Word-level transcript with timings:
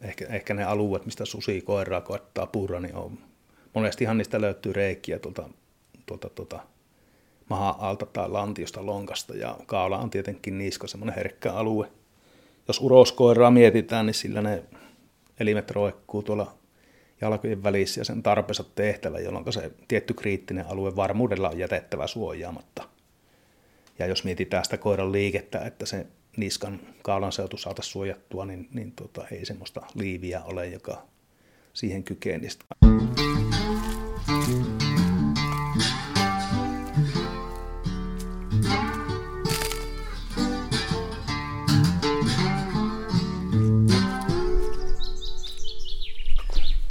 ehkä, 0.00 0.26
ehkä 0.26 0.54
ne 0.54 0.64
alueet, 0.64 1.04
mistä 1.06 1.24
susi 1.24 1.60
koiraa 1.60 2.00
koettaa 2.00 2.46
purra, 2.46 2.80
niin 2.80 2.94
on, 2.94 3.18
monestihan 3.74 4.18
niistä 4.18 4.40
löytyy 4.40 4.72
reikiä 4.72 5.18
tuolta, 5.18 5.48
tuolta, 6.06 6.30
tuolta 6.30 6.60
maha 7.50 7.76
alta 7.78 8.06
tai 8.06 8.28
lantiosta 8.28 8.86
lonkasta 8.86 9.36
ja 9.36 9.56
kaula 9.66 9.98
on 9.98 10.10
tietenkin 10.10 10.58
niska 10.58 10.86
semmoinen 10.86 11.16
herkkä 11.16 11.52
alue. 11.52 11.90
Jos 12.68 12.80
uroskoiraa 12.80 13.50
mietitään, 13.50 14.06
niin 14.06 14.14
sillä 14.14 14.42
ne 14.42 14.62
elimet 15.40 15.70
roikkuu 15.70 16.22
tuolla 16.22 16.54
jalkojen 17.20 17.62
välissä 17.62 18.00
ja 18.00 18.04
sen 18.04 18.22
tarpeensa 18.22 18.64
tehtävä, 18.74 19.18
jolloin 19.18 19.52
se 19.52 19.72
tietty 19.88 20.14
kriittinen 20.14 20.66
alue 20.68 20.96
varmuudella 20.96 21.48
on 21.48 21.58
jätettävä 21.58 22.06
suojaamatta. 22.06 22.82
Ja 23.98 24.06
jos 24.06 24.24
mietitään 24.24 24.64
sitä 24.64 24.76
koiran 24.76 25.12
liikettä, 25.12 25.58
että 25.58 25.86
se 25.86 26.06
niskan 26.40 26.80
kaulan 27.02 27.32
seutu 27.32 27.56
saataisiin 27.56 27.92
suojattua, 27.92 28.44
niin, 28.44 28.68
niin 28.72 28.92
tota, 28.92 29.26
ei 29.28 29.44
semmoista 29.44 29.80
liiviä 29.94 30.42
ole, 30.44 30.66
joka 30.66 31.02
siihen 31.72 32.04
kykenisi. 32.04 32.58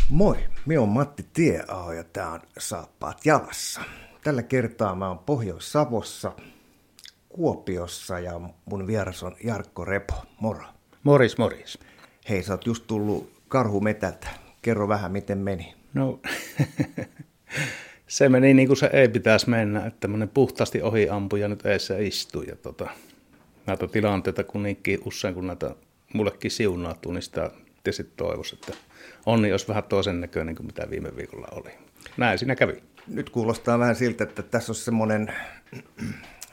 Moi, 0.09 0.37
minä 0.65 0.81
on 0.81 0.89
Matti 0.89 1.25
Tieaho 1.33 1.91
ja 1.91 2.03
tämä 2.03 2.31
on 2.31 2.41
Saappaat 2.57 3.25
jalassa. 3.25 3.81
Tällä 4.23 4.43
kertaa 4.43 4.95
mä 4.95 5.07
oon 5.07 5.19
Pohjois-Savossa, 5.19 6.31
Kuopiossa 7.39 8.19
ja 8.19 8.41
mun 8.65 8.87
vieras 8.87 9.23
on 9.23 9.35
Jarkko 9.43 9.85
Repo. 9.85 10.13
Moro. 10.39 10.63
Moris, 11.03 11.37
moris. 11.37 11.79
Hei, 12.29 12.43
sä 12.43 12.53
oot 12.53 12.65
just 12.65 12.83
tullut 12.87 13.31
karhumetältä. 13.47 14.27
Kerro 14.61 14.87
vähän, 14.87 15.11
miten 15.11 15.37
meni. 15.37 15.73
No, 15.93 16.19
se 18.07 18.29
meni 18.29 18.53
niin 18.53 18.67
kuin 18.67 18.77
se 18.77 18.89
ei 18.93 19.09
pitäisi 19.09 19.49
mennä, 19.49 19.85
että 19.85 19.99
tämmöinen 19.99 20.29
puhtaasti 20.29 20.81
ohi 20.81 21.09
ampuja 21.09 21.47
nyt 21.47 21.65
eessä 21.65 21.97
istuu. 21.97 22.41
Ja 22.41 22.55
tota, 22.55 22.89
näitä 23.65 23.87
tilanteita 23.87 24.43
kun 24.43 24.63
niinkin 24.63 24.99
usein, 25.05 25.33
kun 25.33 25.47
näitä 25.47 25.75
mullekin 26.13 26.51
siunautuu, 26.51 27.11
niin 27.11 27.21
sitä 27.21 27.51
tietysti 27.83 28.13
toivoisi, 28.15 28.55
että 28.55 28.73
onni 29.25 29.51
olisi 29.51 29.67
vähän 29.67 29.83
toisen 29.83 30.21
näköinen 30.21 30.55
kuin 30.55 30.65
mitä 30.65 30.89
viime 30.89 31.15
viikolla 31.15 31.47
oli. 31.51 31.71
Näin 32.17 32.39
siinä 32.39 32.55
kävi. 32.55 32.83
Nyt 33.07 33.29
kuulostaa 33.29 33.79
vähän 33.79 33.95
siltä, 33.95 34.23
että 34.23 34.43
tässä 34.43 34.71
on 34.71 34.75
semmoinen 34.75 35.33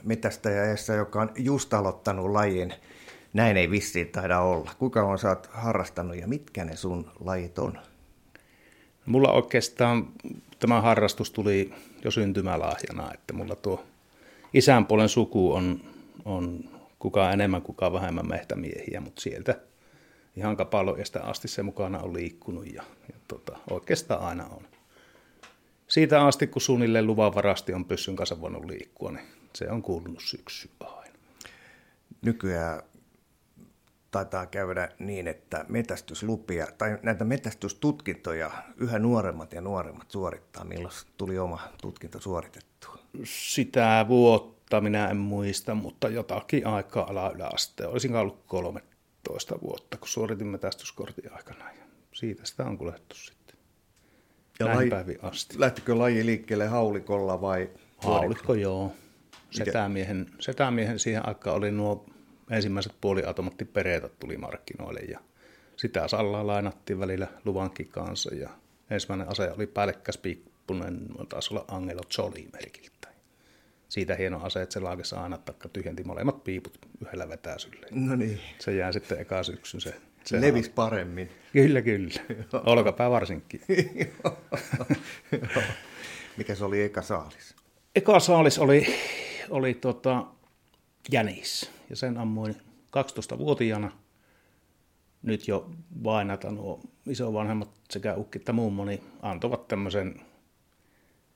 metästäjä 0.07 0.65
eessä, 0.65 0.95
joka 0.95 1.21
on 1.21 1.31
just 1.37 1.75
aloittanut 1.75 2.31
lajin. 2.31 2.75
Näin 3.33 3.57
ei 3.57 3.71
vissiin 3.71 4.09
taida 4.09 4.41
olla. 4.41 4.71
Kuinka 4.79 5.03
on 5.03 5.19
oot 5.29 5.49
harrastanut 5.53 6.17
ja 6.17 6.29
mitkä 6.29 6.65
ne 6.65 6.77
sun 6.77 7.11
lajit 7.25 7.59
on? 7.59 7.79
Mulla 9.07 9.33
oikeastaan 9.33 10.09
tämä 10.59 10.81
harrastus 10.81 11.31
tuli 11.31 11.75
jo 12.05 12.11
syntymälahjana, 12.11 13.15
että 13.15 13.33
mulla 13.33 13.57
tuo 13.57 13.85
isän 14.55 14.87
puolen 14.87 15.09
suku 15.09 15.53
on, 15.53 15.81
on 16.25 16.65
kuka 16.99 17.31
enemmän, 17.31 17.63
kuka 17.63 17.93
vähemmän 17.93 18.29
mehtämiehiä, 18.29 19.01
mutta 19.01 19.21
sieltä 19.21 19.61
ihan 20.37 20.57
kapaloista 20.57 21.21
asti 21.21 21.49
se 21.49 21.63
mukana 21.63 21.99
on 21.99 22.15
liikkunut 22.15 22.67
ja, 22.67 22.83
ja 23.13 23.19
tota, 23.29 23.59
oikeastaan 23.71 24.21
aina 24.21 24.47
on. 24.47 24.63
Siitä 25.89 26.27
asti, 26.27 26.47
kun 26.47 26.63
suunnilleen 26.63 27.07
luvanvarasti 27.07 27.73
on 27.73 27.85
pyssyn 27.85 28.17
kanssa 28.17 28.41
voinut 28.41 28.65
liikkua, 28.65 29.13
niin 29.13 29.27
se 29.57 29.71
on 29.71 29.83
kuulunut 29.83 30.23
syksy 30.23 30.71
aina. 30.81 31.19
Nykyään 32.23 32.83
taitaa 34.11 34.47
käydä 34.47 34.89
niin, 34.99 35.29
että 35.29 35.65
metästyslupia 35.69 36.67
tai 36.79 36.99
näitä 37.03 37.25
metästystutkintoja 37.25 38.51
yhä 38.77 38.99
nuoremmat 38.99 39.53
ja 39.53 39.61
nuoremmat 39.61 40.11
suorittaa. 40.11 40.65
Milloin 40.65 40.95
tuli 41.17 41.39
oma 41.39 41.69
tutkinto 41.83 42.21
suoritettu? 42.21 42.89
Sitä 43.25 44.07
vuotta 44.09 44.81
minä 44.81 45.09
en 45.09 45.17
muista, 45.17 45.75
mutta 45.75 46.09
jotakin 46.09 46.67
aikaa 46.67 47.11
ala 47.11 47.31
yläaste. 47.31 47.87
Olisin 47.87 48.17
ollut 48.17 48.43
13 48.47 49.59
vuotta, 49.63 49.97
kun 49.97 50.09
suoritin 50.09 50.47
metästyskortin 50.47 51.33
aikana. 51.33 51.65
Ja 51.73 51.85
siitä 52.13 52.47
sitä 52.47 52.65
on 52.65 52.79
kuljettu 52.79 53.17
sitten. 53.17 53.57
Ja 54.59 54.67
Näin 54.67 54.91
laji, 54.91 55.19
asti. 55.23 55.61
Lähtikö 55.61 55.99
laji 55.99 56.27
liikkeelle 56.27 56.67
haulikolla 56.67 57.41
vai? 57.41 57.71
Haulikko, 57.99 58.55
joo. 58.55 58.93
Setämiehen, 59.65 60.27
setämiehen 60.41 60.99
siihen 60.99 61.29
aikaan 61.29 61.57
oli 61.57 61.73
nuo 61.73 62.07
ensimmäiset 62.51 62.93
puoliautomaattipereetat 63.01 64.19
tuli 64.19 64.37
markkinoille 64.37 65.01
ja 65.01 65.21
sitä 65.77 66.09
sallaa 66.09 66.47
lainattiin 66.47 66.99
välillä 66.99 67.27
luvankin 67.45 67.89
kanssa 67.89 68.35
ja 68.35 68.51
ensimmäinen 68.91 69.29
ase 69.29 69.51
oli 69.51 69.67
päällekkäs 69.67 70.19
piippunen, 70.19 71.09
taisi 71.29 71.55
olla 71.55 71.65
Angelo 71.69 72.01
Jolly 72.19 72.49
merkiltä. 72.53 73.09
Siitä 73.89 74.15
hieno 74.15 74.41
ase, 74.43 74.63
että 74.63 74.73
se 74.73 74.81
laakessa 74.81 75.23
aina 75.23 75.39
takka 75.39 75.69
tyhjenti 75.69 76.05
molemmat 76.05 76.45
piiput 76.45 76.79
yhdellä 77.07 77.29
vetäisyllä. 77.29 77.87
No 77.91 78.17
niin. 78.17 78.41
Se 78.59 78.75
jää 78.75 78.93
sitten 78.93 79.21
eka 79.21 79.43
syksyn 79.43 79.81
se. 79.81 79.95
Se 80.25 80.41
levis 80.41 80.69
paremmin. 80.69 81.31
Kyllä, 81.53 81.83
kyllä. 81.83 82.15
Olkapää 82.73 83.11
varsinkin. 83.11 83.61
Mikä 86.37 86.55
se 86.55 86.65
oli 86.65 86.83
eka 86.83 87.03
saalis? 87.03 87.57
Eka 87.97 88.21
saalis 88.21 88.59
oli, 88.59 88.87
oli 89.51 89.75
tota, 89.75 90.27
jänis 91.13 91.71
ja 91.91 91.97
sen 91.97 92.19
ammuin 92.19 92.57
12-vuotiaana. 92.87 93.93
Nyt 95.23 95.49
jo 95.49 95.71
vainata 96.05 96.51
nuo 96.51 96.81
isovanhemmat 97.07 97.71
sekä 97.91 98.15
ukki 98.15 98.39
että 98.39 98.53
mummoni 98.53 99.03
antoivat 99.23 99.69
tämmöisen, 99.69 100.21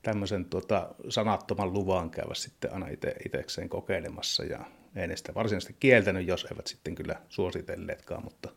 tämmöisen 0.03 0.44
tuota, 0.44 0.94
sanattoman 1.09 1.72
luvan 1.72 2.10
käydä 2.10 2.34
sitten 2.34 2.72
aina 2.72 2.88
ite, 2.88 3.15
itekseen 3.26 3.69
kokeilemassa 3.69 4.44
ja 4.44 4.65
en 4.97 5.16
sitä 5.16 5.34
varsinaisesti 5.34 5.76
kieltänyt, 5.81 6.26
jos 6.26 6.47
eivät 6.50 6.66
sitten 6.66 6.94
kyllä 6.94 7.16
suositelleetkaan, 7.28 8.25
mutta 8.25 8.49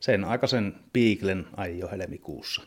sen 0.00 0.24
aikaisen 0.24 0.74
piiklen 0.92 1.46
ai 1.56 1.80
helmikuussa 1.90 2.62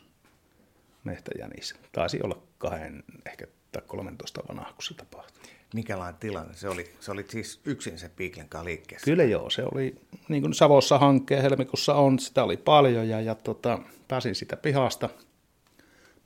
mehtäjänissä. 1.04 1.76
Taisi 1.92 2.20
olla 2.22 2.42
kahden, 2.58 3.04
ehkä 3.26 3.46
13 3.86 4.42
vanha, 4.48 4.72
kun 4.72 4.82
se 4.82 4.94
tapahtui 4.94 5.42
minkälainen 5.74 6.20
tilanne 6.20 6.54
se 6.54 6.68
oli? 6.68 6.90
Se 7.00 7.10
oli 7.10 7.24
siis 7.28 7.60
yksin 7.64 7.98
se 7.98 8.08
Piiklenkaan 8.08 8.64
liikkeessä? 8.64 9.04
Kyllä 9.04 9.24
joo, 9.24 9.50
se 9.50 9.62
oli 9.72 9.96
niin 10.28 10.42
kuin 10.42 10.54
Savossa 10.54 10.98
hankkeen 10.98 11.42
helmikuussa 11.42 11.94
on, 11.94 12.18
sitä 12.18 12.44
oli 12.44 12.56
paljon 12.56 13.08
ja, 13.08 13.20
ja 13.20 13.34
tota, 13.34 13.78
pääsin 14.08 14.34
sitä 14.34 14.56
pihasta 14.56 15.08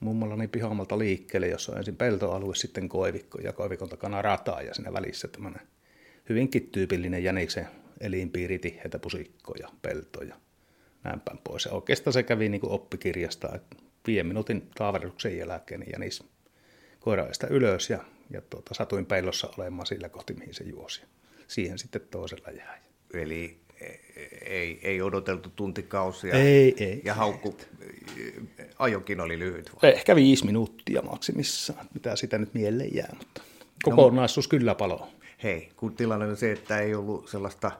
mummolani 0.01 0.49
pihamalta 0.49 0.99
liikkeelle, 0.99 1.49
jossa 1.49 1.73
on 1.73 1.79
ensin 1.79 1.97
peltoalue, 1.97 2.55
sitten 2.55 2.89
koivikko 2.89 3.39
ja 3.39 3.53
koivikon 3.53 3.89
takana 3.89 4.23
rataa 4.23 4.63
ja 4.63 4.75
siinä 4.75 4.93
välissä 4.93 5.29
tämmöinen 5.29 5.61
hyvinkin 6.29 6.69
tyypillinen 6.69 7.25
jäniksen 7.25 7.69
elinpiiri, 8.01 8.59
tiheitä 8.59 8.99
pusikkoja, 8.99 9.69
peltoja, 9.83 10.37
näin 11.05 11.21
päin 11.21 11.39
pois. 11.45 11.65
Ja 11.65 11.73
oikeastaan 11.73 12.13
se 12.13 12.23
kävi 12.23 12.49
niin 12.49 12.61
kuin 12.61 12.73
oppikirjasta, 12.73 13.55
että 13.55 13.77
viiden 14.07 14.27
minuutin 14.27 14.71
taaverruksen 14.75 15.39
jälkeen 15.39 15.81
niin 15.81 15.93
jänis 15.93 16.25
koiraista 17.05 17.47
ylös 17.47 17.91
ja 17.91 17.99
ja 18.33 18.43
tuota, 18.51 18.75
satuin 18.75 19.07
peilossa 19.07 19.49
olemaan 19.59 19.87
sillä 19.87 20.09
kohti, 20.09 20.35
mihin 20.35 20.55
se 20.55 20.65
juosi. 20.65 21.03
Siihen 21.49 21.79
sitten 21.79 22.03
toisella 22.11 22.51
jäi. 22.51 22.79
Eli 23.15 23.57
e, 23.81 23.87
ei, 24.45 24.81
ei 24.83 25.03
odoteltu 25.03 25.51
tuntikausia. 25.57 26.35
Ei, 26.35 26.75
ei. 26.85 27.01
Ja 27.05 27.15
haukku, 27.15 27.57
ajokin 28.79 29.21
oli 29.21 29.39
lyhyt. 29.39 29.71
Vai? 29.83 29.91
Ehkä 29.91 30.17
viisi 30.17 30.47
minuuttia 30.47 31.03
maksimissaan, 31.03 31.87
mitä 31.95 32.17
sitä 32.17 32.39
nyt 32.39 32.55
mieleen 32.55 32.95
jää, 32.95 33.15
mutta 33.19 33.43
kokonaisuus 33.83 34.47
no, 34.47 34.51
kyllä 34.51 34.75
palo. 34.75 35.09
Hei, 35.43 35.69
kun 35.77 35.97
tilanne 35.97 36.27
on 36.27 36.37
se, 36.37 36.53
että 36.53 36.79
ei 36.79 36.95
ollut 36.95 37.29
sellaista 37.29 37.73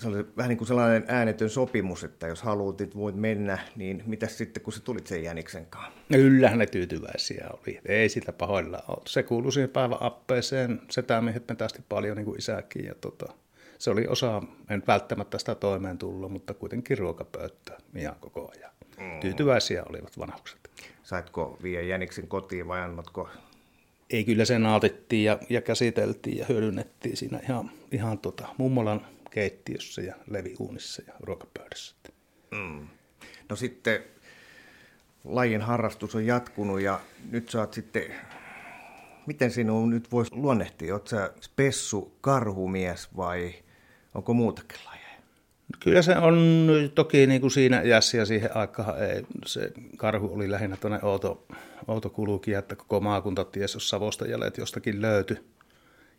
se 0.00 0.08
oli 0.08 0.26
vähän 0.36 0.48
niin 0.48 0.58
kuin 0.58 0.68
sellainen 0.68 1.04
äänetön 1.08 1.50
sopimus, 1.50 2.04
että 2.04 2.26
jos 2.26 2.42
haluat, 2.42 2.80
että 2.80 2.96
voit 2.96 3.16
mennä, 3.16 3.58
niin 3.76 4.02
mitä 4.06 4.26
sitten, 4.26 4.62
kun 4.62 4.72
sä 4.72 4.80
tulit 4.80 5.06
sen 5.06 5.22
jäniksen 5.22 5.66
kanssa? 5.66 5.92
No 6.08 6.16
kyllähän 6.16 6.58
ne 6.58 6.66
tyytyväisiä 6.66 7.48
oli. 7.52 7.80
Ei 7.86 8.08
sitä 8.08 8.32
pahoilla 8.32 8.82
ole. 8.88 9.02
Se 9.06 9.22
kuului 9.22 9.52
siihen 9.52 9.70
päivän 9.70 10.02
appeeseen. 10.02 10.80
Setämiehet 10.90 11.48
metästi 11.48 11.82
paljon 11.88 12.16
niin 12.16 12.24
kuin 12.24 12.38
isäkin. 12.38 12.84
Ja 12.84 12.94
tota, 13.00 13.32
se 13.78 13.90
oli 13.90 14.06
osa, 14.06 14.42
en 14.70 14.82
välttämättä 14.86 15.38
sitä 15.38 15.54
toimeen 15.54 15.98
tullut, 15.98 16.32
mutta 16.32 16.54
kuitenkin 16.54 16.98
ruokapöyttä 16.98 17.78
ihan 17.96 18.16
koko 18.20 18.52
ajan. 18.56 18.70
Mm. 18.98 19.20
Tyytyväisiä 19.20 19.82
olivat 19.88 20.18
vanhukset. 20.18 20.70
Saitko 21.02 21.58
vie 21.62 21.82
jäniksen 21.82 22.28
kotiin 22.28 22.68
vai 22.68 22.80
annotko? 22.80 23.28
Ei, 24.10 24.24
kyllä 24.24 24.44
se 24.44 24.58
naatettiin 24.58 25.24
ja, 25.24 25.38
ja 25.50 25.60
käsiteltiin 25.60 26.38
ja 26.38 26.46
hyödynnettiin 26.48 27.16
siinä 27.16 27.40
ihan, 27.42 27.70
ihan 27.92 28.18
tota, 28.18 28.48
mummolan 28.58 29.06
keittiössä 29.30 30.02
ja 30.02 30.14
leviuunissa 30.30 31.02
ja 31.06 31.12
ruokapöydässä. 31.20 31.96
Mm. 32.50 32.88
No 33.48 33.56
sitten 33.56 34.04
lajin 35.24 35.60
harrastus 35.60 36.14
on 36.14 36.26
jatkunut 36.26 36.80
ja 36.80 37.00
nyt 37.30 37.48
sä 37.48 37.60
oot 37.60 37.74
sitten, 37.74 38.02
miten 39.26 39.50
sinun 39.50 39.90
nyt 39.90 40.12
voisi 40.12 40.34
luonnehtia, 40.34 40.94
oot 40.94 41.08
sä 41.08 41.30
spessu 41.40 42.16
karhumies 42.20 43.16
vai 43.16 43.54
onko 44.14 44.34
muutakin 44.34 44.78
lajeja? 44.84 45.00
Kyllä 45.80 46.02
se 46.02 46.16
on 46.16 46.66
toki 46.94 47.26
niin 47.26 47.40
kuin 47.40 47.50
siinä 47.50 47.82
iässä 47.82 48.16
ja 48.16 48.26
siihen 48.26 48.56
aikaan 48.56 49.02
ei, 49.02 49.26
se 49.46 49.72
karhu 49.96 50.34
oli 50.34 50.50
lähinnä 50.50 50.76
tuonne 50.76 50.98
outo, 51.02 51.46
outo 51.88 52.10
kulukija, 52.10 52.58
että 52.58 52.76
koko 52.76 53.00
maakunta 53.00 53.44
tiesi, 53.44 53.76
jos 53.76 53.88
Savosta 53.88 54.26
jäljet 54.26 54.58
jostakin 54.58 55.02
löytyi. 55.02 55.36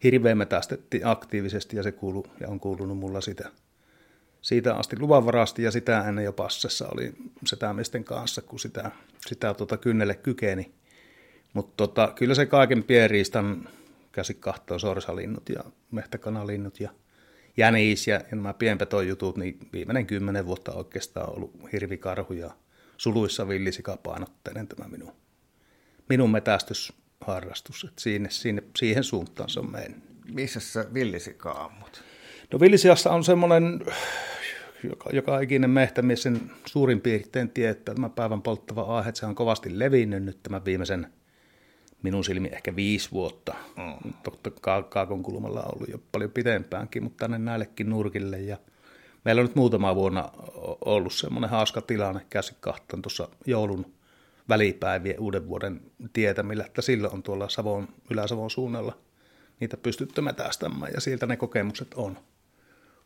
Hirveän 0.03 0.37
metästettiin 0.37 1.07
aktiivisesti 1.07 1.77
ja 1.77 1.83
se 1.83 1.91
kuulu, 1.91 2.25
ja 2.39 2.47
on 2.47 2.59
kuulunut 2.59 2.97
mulla 2.97 3.21
sitä, 3.21 3.49
siitä 4.41 4.75
asti 4.75 4.99
luvanvarasti 4.99 5.63
ja 5.63 5.71
sitä 5.71 6.07
ennen 6.07 6.25
jo 6.25 6.33
passessa 6.33 6.87
oli 6.93 7.13
setämisten 7.45 8.03
kanssa, 8.03 8.41
kun 8.41 8.59
sitä, 8.59 8.91
sitä 9.27 9.53
tuota 9.53 9.77
kynnelle 9.77 10.15
kykeni. 10.15 10.71
Mutta 11.53 11.73
tota, 11.77 12.13
kyllä 12.15 12.35
se 12.35 12.45
kaiken 12.45 12.83
pienriistan 12.83 13.69
käsi 14.11 14.33
kahtoo 14.33 14.79
sorsalinnut 14.79 15.49
ja 15.49 15.63
mehtäkanalinnut 15.91 16.79
ja 16.79 16.89
jänis 17.57 18.07
ja, 18.07 18.15
ja 18.15 18.35
nämä 18.35 18.53
pienpetojutut, 18.53 19.37
niin 19.37 19.59
viimeinen 19.73 20.07
kymmenen 20.07 20.45
vuotta 20.45 20.71
oikeastaan 20.73 21.29
on 21.29 21.35
ollut 21.35 21.53
hirvikarhu 21.71 22.33
ja 22.33 22.51
suluissa 22.97 23.47
villisikapainotteinen 23.47 24.67
tämä 24.67 24.87
minun, 24.87 25.13
minun 26.09 26.29
metästysharrastus. 27.27 27.83
Et 27.83 27.99
siinä, 27.99 28.29
siinä, 28.29 28.61
siihen 28.77 29.03
suuntaan 29.03 29.49
se 29.49 29.59
on 29.59 29.71
mennyt. 29.71 30.03
Missä 30.33 30.59
sä 30.59 30.85
villisika 30.93 31.51
ammut? 31.51 32.03
No 32.53 32.59
villisiassa 32.59 33.11
on 33.11 33.23
semmoinen, 33.23 33.79
joka, 34.83 35.09
joka 35.13 35.39
ikinen 35.39 35.69
mehtämies 35.69 36.23
sen 36.23 36.51
suurin 36.65 37.01
piirtein 37.01 37.49
tietää, 37.49 37.95
tämä 37.95 38.09
päivän 38.09 38.41
polttava 38.41 38.97
aihe, 38.97 39.09
että 39.09 39.19
se 39.19 39.25
on 39.25 39.35
kovasti 39.35 39.79
levinnyt 39.79 40.23
nyt 40.23 40.43
tämän 40.43 40.65
viimeisen– 40.65 41.07
minun 42.03 42.23
silmi 42.23 42.49
ehkä 42.51 42.75
viisi 42.75 43.11
vuotta. 43.11 43.53
Mm. 43.77 44.13
Totta 44.23 44.51
Kaakon 44.89 45.23
kulmalla 45.23 45.59
on 45.61 45.75
ollut 45.75 45.89
jo 45.89 45.99
paljon 46.11 46.31
pitempäänkin, 46.31 47.03
mutta 47.03 47.17
tänne 47.17 47.37
näillekin 47.37 47.89
nurkille. 47.89 48.39
Ja 48.39 48.57
meillä 49.25 49.39
on 49.39 49.45
nyt 49.45 49.55
muutama 49.55 49.95
vuonna 49.95 50.29
ollut 50.85 51.13
semmoinen 51.13 51.49
hauska 51.49 51.81
tilanne 51.81 52.25
käsi 52.29 52.55
kahtaan 52.59 53.01
tuossa 53.01 53.29
joulun 53.45 53.85
välipäivien 54.51 55.19
uuden 55.19 55.47
vuoden 55.47 55.81
tietämillä, 56.13 56.65
että 56.65 56.81
silloin 56.81 57.13
on 57.13 57.23
tuolla 57.23 57.49
Savon, 57.49 57.87
Ylä-Savon 58.09 58.51
suunnalla 58.51 58.97
niitä 59.59 59.77
pystytty 59.77 60.21
metästämään 60.21 60.91
ja 60.93 61.01
sieltä 61.01 61.25
ne 61.25 61.37
kokemukset 61.37 61.93
on. 61.93 62.17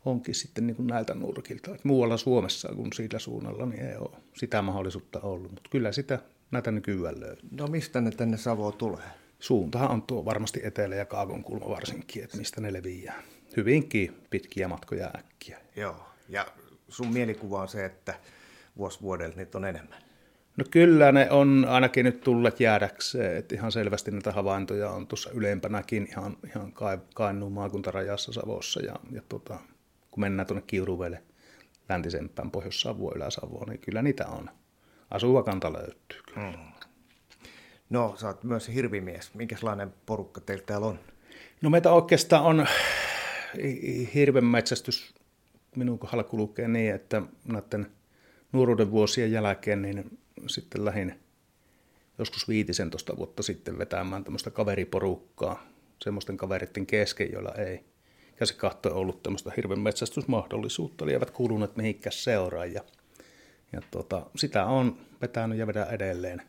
Onkin 0.04 0.34
sitten 0.34 0.66
niin 0.66 0.76
kuin 0.76 0.86
näiltä 0.86 1.14
nurkilta. 1.14 1.74
Et 1.74 1.84
muualla 1.84 2.16
Suomessa 2.16 2.68
kuin 2.68 2.92
sillä 2.92 3.18
suunnalla 3.18 3.66
niin 3.66 3.86
ei 3.86 3.96
ole 3.96 4.16
sitä 4.34 4.62
mahdollisuutta 4.62 5.20
ollut, 5.20 5.50
mutta 5.50 5.70
kyllä 5.70 5.92
sitä 5.92 6.18
näitä 6.50 6.70
nykyään 6.70 7.20
löytyy. 7.20 7.48
No 7.50 7.66
mistä 7.66 8.00
ne 8.00 8.10
tänne 8.10 8.36
Savoon 8.36 8.72
tulee? 8.72 9.04
Suuntahan 9.38 9.90
on 9.90 10.02
tuo 10.02 10.24
varmasti 10.24 10.60
etelä- 10.64 10.94
ja 10.94 11.04
kaakon 11.04 11.44
kulma 11.44 11.68
varsinkin, 11.68 12.24
että 12.24 12.36
mistä 12.36 12.60
ne 12.60 12.72
leviää. 12.72 13.22
Hyvinkin 13.56 14.16
pitkiä 14.30 14.68
matkoja 14.68 15.10
äkkiä. 15.18 15.58
Joo, 15.76 16.06
ja 16.28 16.46
sun 16.88 17.12
mielikuva 17.12 17.62
on 17.62 17.68
se, 17.68 17.84
että 17.84 18.14
vuosi 18.76 19.00
vuodelta 19.00 19.36
niitä 19.36 19.58
on 19.58 19.64
enemmän. 19.64 20.05
No 20.56 20.64
kyllä 20.70 21.12
ne 21.12 21.30
on 21.30 21.66
ainakin 21.68 22.04
nyt 22.04 22.20
tulleet 22.20 22.60
jäädäkseen, 22.60 23.36
että 23.36 23.54
ihan 23.54 23.72
selvästi 23.72 24.10
näitä 24.10 24.32
havaintoja 24.32 24.90
on 24.90 25.06
tuossa 25.06 25.30
ylempänäkin 25.30 26.08
ihan, 26.10 26.36
ihan 26.46 26.72
Kainuun 27.14 27.52
maakuntarajassa 27.52 28.32
Savossa 28.32 28.80
ja, 28.80 28.94
ja 29.12 29.22
tota, 29.28 29.58
kun 30.10 30.20
mennään 30.20 30.46
tuonne 30.46 30.64
Kiuruvelle 30.66 31.22
läntisempään 31.88 32.50
Pohjois-Savoon, 32.50 33.16
Ylä-Savoon, 33.16 33.68
niin 33.68 33.80
kyllä 33.80 34.02
niitä 34.02 34.26
on 34.26 34.50
asuva 35.10 35.42
kanta 35.42 35.72
löytyy. 35.72 36.20
Hmm. 36.34 36.72
No, 37.90 38.14
sä 38.18 38.26
oot 38.26 38.44
myös 38.44 38.68
hirvimies. 38.68 39.34
Minkälainen 39.34 39.94
porukka 40.06 40.40
teillä 40.40 40.64
täällä 40.64 40.86
on? 40.86 40.98
No 41.62 41.70
meitä 41.70 41.92
oikeastaan 41.92 42.44
on 42.44 42.66
hirvenmetsästys 44.14 45.14
minun 45.76 45.98
kohdalla 45.98 46.24
kulkee 46.24 46.68
niin, 46.68 46.94
että 46.94 47.22
näiden 47.44 47.86
nuoruuden 48.52 48.90
vuosien 48.90 49.32
jälkeen 49.32 49.82
niin 49.82 50.18
sitten 50.46 50.84
lähin 50.84 51.20
joskus 52.18 52.48
15 52.48 53.16
vuotta 53.16 53.42
sitten 53.42 53.78
vetämään 53.78 54.24
tämmöistä 54.24 54.50
kaveriporukkaa 54.50 55.66
semmoisten 56.02 56.36
kaveritten 56.36 56.86
kesken, 56.86 57.32
joilla 57.32 57.52
ei 57.52 57.84
käsikahto 58.36 58.96
ollut 58.96 59.22
tämmöistä 59.22 59.52
hirven 59.56 59.80
metsästysmahdollisuutta, 59.80 61.04
eli 61.04 61.12
eivät 61.12 61.30
kuuluneet 61.30 61.76
mihinkään 61.76 62.12
seuraan. 62.12 62.72
Ja 62.72 62.82
ja 63.72 63.82
tuota, 63.90 64.26
sitä 64.36 64.66
on 64.66 64.96
vetänyt 65.20 65.58
ja 65.58 65.66
vedän 65.66 65.90
edelleen. 65.90 66.42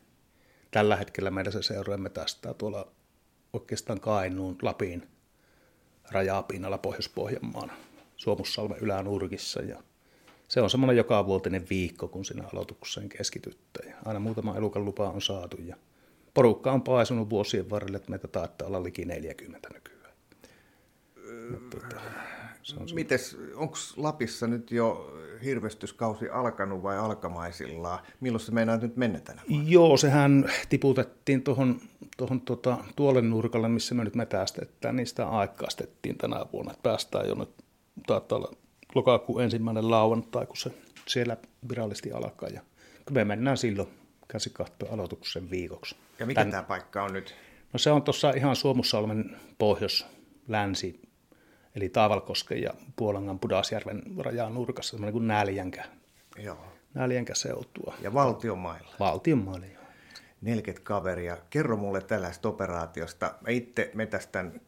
Tällä 0.70 0.96
hetkellä 0.96 1.30
meidän 1.30 1.52
se 1.52 1.62
seuraamme 1.62 2.08
tästä 2.10 2.54
tuolla 2.54 2.92
oikeastaan 3.52 4.00
Kainuun, 4.00 4.58
Lapin 4.62 5.08
rajapinnalla 6.10 6.78
Pohjois-Pohjanmaan 6.78 7.72
Suomussalmen 8.16 8.78
ylänurkissa. 8.78 9.62
Ja 9.62 9.82
se 10.48 10.60
on 10.60 10.70
semmoinen 10.70 10.96
joka 10.96 11.26
vuotinen 11.26 11.66
viikko, 11.70 12.08
kun 12.08 12.24
sinä 12.24 12.44
aloitukseen 12.52 13.08
keskitytte. 13.08 13.88
Ja 13.88 13.96
aina 14.04 14.20
muutama 14.20 14.56
elukan 14.56 14.84
lupa 14.84 15.08
on 15.08 15.22
saatu 15.22 15.56
ja 15.60 15.76
porukka 16.34 16.72
on 16.72 16.82
paisunut 16.82 17.30
vuosien 17.30 17.70
varrelle, 17.70 17.96
että 17.96 18.10
meitä 18.10 18.28
taitaa 18.28 18.68
olla 18.68 18.82
liki 18.82 19.04
40 19.04 19.68
nykyään. 19.74 20.12
Öö, 21.16 21.56
tuota, 21.70 21.96
Mites, 22.94 23.36
onko 23.54 23.76
Lapissa 23.96 24.46
nyt 24.46 24.70
jo 24.70 25.14
hirvestyskausi 25.44 26.28
alkanut 26.28 26.82
vai 26.82 26.98
alkamaisillaan? 26.98 27.98
Milloin 28.20 28.40
se 28.40 28.52
meinaa 28.52 28.76
nyt 28.76 28.96
mennä 28.96 29.20
tänä 29.20 29.42
vuonna? 29.50 29.68
Joo, 29.68 29.96
sehän 29.96 30.50
tiputettiin 30.68 31.42
tuohon 31.42 31.80
tuohon 32.18 32.40
tuota, 32.40 32.78
tuolle 32.96 33.22
nurkalle, 33.22 33.68
missä 33.68 33.94
me 33.94 34.04
nyt 34.04 34.14
metästetään, 34.14 34.96
niin 34.96 35.06
sitä 35.06 35.28
aikaistettiin 35.28 36.18
tänä 36.18 36.46
vuonna. 36.52 36.72
Että 36.72 36.82
päästään 36.82 37.28
jo 37.28 37.34
nyt, 37.34 37.50
taitaa 38.06 38.38
olla 38.38 38.52
lokakuun 38.94 39.42
ensimmäinen 39.42 39.90
lauantai, 39.90 40.46
kun 40.46 40.56
se 40.56 40.70
siellä 41.06 41.36
virallisesti 41.68 42.12
alkaa. 42.12 42.48
Ja 42.48 42.60
me 43.10 43.24
mennään 43.24 43.56
silloin 43.56 43.88
käsikahtoon 44.28 44.92
aloituksen 44.92 45.50
viikoksi. 45.50 45.96
Ja 46.18 46.26
mikä 46.26 46.40
Tän... 46.40 46.50
tämä 46.50 46.62
paikka 46.62 47.02
on 47.02 47.12
nyt? 47.12 47.34
No 47.72 47.78
se 47.78 47.90
on 47.90 48.02
tuossa 48.02 48.30
ihan 48.30 48.56
Suomussalmen 48.56 49.36
pohjois-länsi 49.58 51.08
eli 51.76 51.88
Taavalkosken 51.88 52.62
ja 52.62 52.74
Puolangan 52.96 53.38
Pudasjärven 53.38 54.02
rajaan 54.18 54.54
nurkassa, 54.54 54.90
semmoinen 54.90 55.12
kuin 55.12 55.26
Näljänkä. 55.26 55.84
Joo. 56.38 56.58
Näljänkä 56.94 57.34
seutua. 57.34 57.94
Ja 58.02 58.14
valtionmailla. 58.14 58.94
Valtionmailla, 59.00 59.66
joo. 59.66 59.82
40 60.40 60.84
kaveria. 60.84 61.36
Kerro 61.50 61.76
mulle 61.76 62.00
tällaista 62.00 62.48
operaatiosta. 62.48 63.34
Mä 63.40 63.50
itse 63.50 63.90
metästän 63.94 64.60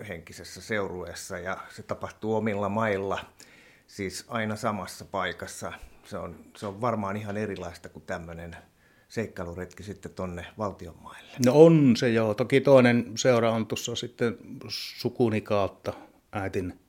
kymmenhenkisessä 0.00 0.60
seurueessa 0.60 1.38
ja 1.38 1.56
se 1.70 1.82
tapahtuu 1.82 2.34
omilla 2.34 2.68
mailla, 2.68 3.18
siis 3.86 4.24
aina 4.28 4.56
samassa 4.56 5.04
paikassa. 5.04 5.72
Se 6.04 6.18
on, 6.18 6.36
se 6.56 6.66
on 6.66 6.80
varmaan 6.80 7.16
ihan 7.16 7.36
erilaista 7.36 7.88
kuin 7.88 8.04
tämmöinen 8.06 8.56
seikkailuretki 9.08 9.82
sitten 9.82 10.12
tonne 10.12 10.46
valtionmaille. 10.58 11.32
No 11.46 11.52
on 11.54 11.96
se 11.96 12.08
joo. 12.08 12.34
Toki 12.34 12.60
toinen 12.60 13.12
seura 13.16 13.50
on 13.52 13.66
tuossa 13.66 13.96
sitten 13.96 14.36
sukuni 14.68 15.40
kautta 15.40 15.92
äitin 16.32 16.80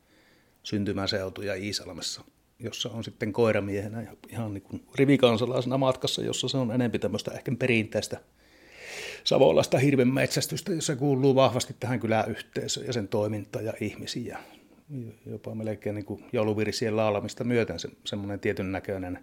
syntymäseutuja 0.63 1.55
Iisalmessa, 1.55 2.21
jossa 2.59 2.89
on 2.89 3.03
sitten 3.03 3.33
koiramiehenä 3.33 4.01
ja 4.01 4.11
ihan 4.29 4.53
niin 4.53 4.63
kuin 4.63 4.85
rivikansalaisena 4.95 5.77
matkassa, 5.77 6.21
jossa 6.21 6.47
se 6.47 6.57
on 6.57 6.71
enempi 6.71 6.99
tämmöistä 6.99 7.31
ehkä 7.31 7.51
perinteistä 7.59 8.21
savolaista 9.23 9.77
hirvenmetsästystä, 9.77 10.73
jossa 10.73 10.95
kuuluu 10.95 11.35
vahvasti 11.35 11.75
tähän 11.79 11.99
kyläyhteisöön 11.99 12.87
ja 12.87 12.93
sen 12.93 13.07
toiminta 13.07 13.61
ja 13.61 13.73
ihmisiä. 13.81 14.39
Jopa 15.25 15.55
melkein 15.55 15.95
niin 15.95 16.05
kuin 16.05 16.25
jouluvirisien 16.33 16.97
laulamista 16.97 17.43
myöten 17.43 17.79
se, 17.79 17.89
semmoinen 18.05 18.39
tietyn 18.39 18.71
näköinen 18.71 19.19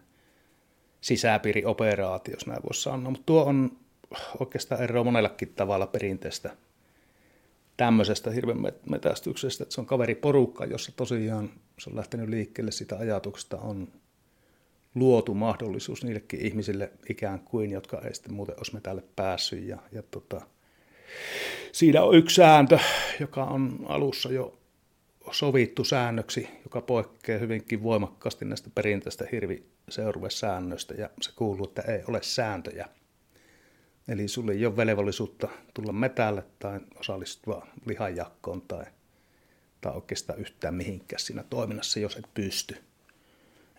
sisäpiirioperaatio, 1.00 2.34
jos 2.34 2.46
näin 2.46 2.62
voisi 2.62 2.82
sanoa. 2.82 3.10
Mutta 3.10 3.26
tuo 3.26 3.44
on 3.44 3.78
oikeastaan 4.40 4.82
ero 4.82 5.04
monellakin 5.04 5.52
tavalla 5.54 5.86
perinteistä– 5.86 6.50
tämmöisestä 7.78 8.30
hirven 8.30 8.56
metästyksestä, 8.90 9.62
että 9.62 9.74
se 9.74 9.80
on 9.80 9.86
kaveriporukka, 9.86 10.64
jossa 10.64 10.92
tosiaan 10.96 11.50
se 11.78 11.90
on 11.90 11.96
lähtenyt 11.96 12.28
liikkeelle 12.28 12.70
sitä 12.70 12.96
ajatuksesta, 12.96 13.56
on 13.56 13.88
luotu 14.94 15.34
mahdollisuus 15.34 16.04
niillekin 16.04 16.40
ihmisille 16.40 16.92
ikään 17.08 17.40
kuin, 17.40 17.70
jotka 17.70 18.00
ei 18.04 18.14
sitten 18.14 18.34
muuten 18.34 18.54
olisi 18.58 18.74
metälle 18.74 19.02
päässyt. 19.16 19.66
Ja, 19.66 19.78
ja 19.92 20.02
tota, 20.02 20.40
siinä 21.72 22.02
on 22.02 22.16
yksi 22.16 22.36
sääntö, 22.36 22.78
joka 23.20 23.44
on 23.44 23.86
alussa 23.88 24.32
jo 24.32 24.58
sovittu 25.30 25.84
säännöksi, 25.84 26.48
joka 26.64 26.80
poikkeaa 26.80 27.38
hyvinkin 27.38 27.82
voimakkaasti 27.82 28.44
näistä 28.44 28.70
perinteistä 28.74 29.24
hirviseuruesäännöistä, 29.32 30.94
ja 30.94 31.10
se 31.20 31.30
kuuluu, 31.36 31.64
että 31.64 31.82
ei 31.82 32.02
ole 32.08 32.22
sääntöjä. 32.22 32.88
Eli 34.08 34.28
sulle 34.28 34.52
ei 34.52 34.66
ole 34.66 34.76
velvollisuutta 34.76 35.48
tulla 35.74 35.92
metälle 35.92 36.44
tai 36.58 36.80
osallistua 37.00 37.66
lihanjakkoon 37.86 38.62
tai, 38.62 38.84
tai 39.80 39.92
oikeastaan 39.94 40.38
yhtään 40.38 40.74
mihinkään 40.74 41.20
siinä 41.20 41.44
toiminnassa, 41.50 42.00
jos 42.00 42.16
et 42.16 42.26
pysty. 42.34 42.76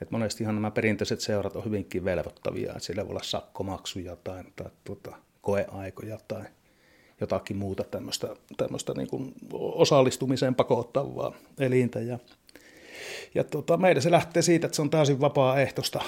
Et 0.02 0.12
monestihan 0.12 0.56
nämä 0.56 0.72
perinteiset 0.72 1.22
seurat 1.22 1.56
on 1.56 1.66
hyvinkin 1.66 2.06
velvoittavia, 2.06 2.72
että 2.72 2.80
siellä 2.80 3.04
voi 3.04 3.12
olla 3.12 3.24
sakkomaksuja 3.24 4.16
tai, 4.16 4.44
tai 4.56 4.72
tuota, 4.84 5.16
koeaikoja 5.42 6.18
tai 6.28 6.44
jotakin 7.22 7.58
muuta 7.58 7.84
tämmöistä, 7.84 8.36
tämmöistä 8.58 8.94
niin 8.94 9.08
kuin 9.08 9.34
osallistumiseen 9.54 10.56
pakottavaa 10.56 11.34
elintä. 11.60 12.00
Ja 12.00 12.20
Ja 13.36 13.44
tota, 13.44 13.78
meidän 13.78 14.04
se 14.04 14.12
lähtee 14.12 14.42
siitä, 14.42 14.66
että 14.68 14.76
se 14.76 14.82
on 14.82 14.90
täysin 14.90 15.22
vapaaehtoista 15.22 16.00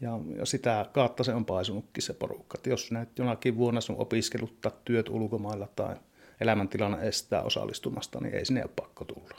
ja, 0.00 0.18
ja 0.36 0.46
sitä 0.46 0.86
kautta 0.92 1.24
se 1.24 1.34
on 1.34 1.44
paisunutkin 1.44 2.02
se 2.02 2.12
porukka. 2.12 2.58
Et 2.58 2.66
jos 2.66 2.90
näet 2.90 3.18
jonakin 3.18 3.56
vuonna 3.56 3.80
sun 3.80 3.96
opiskelut 3.98 4.60
tai 4.60 4.72
työt 4.84 5.08
ulkomailla 5.08 5.68
tai 5.76 5.96
elämäntilanne 6.40 7.08
estää 7.08 7.42
osallistumasta, 7.42 8.20
niin 8.20 8.34
ei 8.34 8.44
sinne 8.44 8.62
ole 8.62 8.70
pakko 8.76 9.04
tulla. 9.04 9.36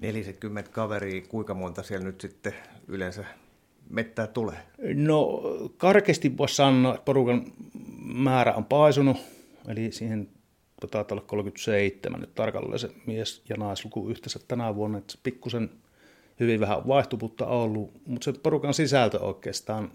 40 0.00 0.70
kaveria, 0.70 1.22
kuinka 1.28 1.54
monta 1.54 1.82
siellä 1.82 2.06
nyt 2.06 2.20
sitten 2.20 2.54
yleensä 2.88 3.24
mettää 3.90 4.26
tulee? 4.26 4.58
No 4.94 5.42
karkeasti 5.76 6.38
voisi 6.38 6.54
sanoa, 6.54 6.94
että 6.94 7.04
porukan 7.04 7.52
määrä 8.04 8.54
on 8.54 8.64
paisunut, 8.64 9.16
eli 9.68 9.92
siihen 9.92 10.28
taitaa 10.90 11.04
olla 11.10 11.24
37 11.26 12.20
nyt 12.20 12.34
tarkalleen 12.34 12.78
se 12.78 12.90
mies- 13.06 13.42
ja 13.48 13.56
naisluku 13.56 14.08
yhteensä 14.08 14.40
tänä 14.48 14.74
vuonna, 14.74 14.98
että 14.98 15.14
pikkusen 15.22 15.70
hyvin 16.40 16.60
vähän 16.60 16.88
vaihtuvuutta 16.88 17.46
ollut, 17.46 17.92
mutta 18.06 18.24
se 18.24 18.32
porukan 18.42 18.74
sisältö 18.74 19.20
oikeastaan 19.20 19.92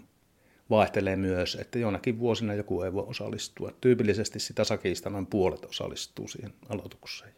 vaihtelee 0.70 1.16
myös, 1.16 1.54
että 1.54 1.78
jonakin 1.78 2.18
vuosina 2.18 2.54
joku 2.54 2.82
ei 2.82 2.92
voi 2.92 3.04
osallistua. 3.06 3.72
Tyypillisesti 3.80 4.40
sitä 4.40 4.64
sakista 4.64 5.10
noin 5.10 5.26
puolet 5.26 5.64
osallistuu 5.64 6.28
siihen 6.28 6.52
aloitukseen. 6.68 7.32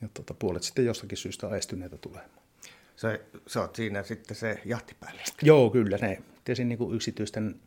Ja 0.00 0.08
tuota, 0.14 0.34
puolet 0.34 0.62
sitten 0.62 0.84
jostakin 0.84 1.18
syystä 1.18 1.46
on 1.46 1.56
estyneitä 1.56 1.96
tulemaan. 1.96 2.30
Sä, 2.96 3.18
sä 3.46 3.60
oot 3.60 3.76
siinä 3.76 4.02
sitten 4.02 4.36
se 4.36 4.60
jahtipäälli. 4.64 5.20
Joo, 5.42 5.70
kyllä 5.70 5.96
ne. 5.96 6.22
Tiesin 6.44 6.68
niin 6.68 6.78
kuin 6.78 6.94
yksityisten 6.94 7.60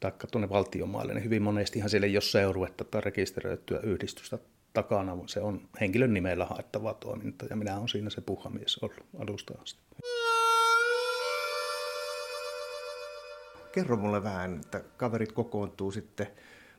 taikka 0.00 0.26
tuonne 0.26 0.48
valtiomaille, 0.48 1.14
niin 1.14 1.24
hyvin 1.24 1.42
monestihan 1.42 1.90
siellä 1.90 2.06
ei 2.06 2.16
ole 2.16 2.22
seuruetta 2.22 2.84
tai 2.84 3.00
rekisteröityä 3.00 3.80
yhdistystä 3.80 4.38
takana. 4.72 5.16
Se 5.26 5.40
on 5.40 5.68
henkilön 5.80 6.14
nimellä 6.14 6.44
haettava 6.44 6.94
toiminta 6.94 7.46
ja 7.50 7.56
minä 7.56 7.76
olen 7.76 7.88
siinä 7.88 8.10
se 8.10 8.20
puhamies 8.20 8.78
ollut 8.82 9.06
alusta 9.18 9.54
asti. 9.62 9.80
Kerro 13.72 13.96
mulle 13.96 14.22
vähän, 14.22 14.60
että 14.60 14.80
kaverit 14.96 15.32
kokoontuu 15.32 15.92
sitten 15.92 16.26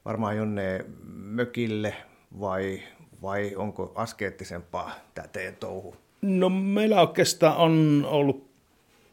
varmaan 0.05 0.37
jonne 0.37 0.85
mökille 1.13 1.95
vai, 2.39 2.83
vai 3.21 3.55
onko 3.55 3.91
askeettisempaa 3.95 4.91
tämä 5.13 5.27
teidän 5.27 5.55
touhu? 5.55 5.95
No 6.21 6.49
meillä 6.49 7.01
oikeastaan 7.01 7.57
on 7.57 8.05
ollut 8.09 8.47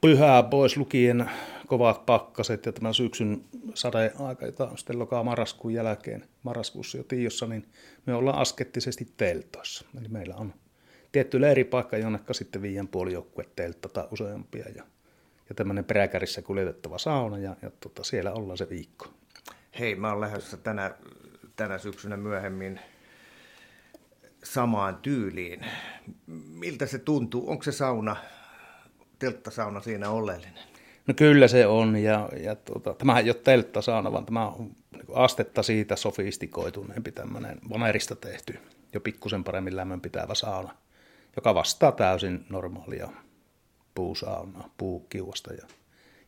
pyhää 0.01 0.43
pois 0.43 0.77
lukien 0.77 1.31
kovat 1.67 2.07
pakkaset 2.07 2.67
ja 2.67 2.73
tämän 2.73 2.95
syksyn 2.95 3.45
sadeaika, 3.75 4.47
jota 4.47 4.69
on 4.69 4.79
sitten 4.79 4.99
lokaa 4.99 5.25
marraskuun 5.25 5.75
jälkeen, 5.75 6.25
marraskuussa 6.43 6.99
jo 6.99 7.05
Tiossa, 7.05 7.47
niin 7.47 7.67
me 8.07 8.15
ollaan 8.15 8.39
askettisesti 8.39 9.09
teltoissa. 9.17 9.85
Eli 10.01 10.09
meillä 10.09 10.35
on 10.37 10.55
tietty 11.13 11.41
leiripaikka, 11.41 11.97
jonnekka 11.97 12.35
sitten 12.35 12.63
viien 12.63 12.89
puoli 12.89 13.13
joukkue 13.13 13.45
teltta 13.57 13.89
tai 13.89 14.05
useampia 14.11 14.65
ja, 14.77 14.85
ja 15.49 15.55
tämmöinen 15.55 15.85
peräkärissä 15.85 16.43
kuljetettava 16.43 16.99
sauna 16.99 17.39
ja, 17.39 17.57
ja 17.63 17.71
tota, 17.81 18.05
siellä 18.05 18.33
ollaan 18.33 18.59
se 18.59 18.69
viikko. 18.69 19.07
Hei, 19.79 19.95
mä 19.95 20.11
oon 20.11 20.21
lähdössä 20.21 20.57
tänä, 20.57 20.95
tänä 21.57 21.79
syksynä 21.79 22.17
myöhemmin 22.17 22.81
samaan 24.45 24.97
tyyliin. 24.97 25.67
Miltä 26.51 26.87
se 26.87 26.99
tuntuu? 26.99 27.51
Onko 27.51 27.63
se 27.63 27.73
sauna, 27.73 28.17
telttasauna 29.19 29.81
siinä 29.81 30.11
oleellinen? 30.11 30.65
No 31.07 31.15
kyllä 31.15 31.49
se 31.49 31.67
on, 31.67 31.97
ja, 31.97 32.29
ja 32.43 32.55
tuota, 32.55 32.95
tämähän 32.95 33.25
ei 33.25 33.31
ole 33.31 33.41
telttasauna, 33.45 34.13
vaan 34.13 34.27
tämä 34.27 34.49
on 34.49 34.71
niin 34.93 35.07
astetta 35.15 35.63
siitä 35.63 35.97
sofistikoituneempi 35.97 37.13
tämmöinen 37.13 37.59
vanerista 37.71 38.17
tehty, 38.17 38.59
jo 38.93 39.01
pikkusen 39.01 39.45
paremmin 39.45 39.77
lämmön 39.77 40.01
pitävä 40.01 40.35
sauna, 40.35 40.75
joka 41.37 41.55
vastaa 41.55 41.93
täysin 41.93 42.47
normaalia 42.49 43.09
puusaunaa, 43.95 44.75
puukiuasta 44.79 45.53
ja, 45.53 45.67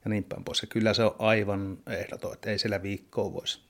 ja 0.04 0.08
niin 0.08 0.24
päin 0.24 0.44
pois. 0.44 0.62
Ja 0.62 0.68
kyllä 0.68 0.94
se 0.94 1.04
on 1.04 1.14
aivan 1.18 1.78
ehdoton, 1.86 2.32
että 2.32 2.50
ei 2.50 2.58
siellä 2.58 2.82
viikkoa 2.82 3.32
voisi. 3.32 3.65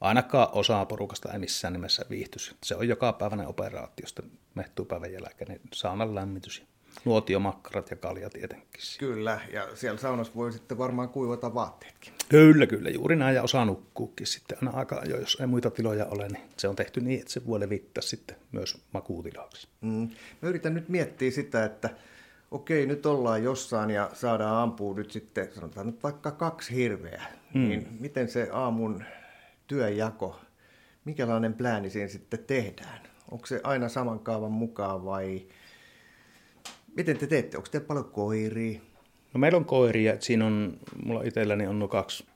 Ainakaan 0.00 0.48
osa 0.52 0.84
porukasta 0.84 1.32
ei 1.32 1.38
missään 1.38 1.72
nimessä 1.72 2.04
viihtyisi. 2.10 2.56
Se 2.62 2.74
on 2.74 2.88
joka 2.88 3.12
päiväinen 3.12 3.48
operaatio, 3.48 4.02
josta 4.02 4.22
mehtuu 4.54 4.84
päivän 4.84 5.12
jälkeen, 5.12 5.48
niin 5.48 5.60
saunan 5.72 6.14
lämmitys 6.14 6.58
ja 6.58 6.66
nuotiomakkarat 7.04 7.90
ja 7.90 7.96
kalja 7.96 8.30
tietenkin. 8.30 8.82
Kyllä, 8.98 9.40
ja 9.52 9.76
siellä 9.76 9.98
saunassa 9.98 10.34
voi 10.34 10.52
sitten 10.52 10.78
varmaan 10.78 11.08
kuivata 11.08 11.54
vaatteetkin. 11.54 12.12
Kyllä, 12.28 12.66
kyllä, 12.66 12.90
juuri 12.90 13.16
näin, 13.16 13.36
ja 13.36 13.42
osa 13.42 13.64
nukkuukin 13.64 14.26
sitten 14.26 14.58
aina 14.62 14.78
aika 14.78 15.02
jo, 15.04 15.20
jos 15.20 15.38
ei 15.40 15.46
muita 15.46 15.70
tiloja 15.70 16.06
ole, 16.06 16.28
niin 16.28 16.42
se 16.56 16.68
on 16.68 16.76
tehty 16.76 17.00
niin, 17.00 17.20
että 17.20 17.32
se 17.32 17.46
voi 17.46 17.60
levittää 17.60 18.02
sitten 18.02 18.36
myös 18.52 18.78
makuutilaksi. 18.92 19.68
Mm. 19.80 20.08
Mä 20.42 20.48
yritän 20.48 20.74
nyt 20.74 20.88
miettiä 20.88 21.30
sitä, 21.30 21.64
että 21.64 21.90
okei, 22.50 22.86
nyt 22.86 23.06
ollaan 23.06 23.42
jossain 23.42 23.90
ja 23.90 24.10
saadaan 24.12 24.56
ampua 24.56 24.94
nyt 24.94 25.10
sitten, 25.10 25.54
sanotaan 25.54 25.86
nyt 25.86 26.02
vaikka 26.02 26.30
kaksi 26.30 26.74
hirveä, 26.74 27.22
mm. 27.54 27.68
niin 27.68 27.88
miten 28.00 28.28
se 28.28 28.48
aamun 28.52 29.04
työjako, 29.68 30.40
mikälainen 31.04 31.54
plääni 31.54 31.90
siinä 31.90 32.08
sitten 32.08 32.44
tehdään? 32.44 33.00
Onko 33.30 33.46
se 33.46 33.60
aina 33.64 33.88
saman 33.88 34.20
kaavan 34.20 34.52
mukaan 34.52 35.04
vai 35.04 35.46
Miten 36.98 37.18
te 37.18 37.26
teette? 37.26 37.56
Onko 37.56 37.68
te 37.72 37.80
paljon 37.80 38.04
koiria? 38.04 38.80
No 39.34 39.38
meillä 39.40 39.56
on 39.56 39.64
koiria. 39.64 40.16
Siinä 40.20 40.46
on, 40.46 40.78
mulla 41.04 41.22
itselläni 41.22 41.66
on 41.66 41.78
no 41.78 41.88
kaksi 41.88 42.26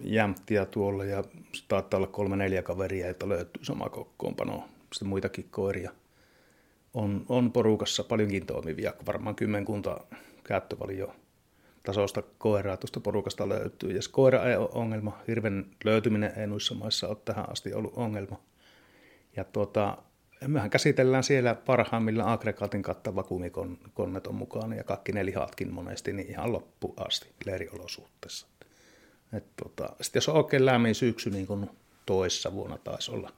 jämptiä 0.00 0.64
tuolla 0.64 1.04
ja 1.04 1.24
taitaa 1.68 1.98
olla 1.98 2.06
kolme 2.06 2.36
neljä 2.36 2.62
kaveria, 2.62 3.08
että 3.08 3.28
löytyy 3.28 3.64
sama 3.64 3.88
kokoonpano. 3.88 4.68
Sitten 4.92 5.08
muitakin 5.08 5.48
koiria. 5.50 5.90
On, 6.94 7.24
on 7.28 7.52
porukassa 7.52 8.04
paljonkin 8.04 8.46
toimivia, 8.46 8.94
varmaan 9.06 9.34
kymmenkunta 9.34 10.00
käyttövalio 10.44 11.14
tasosta 11.86 12.22
koiraa 12.38 12.76
tuosta 12.76 13.00
porukasta 13.00 13.48
löytyy. 13.48 13.90
Ja 13.90 14.00
koira 14.10 14.44
ei 14.44 14.56
ole 14.56 14.68
ongelma, 14.72 15.18
hirven 15.28 15.66
löytyminen 15.84 16.32
ei 16.36 16.46
noissa 16.46 16.74
maissa 16.74 17.08
ole 17.08 17.16
tähän 17.24 17.50
asti 17.50 17.74
ollut 17.74 17.92
ongelma. 17.96 18.40
Ja 19.36 19.44
tuota, 19.44 19.98
mehän 20.46 20.70
käsitellään 20.70 21.24
siellä 21.24 21.54
parhaimmilla 21.54 22.32
aggregaatin 22.32 22.82
kattava 22.82 23.22
kumikonnet 23.22 24.26
on 24.26 24.34
mukana 24.34 24.74
ja 24.74 24.84
kaikki 24.84 25.12
ne 25.12 25.26
lihatkin 25.26 25.74
monesti 25.74 26.12
niin 26.12 26.30
ihan 26.30 26.52
loppu 26.52 26.94
asti 26.96 27.28
leiriolosuhteessa. 27.44 28.46
Et 29.32 29.44
tota, 29.62 29.96
sitten 30.00 30.20
jos 30.20 30.28
on 30.28 30.36
oikein 30.36 30.66
lämmin 30.66 30.94
syksy, 30.94 31.30
niin 31.30 31.46
kuin 31.46 31.70
toissa 32.06 32.52
vuonna 32.52 32.78
taisi 32.78 33.10
olla, 33.10 33.32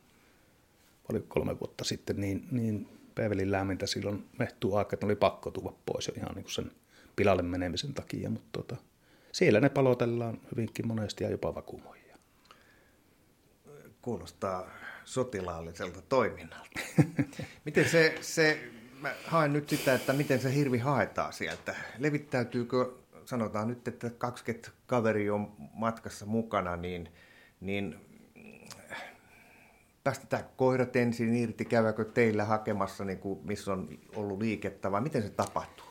oli 1.12 1.24
kolme 1.28 1.60
vuotta 1.60 1.84
sitten, 1.84 2.20
niin, 2.20 2.48
niin 2.50 2.88
Pevelin 3.14 3.52
lämmintä 3.52 3.86
silloin 3.86 4.24
mehtuu 4.38 4.76
aika, 4.76 4.94
että 4.94 5.06
oli 5.06 5.16
pakko 5.16 5.50
tulla 5.50 5.74
pois 5.86 6.06
jo 6.06 6.14
ihan 6.16 6.34
niin 6.34 6.44
kuin 6.44 6.52
sen 6.52 6.70
pilalle 7.18 7.42
menemisen 7.42 7.94
takia, 7.94 8.30
mutta 8.30 8.48
tota, 8.52 8.76
siellä 9.32 9.60
ne 9.60 9.68
palotellaan 9.68 10.40
hyvinkin 10.50 10.86
monesti 10.86 11.24
ja 11.24 11.30
jopa 11.30 11.54
vakuumoja. 11.54 11.98
Kuulostaa 14.02 14.70
sotilaalliselta 15.04 16.02
toiminnalta. 16.02 16.80
miten 17.66 17.88
se, 17.88 18.14
se, 18.20 18.60
mä 19.00 19.14
haen 19.24 19.52
nyt 19.52 19.68
sitä, 19.68 19.94
että 19.94 20.12
miten 20.12 20.40
se 20.40 20.54
hirvi 20.54 20.78
haetaan 20.78 21.32
sieltä. 21.32 21.74
Levittäytyykö, 21.98 22.92
sanotaan 23.24 23.68
nyt, 23.68 23.88
että 23.88 24.10
20 24.10 24.70
kaveri 24.86 25.30
on 25.30 25.52
matkassa 25.72 26.26
mukana, 26.26 26.76
niin, 26.76 27.08
niin 27.60 27.96
päästetään 30.04 30.44
koirat 30.56 30.96
ensin 30.96 31.34
irti, 31.34 31.64
käydäänkö 31.64 32.04
teillä 32.04 32.44
hakemassa, 32.44 33.04
niin 33.04 33.18
kuin, 33.18 33.40
missä 33.44 33.72
on 33.72 33.88
ollut 34.16 34.38
liikettä, 34.38 34.92
vai 34.92 35.00
miten 35.00 35.22
se 35.22 35.30
tapahtuu? 35.30 35.86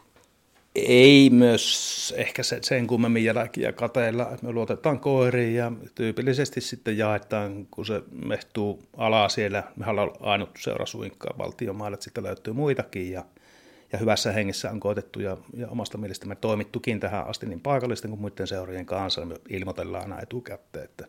Ei 0.85 1.29
myös 1.29 2.13
ehkä 2.17 2.43
se, 2.43 2.59
sen 2.61 2.87
kummemmin 2.87 3.23
jälkiä 3.23 3.71
kateella, 3.71 4.23
että 4.31 4.45
me 4.45 4.51
luotetaan 4.51 4.99
koiriin 4.99 5.55
ja 5.55 5.71
tyypillisesti 5.95 6.61
sitten 6.61 6.97
jaetaan, 6.97 7.67
kun 7.71 7.85
se 7.85 8.03
mehtuu 8.25 8.83
alaa 8.97 9.29
siellä, 9.29 9.63
me 9.75 9.85
ollaan 9.89 10.11
ainut 10.19 10.49
seurasuinkkaa 10.59 11.37
valtiomaille, 11.37 11.93
että 11.93 12.03
sitten 12.03 12.23
löytyy 12.23 12.53
muitakin 12.53 13.11
ja, 13.11 13.25
ja 13.93 13.99
hyvässä 13.99 14.31
hengessä 14.31 14.71
on 14.71 14.79
koetettu 14.79 15.19
ja, 15.19 15.37
ja 15.53 15.67
omasta 15.67 15.97
mielestämme 15.97 16.35
toimittukin 16.35 16.99
tähän 16.99 17.27
asti 17.27 17.45
niin 17.45 17.61
paikallisten 17.61 18.11
kuin 18.11 18.21
muiden 18.21 18.47
seurien 18.47 18.85
kanssa, 18.85 19.25
me 19.25 19.35
ilmoitellaan 19.49 20.03
aina 20.03 20.21
etukäteen, 20.21 20.85
että, 20.85 21.07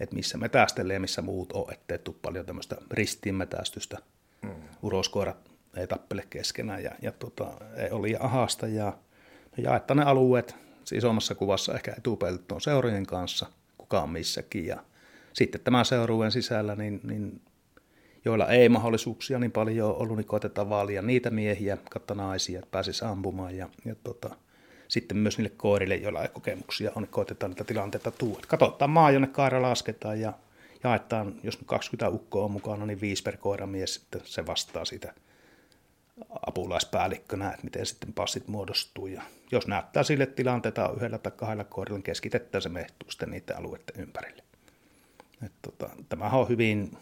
että 0.00 0.16
missä 0.16 0.38
me 0.38 0.50
ja 0.94 1.00
missä 1.00 1.22
muut 1.22 1.52
on, 1.52 1.72
ettei 1.72 1.98
tule 1.98 2.16
paljon 2.22 2.46
tämmöistä 2.46 2.76
ristiinmetästystä. 2.90 3.98
Mm. 4.42 4.50
Uroskoirat 4.82 5.55
ei 5.76 5.86
tappele 5.86 6.24
keskenään 6.30 6.82
ja, 6.82 6.90
ja 7.02 7.12
tota, 7.12 7.50
ei 7.76 7.90
liian 8.02 8.22
ahasta 8.22 8.66
ja 8.66 8.92
jaetta 9.56 9.94
ne 9.94 10.02
alueet 10.02 10.56
siis 10.84 10.98
isommassa 10.98 11.34
kuvassa 11.34 11.74
ehkä 11.74 11.94
etupeltoon 11.98 12.60
seurojen 12.60 13.06
kanssa, 13.06 13.46
kuka 13.78 14.02
on 14.02 14.10
missäkin 14.10 14.66
ja 14.66 14.84
sitten 15.32 15.60
tämän 15.60 15.84
seurueen 15.84 16.32
sisällä, 16.32 16.76
niin, 16.76 17.00
niin 17.02 17.40
joilla 18.24 18.48
ei 18.48 18.68
mahdollisuuksia 18.68 19.38
niin 19.38 19.52
paljon 19.52 19.96
ollut, 19.96 20.16
niin 20.16 20.26
koetetaan 20.26 20.68
vaalia 20.68 21.02
niitä 21.02 21.30
miehiä, 21.30 21.78
katta 21.90 22.14
naisia, 22.14 22.58
että 22.58 22.70
pääsisi 22.70 23.04
ampumaan 23.04 23.56
ja, 23.56 23.68
ja 23.84 23.94
tota, 23.94 24.36
sitten 24.88 25.16
myös 25.16 25.38
niille 25.38 25.52
koirille, 25.56 25.96
joilla 25.96 26.22
ei 26.22 26.28
kokemuksia 26.28 26.92
on, 26.94 27.02
niin 27.02 27.10
koetetaan 27.10 27.50
niitä 27.50 27.64
tilanteita 27.64 28.10
tuoda. 28.10 28.46
Katsotaan 28.48 28.90
maa, 28.90 29.10
jonne 29.10 29.28
kaira 29.28 29.62
lasketaan 29.62 30.20
ja 30.20 30.32
jaetaan, 30.84 31.34
jos 31.42 31.58
20 31.66 32.08
ukkoa 32.08 32.44
on 32.44 32.50
mukana, 32.50 32.86
niin 32.86 33.00
viisi 33.00 33.22
per 33.22 33.36
koiramies 33.36 33.94
sitten 33.94 34.20
se 34.24 34.46
vastaa 34.46 34.84
sitä 34.84 35.14
apulaispäällikkönä, 36.46 37.50
että 37.50 37.64
miten 37.64 37.86
sitten 37.86 38.12
passit 38.12 38.48
muodostuu. 38.48 39.06
Ja 39.06 39.22
jos 39.52 39.66
näyttää 39.66 40.02
sille 40.02 40.26
tilanteita 40.26 40.92
yhdellä 40.96 41.18
tai 41.18 41.32
kahdella 41.36 41.64
kohdalla, 41.64 41.96
niin 41.96 42.02
keskitetään 42.02 42.62
se 42.62 42.68
mehtuu 42.68 43.10
sitten 43.10 43.30
niiden 43.30 43.58
alueiden 43.58 44.00
ympärille. 44.00 44.42
Et 45.42 45.52
tota, 45.62 45.90
tämähän 46.08 46.40
on 46.40 46.48
hyvin 46.48 46.98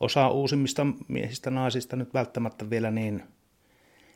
osa 0.00 0.28
uusimmista 0.28 0.86
miehistä 1.08 1.50
naisista 1.50 1.96
nyt 1.96 2.14
välttämättä 2.14 2.70
vielä 2.70 2.90
niin 2.90 3.22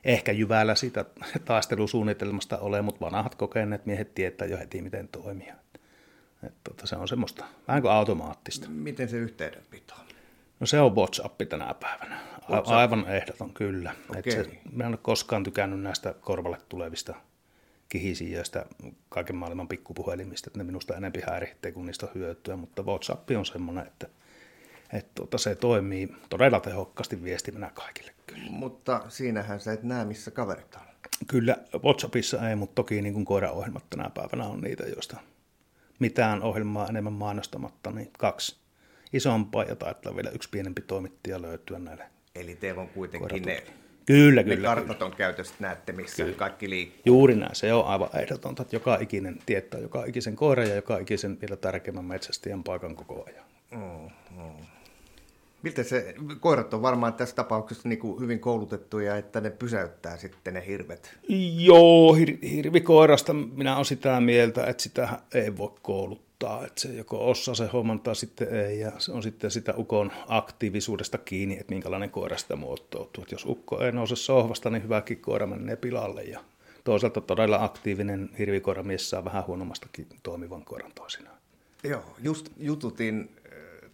ehkä 0.04 0.32
jyvällä 0.32 0.74
siitä 0.74 1.04
taistelusuunnitelmasta 1.44 2.58
ole, 2.58 2.82
mutta 2.82 3.00
vanhat 3.00 3.34
kokeneet 3.34 3.86
miehet 3.86 4.14
tietää 4.14 4.48
jo 4.48 4.58
heti, 4.58 4.82
miten 4.82 5.08
toimia. 5.08 5.54
Et 6.46 6.54
tota, 6.64 6.86
se 6.86 6.96
on 6.96 7.08
semmoista 7.08 7.44
vähän 7.68 7.82
kuin 7.82 7.92
automaattista. 7.92 8.68
Miten 8.68 9.08
se 9.08 9.16
yhteydenpito? 9.16 9.94
No 10.62 10.66
se 10.66 10.80
on 10.80 10.96
WhatsApp 10.96 11.40
tänä 11.48 11.74
päivänä. 11.80 12.20
WhatsApp. 12.50 12.76
Aivan 12.76 13.08
ehdoton, 13.08 13.52
kyllä. 13.54 13.94
Okay. 14.08 14.22
Et 14.26 14.30
se, 14.30 14.60
mä 14.72 14.84
en 14.84 14.88
ole 14.88 14.98
koskaan 15.02 15.44
tykännyt 15.44 15.80
näistä 15.80 16.14
korvalle 16.20 16.58
tulevista 16.68 17.14
kihisijöistä, 17.88 18.66
kaiken 19.08 19.36
maailman 19.36 19.68
pikkupuhelimista, 19.68 20.48
että 20.48 20.58
ne 20.58 20.64
minusta 20.64 20.96
enempi 20.96 21.20
häiritsee 21.26 21.72
kuin 21.72 21.86
niistä 21.86 22.08
hyötyä, 22.14 22.56
mutta 22.56 22.82
WhatsApp 22.82 23.30
on 23.38 23.46
semmoinen, 23.46 23.86
että, 23.86 24.08
että 24.92 25.10
tuota, 25.14 25.38
se 25.38 25.54
toimii 25.54 26.08
todella 26.28 26.60
tehokkaasti 26.60 27.22
viestimenä 27.22 27.70
kaikille 27.74 28.12
kyllä. 28.26 28.50
Mutta 28.50 29.04
siinähän 29.08 29.60
sä 29.60 29.72
et 29.72 29.82
näe, 29.82 30.04
missä 30.04 30.30
kaverit 30.30 30.74
on. 30.74 30.82
Kyllä, 31.26 31.56
WhatsAppissa 31.84 32.48
ei, 32.48 32.56
mutta 32.56 32.74
toki 32.74 33.02
niin 33.02 33.14
kuin 33.14 33.24
koiraohjelmat 33.24 33.90
tänä 33.90 34.10
päivänä 34.14 34.44
on 34.44 34.60
niitä, 34.60 34.84
joista 34.84 35.16
mitään 35.98 36.42
ohjelmaa 36.42 36.88
enemmän 36.88 37.12
mainostamatta, 37.12 37.90
niin 37.90 38.10
kaksi 38.18 38.61
isompaa 39.12 39.64
ja 39.64 39.76
taitaa 39.76 40.16
vielä 40.16 40.30
yksi 40.30 40.48
pienempi 40.48 40.82
toimittaja 40.82 41.42
löytyä 41.42 41.78
näille. 41.78 42.04
Eli 42.34 42.56
teillä 42.56 42.80
on 42.80 42.88
kuitenkin 42.88 43.42
ne, 43.42 43.62
kyllä, 44.06 44.42
ne 44.42 44.54
kyllä, 44.54 44.68
kartat 44.68 44.96
kyllä. 44.98 45.06
on 45.06 45.16
käytössä, 45.16 45.54
näette 45.60 45.92
missä 45.92 46.24
kyllä. 46.24 46.36
kaikki 46.36 46.70
liikkuu. 46.70 47.02
Juuri 47.04 47.34
näin, 47.34 47.54
se 47.54 47.72
on 47.72 47.86
aivan 47.86 48.08
ehdotonta, 48.22 48.62
että 48.62 48.76
joka 48.76 48.98
ikinen 49.00 49.38
tietää 49.46 49.80
joka 49.80 50.04
ikisen 50.04 50.36
koiran 50.36 50.68
ja 50.68 50.74
joka 50.74 50.98
ikisen 50.98 51.40
vielä 51.40 51.56
tärkeimmän 51.56 52.04
metsästäjän 52.04 52.64
paikan 52.64 52.96
koko 52.96 53.24
ajan. 53.26 53.44
Mm, 53.70 54.10
mm. 54.42 54.66
Miten 55.62 55.84
se, 55.84 56.14
koirat 56.40 56.74
on 56.74 56.82
varmaan 56.82 57.14
tässä 57.14 57.36
tapauksessa 57.36 57.88
niin 57.88 57.98
kuin 57.98 58.20
hyvin 58.20 58.40
koulutettuja, 58.40 59.16
että 59.16 59.40
ne 59.40 59.50
pysäyttää 59.50 60.16
sitten 60.16 60.54
ne 60.54 60.66
hirvet? 60.66 61.18
Joo, 61.58 62.14
hir- 62.14 62.48
hirvikoirasta 62.48 63.32
minä 63.32 63.74
olen 63.74 63.84
sitä 63.84 64.20
mieltä, 64.20 64.66
että 64.66 64.82
sitä 64.82 65.08
ei 65.34 65.56
voi 65.56 65.72
kouluttaa. 65.82 66.31
Että 66.66 66.80
se 66.80 66.88
joko 66.88 67.30
osaa 67.30 67.54
se 67.54 67.66
homman 67.66 68.00
tai 68.00 68.16
sitten 68.16 68.54
ei. 68.54 68.80
Ja 68.80 68.92
se 68.98 69.12
on 69.12 69.22
sitten 69.22 69.50
sitä 69.50 69.74
ukon 69.76 70.12
aktiivisuudesta 70.28 71.18
kiinni, 71.18 71.58
että 71.58 71.72
minkälainen 71.74 72.10
koira 72.10 72.36
sitä 72.36 72.56
muotoutuu. 72.56 73.22
Että 73.22 73.34
jos 73.34 73.46
ukko 73.46 73.80
ei 73.80 73.92
nouse 73.92 74.16
sohvasta, 74.16 74.70
niin 74.70 74.82
hyväkin 74.82 75.18
koira 75.20 75.46
menee 75.46 75.76
pilalle. 75.76 76.22
Ja 76.22 76.40
toisaalta 76.84 77.20
todella 77.20 77.64
aktiivinen 77.64 78.30
hirvikoiramies 78.38 79.10
saa 79.10 79.24
vähän 79.24 79.46
huonommastakin 79.46 80.06
toimivan 80.22 80.64
koiran 80.64 80.92
toisinaan. 80.94 81.36
Joo, 81.84 82.16
just 82.18 82.48
jututin 82.56 83.36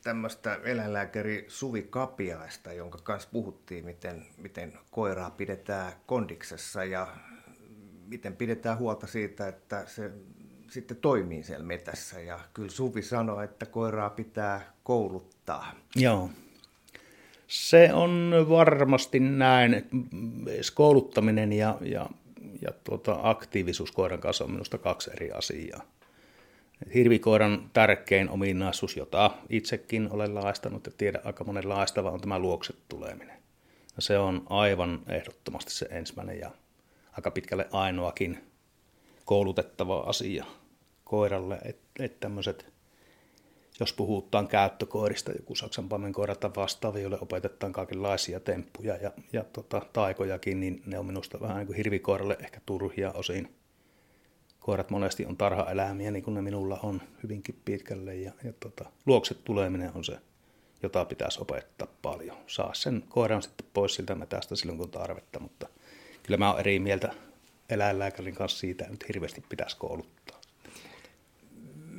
tämmöistä 0.03 0.59
eläinlääkäri 0.65 1.45
Suvi 1.49 1.83
Kapiaista, 1.91 2.73
jonka 2.73 2.99
kanssa 3.03 3.29
puhuttiin, 3.33 3.85
miten, 3.85 4.27
miten 4.37 4.73
koiraa 4.91 5.31
pidetään 5.31 5.93
kondiksessa 6.07 6.85
ja 6.85 7.07
miten 8.07 8.37
pidetään 8.37 8.79
huolta 8.79 9.07
siitä, 9.07 9.49
että 9.49 9.85
se 9.87 10.11
sitten 10.71 10.97
toimii 10.97 11.43
siellä 11.43 11.65
metässä. 11.65 12.21
Ja 12.21 12.41
kyllä 12.55 12.71
Suvi 12.71 13.03
sanoi, 13.03 13.45
että 13.45 13.67
koiraa 13.67 14.11
pitää 14.11 14.73
kouluttaa. 14.83 15.73
Joo. 15.97 16.31
Se 17.47 17.91
on 17.93 18.33
varmasti 18.49 19.21
näin, 19.21 19.87
kouluttaminen 20.75 21.53
ja, 21.53 21.79
ja, 21.81 22.07
ja 22.63 22.71
tuota, 22.85 23.19
aktiivisuus 23.23 23.93
koiran 23.93 24.21
kanssa 24.21 24.45
on 24.45 24.51
minusta 24.51 24.79
kaksi 24.79 25.11
eri 25.11 25.33
asiaa. 25.33 25.83
Hirvikoiran 26.95 27.71
tärkein 27.73 28.31
ominaisuus, 28.31 28.97
jota 28.97 29.31
itsekin 29.49 30.09
olen 30.11 30.35
laistanut 30.35 30.87
ja 30.87 30.93
tiedän 30.99 31.23
aika 31.25 31.45
monen 31.45 31.69
laistava, 31.69 32.11
on 32.11 32.21
tämä 32.21 32.39
luokset 32.39 32.77
tuleminen. 32.89 33.39
Ja 33.97 34.03
se 34.03 34.19
on 34.19 34.43
aivan 34.51 35.01
ehdottomasti 35.09 35.73
se 35.73 35.87
ensimmäinen 35.91 36.39
ja 36.39 36.51
aika 37.13 37.31
pitkälle 37.31 37.69
ainoakin 37.73 38.39
koulutettava 39.25 40.01
asia 40.01 40.45
koiralle, 41.09 41.59
että 41.65 42.05
et 42.05 42.21
tämmöiset, 42.21 42.73
jos 43.81 43.93
puhutaan 43.93 44.49
käyttökoirista, 44.49 45.33
joku 45.33 45.55
Saksan 45.55 46.13
koira 46.13 46.35
tai 46.35 46.51
vastaavia, 46.57 47.03
joille 47.03 47.19
opetetaan 47.21 47.73
kaikenlaisia 47.73 48.41
temppuja 48.41 48.97
ja, 48.97 49.11
ja 49.33 49.45
tota, 49.45 49.83
taikojakin, 49.93 50.61
niin 50.61 50.83
ne 50.87 50.99
on 50.99 51.07
minusta 51.07 51.41
vähän 51.41 51.57
niin 51.57 51.67
kuin 51.67 51.77
hirvikoiralle 51.77 52.37
ehkä 52.41 52.61
turhia 52.67 53.13
osin 53.13 53.59
koirat 54.69 54.91
monesti 54.91 55.27
on 55.27 55.37
tarhaeläimiä, 55.37 56.11
niin 56.11 56.23
kuin 56.23 56.35
ne 56.35 56.43
minulla 56.43 56.81
on 56.83 57.03
hyvinkin 57.23 57.61
pitkälle. 57.65 58.15
Ja, 58.17 58.33
ja 58.45 58.53
tota, 58.61 58.91
luokset 59.07 59.45
tuleminen 59.45 59.91
on 59.95 60.05
se, 60.05 60.19
jota 60.83 61.05
pitäisi 61.05 61.41
opettaa 61.43 61.89
paljon. 62.03 62.37
Saa 62.47 62.75
sen 62.75 63.05
koiran 63.09 63.43
sitten 63.43 63.67
pois 63.75 63.95
siltä 63.95 64.15
metästä 64.15 64.57
silloin, 64.57 64.79
kun 64.79 64.91
tarvetta, 64.91 65.41
mutta 65.41 65.69
kyllä 66.23 66.39
mä 66.39 66.51
oon 66.51 66.61
eri 66.61 66.79
mieltä 66.79 67.15
eläinlääkärin 67.71 68.35
kanssa 68.35 68.59
siitä, 68.59 68.85
että 68.85 68.93
nyt 68.93 69.09
hirveästi 69.09 69.45
pitäisi 69.49 69.77
kouluttaa. 69.77 70.18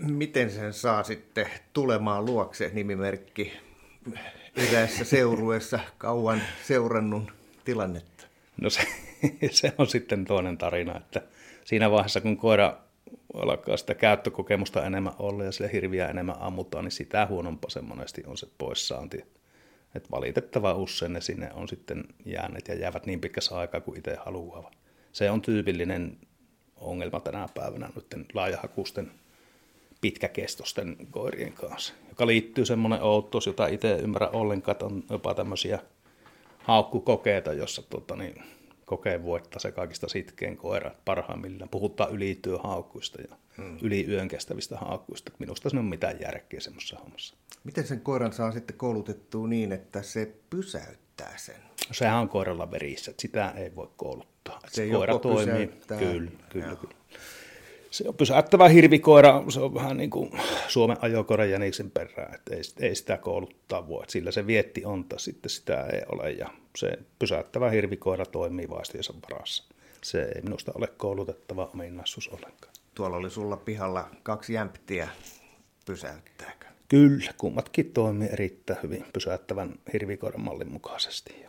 Miten 0.01 0.51
sen 0.51 0.73
saa 0.73 1.03
sitten 1.03 1.47
tulemaan 1.73 2.25
luokse 2.25 2.71
nimimerkki 2.73 3.53
eräässä 4.55 5.05
seurueessa 5.05 5.79
kauan 5.97 6.41
seurannut 6.63 7.23
tilannetta? 7.65 8.27
No 8.61 8.69
se, 8.69 8.81
se 9.51 9.73
on 9.77 9.87
sitten 9.87 10.25
toinen 10.25 10.57
tarina, 10.57 10.97
että 10.97 11.21
siinä 11.65 11.91
vaiheessa, 11.91 12.21
kun 12.21 12.37
koira 12.37 12.77
alkaa 13.33 13.77
sitä 13.77 13.95
käyttökokemusta 13.95 14.85
enemmän 14.85 15.13
olla 15.19 15.43
ja 15.43 15.51
sille 15.51 15.71
hirviä 15.73 16.07
enemmän 16.07 16.35
ammutaan, 16.39 16.83
niin 16.83 16.91
sitä 16.91 17.25
huonompaa 17.25 17.69
se 17.69 17.81
monesti 17.81 18.23
on 18.27 18.37
se 18.37 18.47
poissaanti. 18.57 19.25
Et 19.95 20.11
valitettava 20.11 20.73
usein 20.73 21.13
ne 21.13 21.21
sinne 21.21 21.51
on 21.53 21.67
sitten 21.67 22.03
jääneet 22.25 22.67
ja 22.67 22.75
jäävät 22.75 23.05
niin 23.05 23.21
pitkässä 23.21 23.57
aikaa 23.57 23.81
kuin 23.81 23.97
itse 23.97 24.17
haluavat. 24.25 24.77
Se 25.11 25.31
on 25.31 25.41
tyypillinen 25.41 26.17
ongelma 26.75 27.19
tänä 27.19 27.47
päivänä 27.55 27.89
nyt 28.15 28.35
laajahakusten 28.35 29.11
pitkäkestosten 30.01 30.97
koirien 31.11 31.53
kanssa, 31.53 31.93
joka 32.09 32.27
liittyy 32.27 32.65
semmoinen 32.65 33.01
outtos, 33.01 33.47
jota 33.47 33.67
itse 33.67 33.95
ymmärrä 33.95 34.27
ollenkaan, 34.27 34.73
että 34.73 34.85
on 34.85 35.03
jopa 35.09 35.33
tämmöisiä 35.33 35.79
haukkukokeita, 36.59 37.53
jossa 37.53 37.81
tota, 37.81 38.15
niin, 38.15 38.43
kokee 38.85 39.23
voittaa 39.23 39.59
se 39.59 39.71
kaikista 39.71 40.09
sitkeen 40.09 40.57
koira 40.57 40.91
parhaimmillaan. 41.05 41.69
Puhutaan 41.69 42.11
ylityöhaukkuista 42.11 43.21
ja 43.21 43.35
hmm. 43.57 43.77
yli 43.81 44.05
yön 44.07 44.27
kestävistä 44.27 44.77
haukkuista. 44.77 45.31
Minusta 45.39 45.69
se 45.69 45.77
on 45.77 45.85
mitään 45.85 46.21
järkeä 46.21 46.59
semmoisessa 46.59 46.97
hommassa. 46.97 47.35
Miten 47.63 47.87
sen 47.87 48.01
koiran 48.01 48.33
saa 48.33 48.51
sitten 48.51 48.77
koulutettua 48.77 49.47
niin, 49.47 49.71
että 49.71 50.01
se 50.01 50.33
pysäyttää 50.49 51.33
sen? 51.37 51.55
No, 51.87 51.93
sehän 51.93 52.17
on 52.17 52.29
koiralla 52.29 52.71
verissä, 52.71 53.11
että 53.11 53.21
sitä 53.21 53.53
ei 53.57 53.75
voi 53.75 53.89
kouluttaa. 53.97 54.59
Se, 54.67 54.85
se 54.85 54.89
koira 54.91 55.19
toimii. 55.19 55.45
Pysäyttää. 55.45 55.97
Kyllä, 55.97 56.31
kyllä, 56.49 56.75
kyllä. 56.75 56.98
Se 57.91 58.07
on 58.07 58.15
pysäyttävä 58.15 58.69
hirvikoira, 58.69 59.43
se 59.49 59.59
on 59.59 59.73
vähän 59.73 59.97
niin 59.97 60.09
kuin 60.09 60.31
Suomen 60.67 60.97
ajokoira 61.01 61.45
jäniksen 61.45 61.91
perään, 61.91 62.35
että 62.35 62.55
ei, 62.55 62.61
ei 62.79 62.95
sitä 62.95 63.17
kouluttaa 63.17 63.87
voi. 63.87 64.03
Sillä 64.07 64.31
se 64.31 64.47
vietti 64.47 64.85
on, 64.85 65.05
sitten 65.17 65.49
sitä 65.49 65.85
ei 65.85 66.01
ole 66.11 66.31
ja 66.31 66.49
se 66.77 66.91
pysäyttävä 67.19 67.69
hirvikoira 67.69 68.25
toimii 68.25 68.69
vaistiensa 68.69 69.13
varassa. 69.31 69.63
Se 70.03 70.21
ei 70.35 70.41
minusta 70.41 70.71
ole 70.75 70.87
koulutettava 70.87 71.69
ominaisuus 71.73 72.27
ollenkaan. 72.27 72.73
Tuolla 72.95 73.17
oli 73.17 73.29
sulla 73.29 73.57
pihalla 73.57 74.09
kaksi 74.23 74.53
jämptiä. 74.53 75.09
Pysäyttääkö? 75.85 76.65
Kyllä, 76.89 77.31
kummatkin 77.37 77.93
toimii 77.93 78.29
erittäin 78.31 78.79
hyvin 78.83 79.05
pysäyttävän 79.13 79.75
hirvikoiran 79.93 80.41
mallin 80.41 80.71
mukaisesti. 80.71 81.45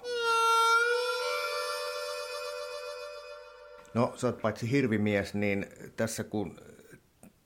No, 3.95 4.13
sä 4.17 4.27
oot 4.27 4.41
paitsi 4.41 4.71
hirvimies, 4.71 5.35
niin 5.35 5.67
tässä 5.97 6.25
kun 6.25 6.61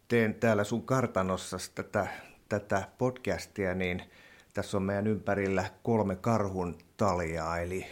teen 0.09 0.35
täällä 0.35 0.65
sun 0.65 0.83
kartanossa 0.83 1.57
tätä, 1.75 2.07
tätä 2.49 2.89
podcastia, 2.99 3.75
niin 3.75 4.03
tässä 4.53 4.77
on 4.77 4.83
meidän 4.83 5.07
ympärillä 5.07 5.65
kolme 5.83 6.17
karhun 6.17 6.79
taljaa, 6.97 7.59
eli 7.59 7.87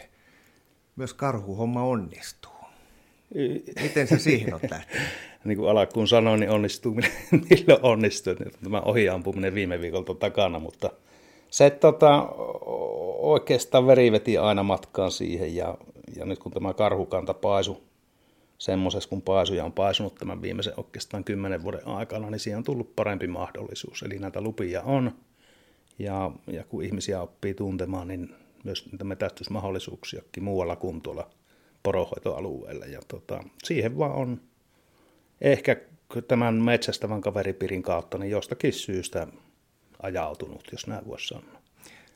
myös 0.97 1.15
karhuhomma 1.15 1.83
onnistuu. 1.83 2.53
Miten 3.83 4.09
se 4.09 4.19
siihen 4.19 4.55
on 4.55 4.61
lähtenyt? 4.71 5.09
niin 5.45 5.59
kuin 5.59 5.71
alkuun 5.71 6.09
sanoin, 6.09 6.41
niin 6.41 6.51
onnistuminen, 6.51 7.11
millä 7.51 7.79
onnistuu. 7.83 8.35
Tämä 8.65 8.81
ohiampuminen 8.81 9.55
viime 9.55 9.81
viikolta 9.81 10.15
takana, 10.15 10.59
mutta 10.59 10.91
se 11.51 11.71
tota, 11.71 12.29
oikeastaan 13.19 13.87
veri 13.87 14.13
veti 14.13 14.39
aina 14.39 14.63
matkaan 14.63 15.11
siihen 15.11 15.57
ja, 15.57 15.79
ja 16.17 16.25
nyt 16.25 16.39
kun 16.39 16.53
tämä 16.53 16.75
karhukanta 16.75 17.35
paisu 17.35 17.92
semmoisessa, 18.63 19.09
kun 19.09 19.23
paisuja 19.23 19.65
on 19.65 19.73
paisunut 19.73 20.15
tämän 20.15 20.43
viimeisen 20.43 20.73
oikeastaan 20.77 21.25
kymmenen 21.25 21.63
vuoden 21.63 21.87
aikana, 21.87 22.31
niin 22.31 22.41
siihen 22.41 22.59
on 22.59 22.65
tullut 22.65 22.97
parempi 22.97 23.27
mahdollisuus. 23.27 24.03
Eli 24.03 24.19
näitä 24.19 24.41
lupia 24.41 24.83
on, 24.83 25.13
ja, 25.99 26.31
ja 26.47 26.65
kun 26.65 26.85
ihmisiä 26.85 27.23
oppii 27.23 27.55
tuntemaan, 27.55 28.09
niin 28.09 28.35
myös 28.65 28.93
niitä 28.93 29.05
metästysmahdollisuuksiakin 29.05 30.45
muualla 30.45 30.77
kuin 30.77 31.01
tuolla 31.01 31.31
porohoitoalueella. 31.83 32.87
Ja 32.87 33.01
tota, 33.09 33.45
siihen 33.65 33.99
vaan 33.99 34.13
on 34.13 34.41
ehkä 35.41 35.77
tämän 36.29 36.55
metsästävän 36.55 37.21
kaveripirin 37.21 37.83
kautta 37.83 38.19
niin 38.19 38.31
jostakin 38.31 38.73
syystä 38.73 39.27
ajautunut, 40.03 40.69
jos 40.73 40.87
näin 40.87 41.07
voisi 41.07 41.29
sanoa. 41.29 41.62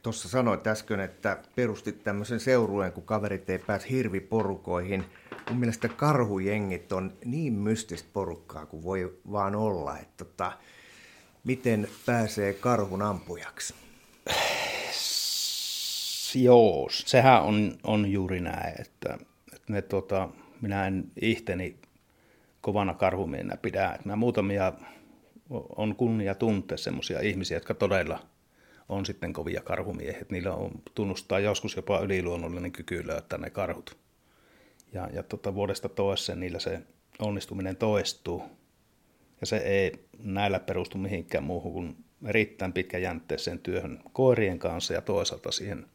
Tuossa 0.02 0.28
sanoit 0.28 0.66
äsken, 0.66 1.00
että 1.00 1.42
perustit 1.54 2.04
tämmöisen 2.04 2.40
seurueen, 2.40 2.92
kun 2.92 3.02
kaverit 3.04 3.50
ei 3.50 3.58
pääse 3.58 3.88
hirviporukoihin. 3.90 5.04
Mun 5.50 5.58
mielestä 5.58 5.88
karhujengit 5.88 6.92
on 6.92 7.12
niin 7.24 7.52
mystistä 7.52 8.08
porukkaa 8.12 8.66
kuin 8.66 8.82
voi 8.82 9.18
vaan 9.32 9.56
olla. 9.56 9.98
Että 9.98 10.24
tota, 10.24 10.52
miten 11.44 11.88
pääsee 12.06 12.52
karhun 12.52 13.02
ampujaksi? 13.02 13.74
Joo, 16.34 16.88
sehän 16.90 17.42
on, 17.42 17.78
on 17.84 18.12
juuri 18.12 18.40
näin, 18.40 18.80
että, 18.80 19.18
että 19.52 19.72
ne, 19.72 19.82
tota, 19.82 20.28
minä 20.60 20.86
en 20.86 21.04
ihteni 21.20 21.76
kovana 22.60 22.94
karhumiehenä 22.94 23.56
pidä. 23.56 23.98
Mä 24.04 24.16
muutamia 24.16 24.72
on 25.76 25.96
kunnia 25.96 26.34
tuntea 26.34 26.76
semmoisia 26.76 27.20
ihmisiä, 27.20 27.56
jotka 27.56 27.74
todella 27.74 28.26
on 28.88 29.06
sitten 29.06 29.32
kovia 29.32 29.60
karhumiehet. 29.60 30.30
Niillä 30.30 30.54
on 30.54 30.70
tunnustaa 30.94 31.38
joskus 31.38 31.76
jopa 31.76 32.00
yliluonnollinen 32.00 32.72
kyky 32.72 33.06
löytää 33.06 33.38
ne 33.38 33.50
karhut. 33.50 33.96
Ja, 34.92 35.08
ja 35.12 35.22
tota, 35.22 35.54
vuodesta 35.54 35.88
toiseen 35.88 36.40
niillä 36.40 36.58
se 36.58 36.80
onnistuminen 37.18 37.76
toistuu. 37.76 38.42
Ja 39.40 39.46
se 39.46 39.56
ei 39.56 39.92
näillä 40.18 40.60
perustu 40.60 40.98
mihinkään 40.98 41.44
muuhun 41.44 41.72
kuin 41.72 41.96
erittäin 42.24 42.72
pitkäjäntteeseen 42.72 43.58
työhön 43.58 44.02
koirien 44.12 44.58
kanssa 44.58 44.94
ja 44.94 45.00
toisaalta 45.00 45.52
siihen 45.52 45.86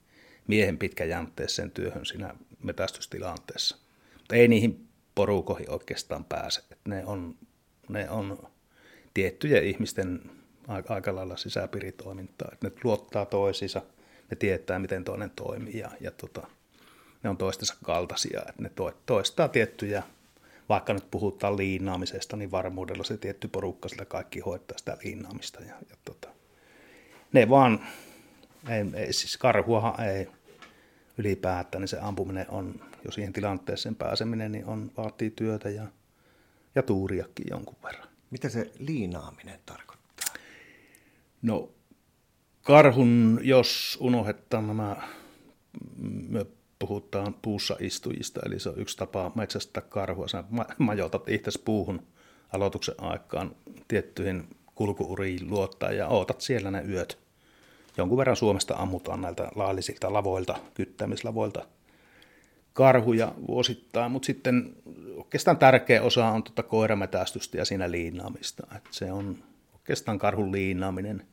miehen 0.47 0.77
pitkäjäntteeseen 0.77 1.71
työhön 1.71 2.05
siinä 2.05 2.35
metästystilanteessa. 2.63 3.77
Mutta 4.17 4.35
ei 4.35 4.47
niihin 4.47 4.87
porukoihin 5.15 5.71
oikeastaan 5.71 6.25
pääse. 6.25 6.61
Et 6.71 6.79
ne, 6.87 7.05
on, 7.05 7.35
ne 7.89 8.09
on 8.09 8.47
tiettyjä 9.13 9.61
ihmisten 9.61 10.21
aika, 10.71 11.15
lailla 11.15 11.37
sisäpiiritoimintaa. 11.37 12.49
Et 12.53 12.61
ne 12.61 12.71
luottaa 12.83 13.25
toisiinsa, 13.25 13.81
ne 14.31 14.35
tietää, 14.35 14.79
miten 14.79 15.03
toinen 15.03 15.29
toimii 15.29 15.77
ja, 15.77 15.91
ja 15.99 16.11
tota, 16.11 16.47
ne 17.23 17.29
on 17.29 17.37
toistensa 17.37 17.75
kaltaisia. 17.83 18.41
Et 18.49 18.59
ne 18.59 18.69
to, 18.69 18.93
toistaa 19.05 19.47
tiettyjä, 19.47 20.03
vaikka 20.69 20.93
nyt 20.93 21.11
puhutaan 21.11 21.57
liinaamisesta, 21.57 22.37
niin 22.37 22.51
varmuudella 22.51 23.03
se 23.03 23.17
tietty 23.17 23.47
porukka 23.47 23.89
sillä 23.89 24.05
kaikki 24.05 24.39
hoitaa 24.39 24.77
sitä 24.77 24.97
liinaamista. 25.03 25.61
Ja, 25.61 25.75
ja 25.89 25.95
tota, 26.05 26.29
ne 27.33 27.49
vaan, 27.49 27.87
ei, 28.69 28.85
ei, 28.93 29.13
siis 29.13 29.37
karhuahan 29.37 30.01
ei 30.07 30.27
ylipäätään, 31.17 31.81
niin 31.81 31.87
se 31.87 31.99
ampuminen 32.01 32.45
on, 32.49 32.81
jo 33.05 33.11
siihen 33.11 33.33
tilanteeseen 33.33 33.95
pääseminen, 33.95 34.51
niin 34.51 34.65
on, 34.65 34.91
vaatii 34.97 35.31
työtä 35.31 35.69
ja, 35.69 35.87
ja 36.75 36.83
tuuriakin 36.83 37.45
jonkun 37.49 37.75
verran. 37.83 38.07
Mitä 38.31 38.49
se 38.49 38.71
liinaaminen 38.79 39.59
tarkoittaa? 39.65 39.90
No 41.41 41.71
karhun, 42.61 43.39
jos 43.43 43.97
unohdetaan 44.01 44.67
nämä, 44.67 44.95
me 46.29 46.45
puhutaan 46.79 47.35
puussa 47.41 47.75
istujista, 47.79 48.39
eli 48.45 48.59
se 48.59 48.69
on 48.69 48.79
yksi 48.79 48.97
tapa 48.97 49.31
metsästää 49.35 49.83
karhua. 49.89 50.27
Sä 50.27 50.43
majoitat 50.77 51.29
itse 51.29 51.51
puuhun 51.65 52.07
aloituksen 52.53 52.95
aikaan 52.97 53.55
tiettyihin 53.87 54.47
kulkuuriin 54.75 55.49
luottaa 55.49 55.91
ja 55.91 56.07
ootat 56.07 56.41
siellä 56.41 56.71
ne 56.71 56.83
yöt. 56.89 57.17
Jonkun 57.97 58.17
verran 58.17 58.35
Suomesta 58.35 58.75
ammutaan 58.75 59.21
näiltä 59.21 59.51
laillisilta 59.55 60.13
lavoilta, 60.13 60.59
kyttämislavoilta 60.73 61.65
karhuja 62.73 63.33
vuosittain, 63.47 64.11
mutta 64.11 64.25
sitten 64.25 64.75
oikeastaan 65.15 65.57
tärkeä 65.57 66.01
osa 66.01 66.27
on 66.27 66.43
tuota 66.43 66.63
koirametästystä 66.63 67.57
ja 67.57 67.65
siinä 67.65 67.91
liinaamista. 67.91 68.67
Et 68.75 68.83
se 68.91 69.11
on 69.11 69.37
oikeastaan 69.91 70.19
karhun 70.19 70.51
liinaaminen. 70.51 71.27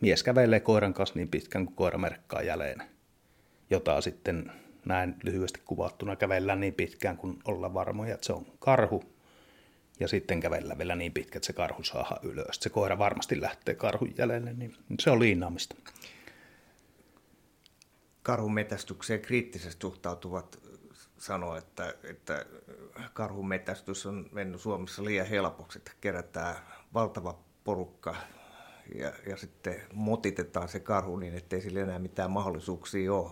Mies 0.00 0.22
kävelee 0.22 0.60
koiran 0.60 0.94
kanssa 0.94 1.14
niin 1.14 1.28
pitkään 1.28 1.66
kuin 1.66 1.76
koira 1.76 1.98
merkkaa 1.98 2.42
jälleen, 2.42 2.82
jota 3.70 4.00
sitten 4.00 4.52
näin 4.84 5.14
lyhyesti 5.24 5.60
kuvattuna 5.64 6.16
kävellään 6.16 6.60
niin 6.60 6.74
pitkään 6.74 7.16
kuin 7.16 7.38
olla 7.44 7.74
varmoja, 7.74 8.14
että 8.14 8.26
se 8.26 8.32
on 8.32 8.46
karhu. 8.58 9.04
Ja 10.00 10.08
sitten 10.08 10.40
kävellä 10.40 10.78
vielä 10.78 10.96
niin 10.96 11.12
pitkä, 11.12 11.38
että 11.38 11.46
se 11.46 11.52
karhu 11.52 11.84
saa 11.84 12.18
ylös. 12.22 12.56
Se 12.60 12.70
koira 12.70 12.98
varmasti 12.98 13.40
lähtee 13.40 13.74
karhun 13.74 14.14
jäljelle, 14.18 14.52
niin 14.52 14.76
se 15.00 15.10
on 15.10 15.20
liinaamista. 15.20 15.76
Karhun 18.22 18.54
metästykseen 18.54 19.20
kriittisesti 19.20 19.80
suhtautuvat 19.80 20.58
sanoo, 21.18 21.56
että, 21.56 21.94
että 22.04 22.46
karhun 23.12 23.48
metästys 23.48 24.06
on 24.06 24.28
mennyt 24.32 24.60
Suomessa 24.60 25.04
liian 25.04 25.26
helpoksi, 25.26 25.78
että 25.78 25.92
kerätään 26.00 26.56
valtava 26.94 27.51
porukka 27.64 28.16
ja, 28.94 29.12
ja 29.26 29.36
sitten 29.36 29.82
motitetaan 29.92 30.68
se 30.68 30.80
karhu 30.80 31.16
niin, 31.16 31.34
ettei 31.34 31.60
sillä 31.60 31.80
enää 31.80 31.98
mitään 31.98 32.30
mahdollisuuksia 32.30 33.12
ole. 33.12 33.30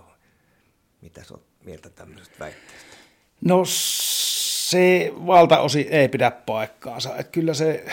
Mitä 1.00 1.24
sä 1.24 1.34
oot 1.34 1.46
mieltä 1.64 1.90
tämmöisestä 1.90 2.34
väitteestä? 2.40 2.96
No 3.44 3.62
se 3.64 5.12
valtaosi 5.26 5.80
ei 5.90 6.08
pidä 6.08 6.30
paikkaansa. 6.30 7.16
Että 7.16 7.32
kyllä 7.32 7.54
se 7.54 7.84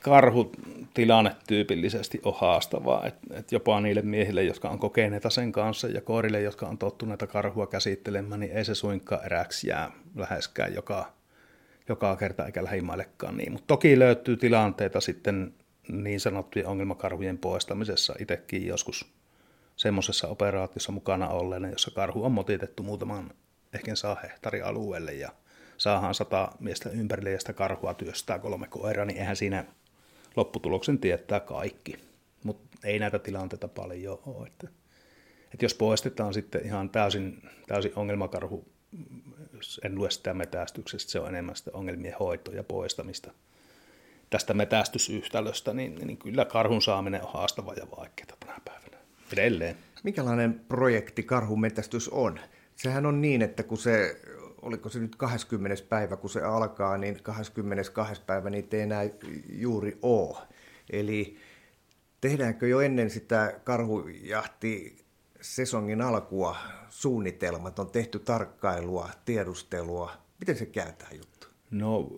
karhutilanne 0.00 1.36
tyypillisesti 1.46 2.20
on 2.24 2.34
haastavaa. 2.36 3.06
Että 3.06 3.20
et 3.30 3.52
jopa 3.52 3.80
niille 3.80 4.02
miehille, 4.02 4.42
jotka 4.42 4.68
on 4.68 4.78
kokeneita 4.78 5.30
sen 5.30 5.52
kanssa 5.52 5.88
ja 5.88 6.00
koirille, 6.00 6.40
jotka 6.40 6.66
on 6.66 6.78
tottuneita 6.78 7.26
karhua 7.26 7.66
käsittelemään, 7.66 8.40
niin 8.40 8.52
ei 8.52 8.64
se 8.64 8.74
suinkaan 8.74 9.24
eräksi 9.24 9.68
jää 9.68 9.90
läheskään 10.14 10.74
joka, 10.74 11.12
joka 11.88 12.16
kerta 12.16 12.46
eikä 12.46 12.64
lähimaillekaan 12.64 13.36
niin. 13.36 13.52
Mutta 13.52 13.66
toki 13.66 13.98
löytyy 13.98 14.36
tilanteita 14.36 15.00
sitten 15.00 15.54
niin 15.88 16.20
sanottujen 16.20 16.68
ongelmakarhujen 16.68 17.38
poistamisessa 17.38 18.14
itsekin 18.18 18.66
joskus 18.66 19.12
semmoisessa 19.76 20.28
operaatiossa 20.28 20.92
mukana 20.92 21.28
olleena, 21.28 21.68
jossa 21.68 21.90
karhu 21.90 22.24
on 22.24 22.32
motitettu 22.32 22.82
muutaman 22.82 23.30
ehkä 23.72 23.94
saa 23.94 24.16
hehtaarialueelle 24.22 25.14
ja 25.14 25.32
saahan 25.76 26.14
sata 26.14 26.52
miestä 26.58 26.90
ympärille 26.90 27.30
ja 27.30 27.40
sitä 27.40 27.52
karhua 27.52 27.94
työstää 27.94 28.38
kolme 28.38 28.66
koiraa, 28.68 29.04
niin 29.04 29.18
eihän 29.18 29.36
siinä 29.36 29.64
lopputuloksen 30.36 30.98
tietää 30.98 31.40
kaikki. 31.40 31.96
Mutta 32.44 32.78
ei 32.84 32.98
näitä 32.98 33.18
tilanteita 33.18 33.68
paljon 33.68 34.18
ole. 34.26 34.46
Että, 34.46 34.68
että 35.52 35.64
jos 35.64 35.74
poistetaan 35.74 36.34
sitten 36.34 36.66
ihan 36.66 36.90
täysin, 36.90 37.42
täysin 37.66 37.92
ongelmakarhu, 37.96 38.68
en 39.84 39.94
lue 39.94 40.10
sitä 40.10 40.34
metästyksestä, 40.34 41.12
se 41.12 41.20
on 41.20 41.28
enemmän 41.28 41.56
sitä 41.56 41.70
ongelmien 41.74 42.14
hoitoa 42.20 42.54
ja 42.54 42.62
poistamista 42.62 43.30
tästä 44.30 44.54
metästysyhtälöstä, 44.54 45.72
niin, 45.72 45.94
niin 45.94 46.18
kyllä 46.18 46.44
karhun 46.44 46.82
saaminen 46.82 47.22
on 47.22 47.32
haastava 47.32 47.74
ja 47.74 47.86
vaikeaa 47.96 48.36
tänä 48.40 48.60
päivänä. 48.64 48.98
Edelleen. 49.32 49.76
Mikälainen 50.04 50.60
projekti 50.68 51.22
karhun 51.22 51.60
metästys 51.60 52.08
on? 52.08 52.40
Sehän 52.76 53.06
on 53.06 53.20
niin, 53.20 53.42
että 53.42 53.62
kun 53.62 53.78
se 53.78 54.20
oliko 54.66 54.88
se 54.88 54.98
nyt 54.98 55.16
20. 55.16 55.82
päivä, 55.88 56.16
kun 56.16 56.30
se 56.30 56.42
alkaa, 56.42 56.98
niin 56.98 57.22
22. 57.22 58.22
päivä 58.26 58.50
niitä 58.50 58.76
ei 58.76 58.82
enää 58.82 59.02
juuri 59.48 59.98
ole. 60.02 60.36
Eli 60.90 61.36
tehdäänkö 62.20 62.68
jo 62.68 62.80
ennen 62.80 63.10
sitä 63.10 63.60
karhujahti 63.64 64.96
sesongin 65.40 66.02
alkua 66.02 66.56
suunnitelmat, 66.88 67.78
on 67.78 67.90
tehty 67.90 68.18
tarkkailua, 68.18 69.10
tiedustelua. 69.24 70.12
Miten 70.40 70.56
se 70.56 70.66
kääntää 70.66 71.08
juttu? 71.12 71.35
No 71.70 72.10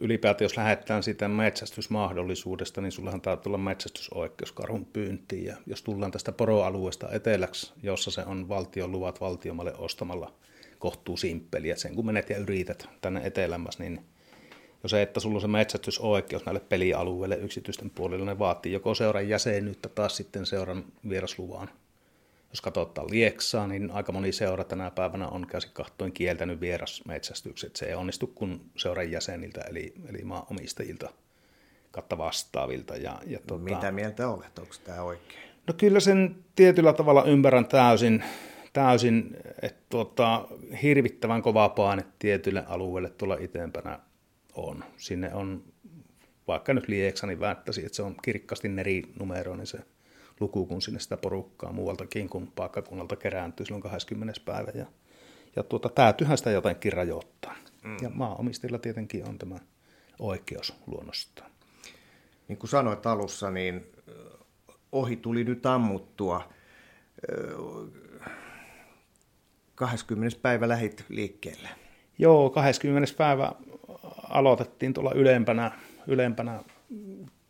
ylipäätään 0.00 0.44
jos 0.44 0.56
lähdetään 0.56 1.02
siitä 1.02 1.28
metsästysmahdollisuudesta, 1.28 2.80
niin 2.80 2.92
sullahan 2.92 3.20
täytyy 3.20 3.42
tulla 3.42 3.58
metsästysoikeus 3.58 4.52
karhun 4.52 4.84
pyyntiin. 4.84 5.44
Ja 5.44 5.56
jos 5.66 5.82
tullaan 5.82 6.12
tästä 6.12 6.32
poroalueesta 6.32 7.08
eteläksi, 7.12 7.72
jossa 7.82 8.10
se 8.10 8.22
on 8.26 8.48
valtion 8.48 8.92
luvat 8.92 9.20
valtiomalle 9.20 9.74
ostamalla– 9.74 10.32
kohtuu 10.80 11.16
simppeliä. 11.16 11.76
Sen 11.76 11.94
kun 11.94 12.06
menet 12.06 12.30
ja 12.30 12.38
yrität 12.38 12.88
tänne 13.00 13.20
etelämässä, 13.24 13.82
niin 13.82 14.00
jo 14.82 14.88
se, 14.88 15.02
että 15.02 15.20
sulla 15.20 15.34
on 15.34 15.40
se 15.40 15.48
metsästysoikeus 15.48 16.46
näille 16.46 16.60
pelialueille 16.60 17.36
yksityisten 17.36 17.90
puolilla, 17.90 18.24
ne 18.24 18.38
vaatii 18.38 18.72
joko 18.72 18.94
seuran 18.94 19.28
jäsenyyttä 19.28 19.88
tai 19.88 20.10
sitten 20.10 20.46
seuran 20.46 20.84
vierasluvaan. 21.08 21.70
Jos 22.50 22.60
katsotaan 22.60 23.10
Lieksaa, 23.10 23.66
niin 23.66 23.90
aika 23.90 24.12
moni 24.12 24.32
seura 24.32 24.64
tänä 24.64 24.90
päivänä 24.90 25.28
on 25.28 25.46
käsi 25.46 25.68
kahtoin 25.72 26.12
kieltänyt 26.12 26.60
vierasmetsästykset. 26.60 27.76
Se 27.76 27.86
ei 27.86 27.94
onnistu 27.94 28.26
kun 28.26 28.60
seuran 28.76 29.10
jäseniltä, 29.10 29.60
eli, 29.60 29.94
eli 30.08 30.24
maanomistajilta 30.24 31.10
katta 31.90 32.18
vastaavilta. 32.18 32.96
Ja, 32.96 33.18
ja 33.26 33.38
tuota, 33.46 33.64
Mitä 33.64 33.92
mieltä 33.92 34.28
olet? 34.28 34.58
Onko 34.58 34.74
tämä 34.84 35.02
oikein? 35.02 35.40
No 35.66 35.74
kyllä 35.74 36.00
sen 36.00 36.36
tietyllä 36.56 36.92
tavalla 36.92 37.24
ymmärrän 37.24 37.66
täysin 37.66 38.24
täysin, 38.72 39.36
että 39.62 39.80
tuota, 39.88 40.48
hirvittävän 40.82 41.42
kova 41.42 41.68
paine 41.68 42.04
tietylle 42.18 42.64
alueelle 42.68 43.10
tuolla 43.10 43.36
itempänä 43.40 43.98
on. 44.54 44.84
Sinne 44.96 45.34
on, 45.34 45.64
vaikka 46.48 46.74
nyt 46.74 46.88
Lieksa, 46.88 47.26
niin 47.26 47.38
että 47.44 47.72
se 47.92 48.02
on 48.02 48.16
kirkkaasti 48.22 48.68
nerinumeroinen 48.68 49.66
se 49.66 49.78
luku, 50.40 50.66
kun 50.66 50.82
sinne 50.82 51.00
sitä 51.00 51.16
porukkaa 51.16 51.72
muualtakin 51.72 52.28
kuin 52.28 52.52
paikkakunnalta 52.56 53.16
kerääntyy 53.16 53.66
silloin 53.66 53.82
20. 53.82 54.40
päivä. 54.44 54.70
Ja, 54.74 54.86
ja 55.56 55.62
tuota, 55.62 55.88
täytyyhän 55.88 56.38
sitä 56.38 56.50
jotenkin 56.50 56.92
rajoittaa. 56.92 57.54
Mm. 57.84 57.96
Ja 58.02 58.10
maaomistajilla 58.10 58.78
tietenkin 58.78 59.28
on 59.28 59.38
tämä 59.38 59.56
oikeus 60.18 60.74
luonnostaan. 60.86 61.50
Niin 62.48 62.58
kuin 62.58 62.70
sanoit 62.70 63.06
alussa, 63.06 63.50
niin 63.50 63.86
ohi 64.92 65.16
tuli 65.16 65.44
nyt 65.44 65.66
ammuttua. 65.66 66.48
20. 69.74 70.38
päivä 70.42 70.68
lähit 70.68 71.04
liikkeelle. 71.08 71.68
Joo, 72.18 72.50
20. 72.50 73.14
päivä 73.16 73.52
aloitettiin 74.28 74.94
tuolla 74.94 75.12
ylempänä, 75.14 75.72
ylempänä 76.06 76.64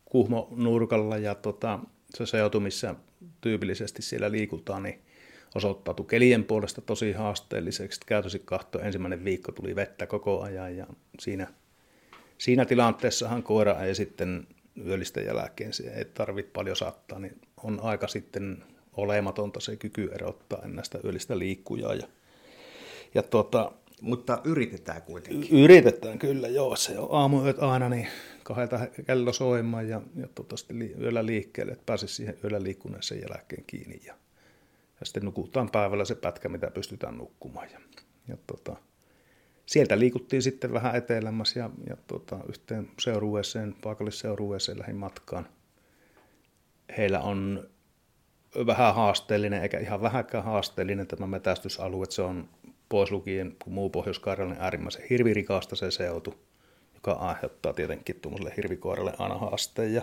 Kuhmo-nurkalla 0.04 1.18
ja 1.18 1.34
tota, 1.34 1.78
se 2.14 2.26
seutu, 2.26 2.60
missä 2.60 2.94
tyypillisesti 3.40 4.02
siellä 4.02 4.30
liikutaan, 4.30 4.82
niin 4.82 5.00
osoittautui 5.54 6.06
kelien 6.06 6.44
puolesta 6.44 6.80
tosi 6.80 7.12
haasteelliseksi. 7.12 8.00
Käytösi 8.06 8.42
kahto 8.44 8.80
ensimmäinen 8.80 9.24
viikko 9.24 9.52
tuli 9.52 9.76
vettä 9.76 10.06
koko 10.06 10.42
ajan 10.42 10.76
ja 10.76 10.86
siinä, 11.20 11.46
siinä 12.38 12.64
tilanteessahan 12.64 13.42
koira 13.42 13.80
ei 13.80 13.94
sitten 13.94 14.46
yöllisten 14.86 15.26
jälkeen, 15.26 15.72
se 15.72 15.82
ei 15.82 16.04
tarvitse 16.04 16.52
paljon 16.52 16.76
saattaa, 16.76 17.18
niin 17.18 17.40
on 17.62 17.80
aika 17.82 18.08
sitten 18.08 18.64
olematonta 18.96 19.60
se 19.60 19.76
kyky 19.76 20.10
erottaa 20.12 20.68
näistä 20.68 20.98
yöllistä 21.04 21.38
liikkujaa. 21.38 21.94
Ja, 21.94 22.06
ja 23.14 23.22
tuota, 23.22 23.72
Mutta 24.00 24.40
yritetään 24.44 25.02
kuitenkin. 25.02 25.64
Yritetään 25.64 26.18
kyllä, 26.18 26.48
joo. 26.48 26.76
Se 26.76 26.98
on 26.98 27.08
aamuyöt 27.10 27.58
aina 27.58 27.88
niin 27.88 28.08
kahdelta 28.42 28.86
kello 29.06 29.32
soimaan 29.32 29.88
ja, 29.88 30.00
ja 30.16 30.28
tuota, 30.34 30.56
sitten 30.56 31.00
yöllä 31.00 31.26
liikkeelle, 31.26 31.72
että 31.72 31.86
pääsisi 31.86 32.14
siihen 32.14 32.38
yöllä 32.44 32.62
liikkuneeseen 32.62 33.20
jälkeen 33.20 33.64
kiinni. 33.66 34.00
Ja, 34.06 34.14
ja 35.00 35.06
sitten 35.06 35.24
nukutaan 35.24 35.70
päivällä 35.70 36.04
se 36.04 36.14
pätkä, 36.14 36.48
mitä 36.48 36.70
pystytään 36.70 37.18
nukkumaan. 37.18 37.68
Ja, 37.72 37.80
ja 38.28 38.36
tuota, 38.46 38.76
sieltä 39.66 39.98
liikuttiin 39.98 40.42
sitten 40.42 40.72
vähän 40.72 40.96
etelämässä 40.96 41.60
ja, 41.60 41.70
ja 41.88 41.96
tuota, 42.06 42.38
yhteen 42.48 42.90
seurueeseen, 43.00 43.74
paikallisseurueeseen 43.82 44.78
lähin 44.78 44.96
matkaan. 44.96 45.48
Heillä 46.96 47.20
on 47.20 47.68
vähän 48.66 48.94
haasteellinen, 48.94 49.62
eikä 49.62 49.78
ihan 49.78 50.02
vähäkään 50.02 50.44
haasteellinen 50.44 51.06
tämä 51.06 51.26
metästysalue. 51.26 52.06
Se 52.08 52.22
on 52.22 52.48
pois 52.90 53.10
lukien, 53.10 53.56
kun 53.64 53.72
muu 53.72 53.90
pohjois 53.90 54.22
niin 54.38 54.56
äärimmäisen 54.58 55.04
hirvirikasta 55.10 55.76
se 55.76 55.90
seutu, 55.90 56.34
joka 56.94 57.12
aiheuttaa 57.12 57.72
tietenkin 57.72 58.20
tuommoiselle 58.20 58.52
hirvikoiralle 58.56 59.12
aina 59.18 59.38
haasteen. 59.38 59.94
Ja 59.94 60.02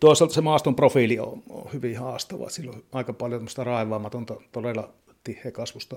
toisaalta 0.00 0.34
se 0.34 0.40
maaston 0.40 0.76
profiili 0.76 1.18
on, 1.18 1.42
on 1.48 1.72
hyvin 1.72 1.98
haastava. 1.98 2.50
Sillä 2.50 2.72
on 2.72 2.82
aika 2.92 3.12
paljon 3.12 3.46
raivaamatonta, 3.64 4.36
todella 4.52 4.92
tihekasvusta 5.24 5.96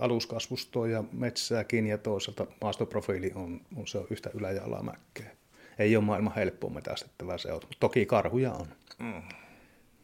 aluskasvustoa 0.00 0.88
ja 0.88 1.04
metsääkin 1.12 1.86
ja 1.86 1.98
toisaalta 1.98 2.46
maastoprofiili 2.60 3.32
on, 3.34 3.60
on, 3.76 3.86
se 3.86 3.98
on 3.98 4.06
yhtä 4.10 4.30
ylä- 4.34 4.52
ja 4.52 4.64
alamäkkeä. 4.64 5.30
Ei 5.78 5.96
ole 5.96 6.04
maailman 6.04 6.34
helppoa 6.34 6.70
metästettävää 6.70 7.38
se 7.38 7.52
mutta 7.52 7.76
toki 7.80 8.06
karhuja 8.06 8.52
on. 8.52 8.66
Mm. 8.98 9.22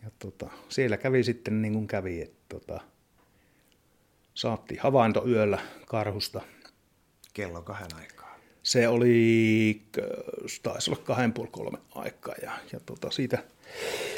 Ja 0.02 0.10
tota, 0.18 0.50
siellä 0.68 0.96
kävi 0.96 1.22
sitten 1.22 1.62
niin 1.62 1.72
kuin 1.72 1.86
kävi, 1.86 2.22
että 2.22 2.44
tota, 2.48 2.80
saatti 4.34 4.76
havainto 4.76 5.28
yöllä 5.28 5.58
karhusta. 5.86 6.40
Kello 7.34 7.62
kahden 7.62 7.96
aikaa. 7.96 8.36
Se 8.62 8.88
oli, 8.88 9.82
taisi 10.62 10.90
olla 10.90 11.02
kahden 11.04 11.32
puoli 11.32 11.50
kolme 11.52 11.78
aikaa 11.94 12.34
ja, 12.42 12.52
ja 12.72 12.80
tota, 12.86 13.10
siitä 13.10 13.38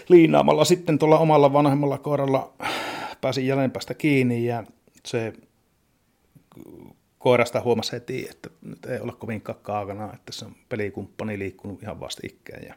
liinaamalla 0.09 0.65
sitten 0.65 0.99
tuolla 0.99 1.19
omalla 1.19 1.53
vanhemmalla 1.53 1.99
koiralla 1.99 2.53
pääsin 3.21 3.47
jäljempäästä 3.47 3.95
kiinni 3.95 4.47
ja 4.47 4.65
se 5.07 5.33
koirasta 7.19 7.61
huomasi 7.61 7.93
heti, 7.93 8.29
että 8.31 8.51
nyt 8.63 8.85
ei 8.85 9.01
ole 9.01 9.13
kovinkaan 9.13 9.59
kaakana, 9.63 10.13
että 10.15 10.33
se 10.33 10.45
on 10.45 10.57
pelikumppani 10.69 11.39
liikkunut 11.39 11.83
ihan 11.83 12.01
vastikkeen. 12.01 12.67
Ja 12.67 12.75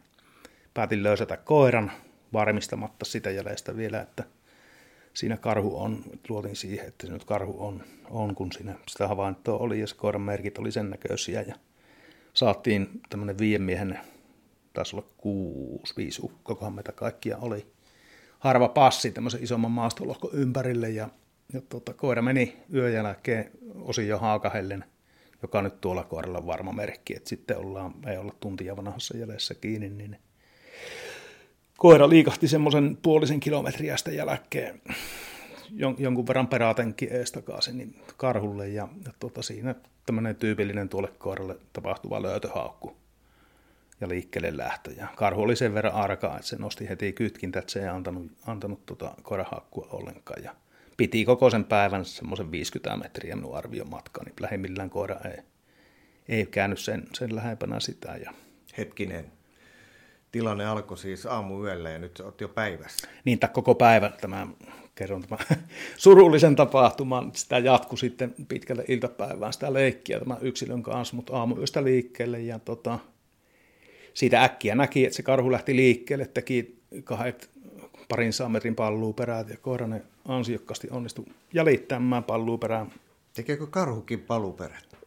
päätin 0.73 1.03
löysätä 1.03 1.37
koiran 1.37 1.91
varmistamatta 2.33 3.05
sitä 3.05 3.29
jäljestä 3.29 3.77
vielä, 3.77 4.01
että 4.01 4.23
siinä 5.19 5.37
karhu 5.37 5.81
on. 5.81 6.03
Luotin 6.29 6.55
siihen, 6.55 6.87
että 6.87 7.07
se 7.07 7.13
nyt 7.13 7.23
karhu 7.23 7.65
on, 7.65 7.83
on 8.09 8.35
kun 8.35 8.51
siinä 8.51 8.75
sitä 8.87 9.07
havaintoa 9.07 9.57
oli 9.57 9.79
ja 9.79 9.87
se 9.87 9.95
koiran 9.95 10.21
merkit 10.21 10.57
oli 10.57 10.71
sen 10.71 10.89
näköisiä. 10.89 11.41
Ja 11.41 11.55
saatiin 12.33 13.01
tämmöinen 13.09 13.37
viiden 13.37 13.61
miehen, 13.61 13.99
taisi 14.73 14.95
olla 14.95 15.07
kuusi, 15.17 15.93
viisi 15.97 16.21
ukkokohan 16.23 16.73
meitä 16.73 16.91
kaikkia 16.91 17.37
oli. 17.37 17.67
Harva 18.39 18.69
passi 18.69 19.11
tämmöisen 19.11 19.43
isomman 19.43 19.71
maastolohkon 19.71 20.31
ympärille 20.33 20.89
ja 20.89 21.09
ja 21.53 21.61
tuota, 21.61 21.93
koira 21.93 22.21
meni 22.21 22.57
yön 22.73 22.93
jälkeen 22.93 23.51
osin 23.75 24.07
jo 24.07 24.17
haakahellen, 24.17 24.85
joka 25.41 25.61
nyt 25.61 25.81
tuolla 25.81 26.03
koiralla 26.03 26.37
on 26.37 26.47
varma 26.47 26.71
merkki, 26.71 27.15
että 27.15 27.29
sitten 27.29 27.57
ollaan, 27.57 27.93
ei 28.07 28.17
olla 28.17 28.35
tuntia 28.39 28.77
vanhassa 28.77 29.17
jäljessä 29.17 29.53
kiinni, 29.53 29.89
niin 29.89 30.17
koira 31.79 32.09
liikahti 32.09 32.47
semmoisen 32.47 32.97
puolisen 33.01 33.39
kilometriä 33.39 33.97
sitä 33.97 34.11
jälkeen 34.11 34.81
jon, 35.71 35.95
jonkun 35.99 36.27
verran 36.27 36.47
peraatenkin 36.47 37.13
ees 37.13 37.31
takaisin 37.31 37.77
niin 37.77 38.01
karhulle 38.17 38.67
ja, 38.67 38.87
ja 39.05 39.11
tuota, 39.19 39.41
siinä 39.41 39.75
tämmöinen 40.05 40.35
tyypillinen 40.35 40.89
tuolle 40.89 41.07
koiralle 41.17 41.57
tapahtuva 41.73 42.21
löytöhaukku 42.21 42.97
ja 44.01 44.09
liikkeelle 44.09 44.57
lähtö. 44.57 44.91
Ja 44.91 45.07
karhu 45.15 45.41
oli 45.41 45.55
sen 45.55 45.73
verran 45.73 45.93
arka, 45.93 46.35
että 46.35 46.47
se 46.47 46.55
nosti 46.55 46.89
heti 46.89 47.13
kytkintä, 47.13 47.59
että 47.59 47.71
se 47.71 47.79
ei 47.79 47.87
antanut, 47.87 48.31
antanut 48.47 48.85
tuota 48.85 49.13
koirahaukkua 49.21 49.87
ollenkaan. 49.91 50.43
Ja 50.43 50.55
piti 50.97 51.25
koko 51.25 51.49
sen 51.49 51.63
päivän 51.63 52.05
semmoisen 52.05 52.51
50 52.51 52.97
metriä 52.97 53.35
minun 53.35 53.57
arvion 53.57 53.89
matka, 53.89 54.23
niin 54.23 54.35
lähimmillään 54.39 54.89
koira 54.89 55.19
ei, 55.25 55.43
ei 56.29 56.45
käynyt 56.45 56.79
sen, 56.79 57.07
sen 57.13 57.35
lähempänä 57.35 57.79
sitä. 57.79 58.15
Ja... 58.15 58.33
Hetkinen, 58.77 59.31
tilanne 60.31 60.65
alkoi 60.65 60.97
siis 60.97 61.25
aamuyöllä 61.25 61.89
ja 61.89 61.99
nyt 61.99 62.19
olet 62.19 62.41
jo 62.41 62.49
päivässä. 62.49 63.07
Niin, 63.25 63.39
tai 63.39 63.49
koko 63.53 63.75
päivän 63.75 64.13
tämä, 64.21 64.47
kerron 64.95 65.21
tämän 65.21 65.45
surullisen 65.97 66.55
tapahtuman. 66.55 67.31
Sitä 67.35 67.57
jatkui 67.57 67.97
sitten 67.97 68.35
pitkälle 68.47 68.85
iltapäivään 68.87 69.53
sitä 69.53 69.73
leikkiä 69.73 70.19
tämän 70.19 70.37
yksilön 70.41 70.83
kanssa, 70.83 71.15
mutta 71.15 71.37
aamuyöstä 71.37 71.83
liikkeelle 71.83 72.39
ja 72.39 72.59
tota, 72.59 72.99
siitä 74.13 74.43
äkkiä 74.43 74.75
näki, 74.75 75.05
että 75.05 75.15
se 75.15 75.23
karhu 75.23 75.51
lähti 75.51 75.75
liikkeelle, 75.75 76.25
teki 76.25 76.79
kahdet 77.03 77.49
parin 78.09 78.31
metrin 78.47 78.75
pallua 78.75 79.13
perään 79.13 79.49
ja 79.49 79.57
koiranen 79.57 80.03
ansiokkaasti 80.25 80.87
onnistui 80.91 81.25
jäljittämään 81.53 82.23
pallua 82.23 82.57
perään. 82.57 82.91
Tekeekö 83.33 83.67
karhukin 83.67 84.19
paluperät? 84.19 84.98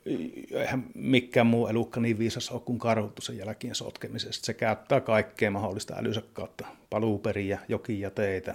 Eihän 0.50 0.84
mikään 0.94 1.46
muu 1.46 1.66
elukka 1.66 2.00
niin 2.00 2.18
viisas 2.18 2.50
ole 2.50 2.60
kuin 2.60 2.78
karhuttu 2.78 3.22
sen 3.22 3.38
jälkeen 3.38 3.74
sotkemisesta. 3.74 4.46
Se 4.46 4.54
käyttää 4.54 5.00
kaikkea 5.00 5.50
mahdollista 5.50 5.94
kautta. 6.32 6.66
Paluuperiä, 6.90 7.58
jokia, 7.68 8.10
teitä, 8.10 8.54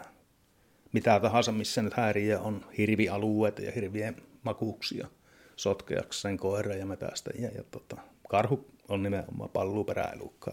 mitä 0.93 1.19
tahansa, 1.19 1.51
missä 1.51 1.81
nyt 1.81 1.93
häiriö 1.93 2.39
on, 2.39 2.65
hirvialueita 2.77 3.61
ja 3.61 3.71
hirvien 3.71 4.15
makuuksia 4.43 5.07
sotkeakseen 5.55 6.37
koira 6.37 6.75
ja 6.75 6.85
metästäjiä. 6.85 7.49
Ja 7.55 7.63
tota, 7.71 7.97
karhu 8.29 8.65
on 8.89 9.03
nimenomaan 9.03 9.49
palluuperäelukka. 9.49 10.51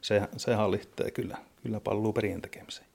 Se, 0.00 0.22
se 0.36 0.54
hallitsee 0.54 1.10
kyllä, 1.10 1.36
kyllä 1.62 1.80
palluuperien 1.80 2.42
tekemiseen. 2.42 2.86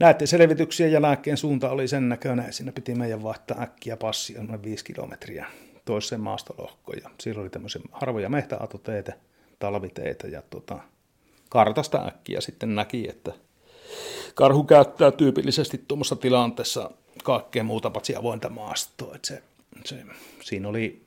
Näiden 0.00 0.26
selvityksien 0.26 0.92
jälkeen 0.92 1.36
suunta 1.36 1.70
oli 1.70 1.88
sen 1.88 2.08
näköinen, 2.08 2.52
siinä 2.52 2.72
piti 2.72 2.94
meidän 2.94 3.22
vaihtaa 3.22 3.62
äkkiä 3.62 3.96
passia 3.96 4.42
noin 4.42 4.62
viisi 4.62 4.84
kilometriä 4.84 5.46
toiseen 5.86 6.20
maastolohkoon. 6.20 6.98
Ja 7.02 7.10
siellä 7.20 7.40
oli 7.40 7.50
tämmöisiä 7.50 7.82
harvoja 7.92 8.28
mehtäatoteitä, 8.28 9.12
talviteitä 9.58 10.26
ja 10.26 10.42
tota, 10.50 10.78
kartasta 11.48 12.06
äkkiä 12.06 12.40
sitten 12.40 12.74
näki, 12.74 13.08
että 13.08 13.32
karhu 14.34 14.64
käyttää 14.64 15.10
tyypillisesti 15.10 15.84
tuommoisessa 15.88 16.16
tilanteessa 16.16 16.90
kaikkea 17.24 17.64
muuta 17.64 17.90
paitsi 17.90 18.16
avointa 18.16 18.48
maastoa. 18.48 19.14
Että 19.14 19.28
se, 19.28 19.42
se, 19.84 20.04
siinä 20.42 20.68
oli 20.68 21.06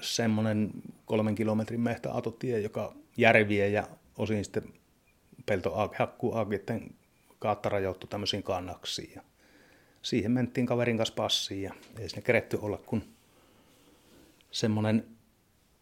semmoinen 0.00 0.70
kolmen 1.06 1.34
kilometrin 1.34 1.80
mehtäatotie, 1.80 2.60
joka 2.60 2.92
järviä 3.16 3.66
ja 3.66 3.88
osin 4.18 4.44
sitten 4.44 4.72
peltohakkuaakitten 5.46 6.94
kautta 7.38 7.68
rajoittu 7.68 8.06
tämmöisiin 8.06 8.42
kannaksiin. 8.42 9.12
Ja 9.14 9.22
siihen 10.02 10.32
mentiin 10.32 10.66
kaverin 10.66 10.96
kanssa 10.96 11.14
passiin 11.14 11.62
ja 11.62 11.74
ei 11.98 12.08
sinne 12.08 12.22
keretty 12.22 12.58
olla 12.62 12.78
kuin 12.78 13.13
semmoinen 14.54 15.06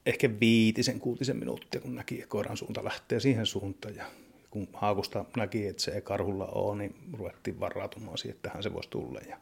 ehkä 0.07 0.41
viitisen, 0.41 1.01
kuutisen 1.01 1.37
minuuttia, 1.37 1.81
kun 1.81 1.95
näki, 1.95 2.15
että 2.15 2.27
koiran 2.27 2.57
suunta 2.57 2.85
lähtee 2.85 3.21
siihen 3.21 3.47
suuntaan. 3.47 3.97
Ja 3.97 4.05
kun 4.51 4.69
haakusta 4.73 5.25
näki, 5.37 5.67
että 5.67 5.83
se 5.83 5.91
ei 5.91 6.03
karhulla 6.03 6.47
ole, 6.47 6.77
niin 6.79 6.95
ruvettiin 7.13 7.61
varautumaan 7.61 8.19
siihen, 8.19 8.35
että 8.37 8.49
tähän 8.49 8.63
se 8.63 8.75
voisi 8.75 8.89
tulla. 8.89 9.21
Ja 9.29 9.37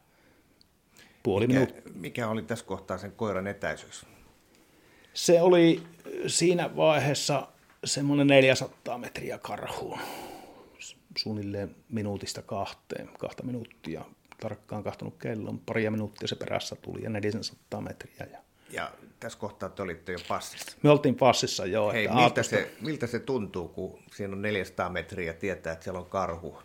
puoli 1.22 1.46
mikä, 1.46 1.60
minuut... 1.60 1.74
mikä 1.94 2.28
oli 2.28 2.42
tässä 2.42 2.64
kohtaa 2.64 2.98
sen 2.98 3.12
koiran 3.12 3.46
etäisyys? 3.46 4.06
Se 5.14 5.42
oli 5.42 5.82
siinä 6.26 6.76
vaiheessa 6.76 7.48
semmoinen 7.84 8.26
400 8.26 8.98
metriä 8.98 9.38
karhuun 9.38 9.98
suunnilleen 11.18 11.76
minuutista 11.88 12.42
kahteen, 12.42 13.08
kahta 13.18 13.42
minuuttia. 13.42 14.04
Tarkkaan 14.40 14.84
kahtonut 14.84 15.14
kellon, 15.18 15.58
paria 15.58 15.90
minuuttia 15.90 16.28
se 16.28 16.36
perässä 16.36 16.76
tuli 16.76 17.02
ja 17.02 17.10
400 17.10 17.80
metriä. 17.80 18.26
Ja 18.32 18.38
ja 18.72 18.90
tässä 19.20 19.38
kohtaa 19.38 19.68
te 19.68 19.82
olitte 19.82 20.12
jo 20.12 20.18
passissa. 20.28 20.76
me 20.82 20.90
oltiin 20.90 21.14
passissa 21.14 21.66
jo. 21.66 21.92
Hei, 21.92 22.08
miltä, 22.08 22.20
aamusta- 22.20 22.42
se, 22.42 22.72
miltä 22.80 23.06
se 23.06 23.18
tuntuu, 23.18 23.68
kun 23.68 23.98
siinä 24.14 24.32
on 24.32 24.42
400 24.42 24.88
metriä 24.88 25.26
ja 25.26 25.38
tietää, 25.38 25.72
että 25.72 25.84
siellä 25.84 26.00
on 26.00 26.06
karhu? 26.06 26.58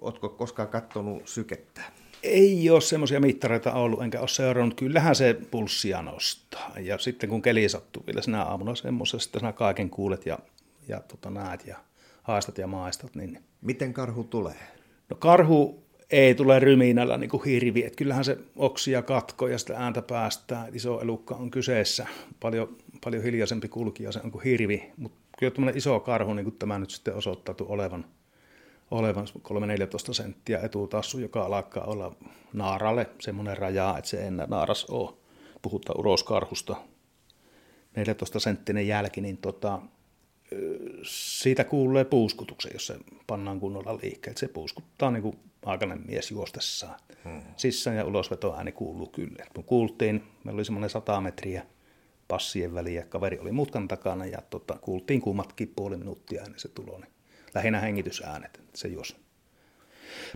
Oletko 0.00 0.28
koskaan 0.28 0.68
katsonut 0.68 1.28
sykettä? 1.28 1.80
Ei 2.22 2.70
ole 2.70 2.80
semmoisia 2.80 3.20
mittareita 3.20 3.72
ollut, 3.72 4.02
enkä 4.02 4.20
ole 4.20 4.28
seurannut. 4.28 4.74
Kyllähän 4.74 5.14
se 5.14 5.36
pulssia 5.50 6.02
nostaa. 6.02 6.72
Ja 6.80 6.98
sitten 6.98 7.30
kun 7.30 7.42
keli 7.42 7.68
sattuu 7.68 8.02
vielä 8.06 8.22
sinä 8.22 8.42
aamuna 8.42 8.74
semmoisesta, 8.74 9.38
sinä 9.38 9.52
kaiken 9.52 9.90
kuulet 9.90 10.26
ja, 10.26 10.38
ja 10.88 11.00
tota, 11.00 11.30
näet 11.30 11.66
ja 11.66 11.76
haistat 12.22 12.58
ja 12.58 12.66
maistat, 12.66 13.14
niin 13.14 13.42
Miten 13.60 13.92
karhu 13.92 14.24
tulee? 14.24 14.56
No 15.10 15.16
karhu 15.16 15.81
ei 16.12 16.34
tule 16.34 16.58
ryminällä 16.58 17.18
niin 17.18 17.44
hirvi, 17.46 17.84
että 17.84 17.96
kyllähän 17.96 18.24
se 18.24 18.38
oksia 18.56 19.02
katkoo 19.02 19.48
ja 19.48 19.58
sitä 19.58 19.76
ääntä 19.76 20.02
päästää. 20.02 20.68
Iso 20.72 21.00
elukka 21.00 21.34
on 21.34 21.50
kyseessä, 21.50 22.06
paljon, 22.40 22.76
paljon 23.04 23.22
hiljaisempi 23.22 23.68
kulkija 23.68 24.12
se 24.12 24.20
on 24.24 24.30
kuin 24.30 24.44
hirvi, 24.44 24.92
mutta 24.96 25.18
kyllä 25.38 25.50
tämmöinen 25.50 25.78
iso 25.78 26.00
karhu, 26.00 26.34
niin 26.34 26.44
kuin 26.44 26.58
tämä 26.58 26.78
nyt 26.78 26.90
sitten 26.90 27.14
osoittautuu 27.14 27.72
olevan, 27.72 28.04
olevan 28.90 29.26
3-14 30.08 30.14
senttiä 30.14 30.58
etutassu, 30.58 31.18
joka 31.18 31.42
alkaa 31.42 31.84
olla 31.84 32.16
naaralle 32.52 33.10
semmoinen 33.20 33.58
raja, 33.58 33.94
että 33.98 34.10
se 34.10 34.26
enää 34.26 34.46
naaras 34.46 34.84
ole. 34.84 35.10
Puhutaan 35.62 36.00
uroskarhusta. 36.00 36.76
14 37.96 38.40
senttinen 38.40 38.86
jälki, 38.86 39.20
niin 39.20 39.36
tota, 39.36 39.82
siitä 41.02 41.64
kuulee 41.64 42.04
puuskutuksen, 42.04 42.70
jos 42.74 42.86
se 42.86 42.96
pannaan 43.26 43.60
kunnolla 43.60 43.98
liikkeelle. 44.02 44.38
Se 44.38 44.48
puuskuttaa 44.48 45.10
niin 45.10 45.22
kuin 45.22 45.36
aikainen 45.66 46.02
mies 46.06 46.30
juostessaan. 46.30 47.00
Hmm. 47.24 47.42
Sisään 47.56 47.96
ja 47.96 48.04
ulosvetoääni 48.04 48.72
kuuluu 48.72 49.06
kyllä. 49.06 49.46
Kun 49.54 49.64
kuultiin, 49.64 50.24
meillä 50.44 50.58
oli 50.58 50.64
semmoinen 50.64 50.90
100 50.90 51.20
metriä 51.20 51.66
passien 52.28 52.74
väliä, 52.74 53.02
kaveri 53.02 53.38
oli 53.38 53.52
mutkan 53.52 53.88
takana 53.88 54.26
ja 54.26 54.38
tota, 54.50 54.78
kuultiin 54.80 55.20
kummatkin 55.20 55.72
puoli 55.76 55.96
minuuttia 55.96 56.42
ennen 56.42 56.60
se 56.60 56.68
tulo. 56.68 56.98
Niin 56.98 57.12
lähinnä 57.54 57.80
hengitysäänet, 57.80 58.60
se 58.74 58.88
juosi. 58.88 59.16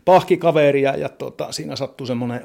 Pahki 0.04 0.36
kaveria 0.36 0.96
ja 0.96 1.08
tota, 1.08 1.52
siinä 1.52 1.76
sattui 1.76 2.06
semmoinen, 2.06 2.40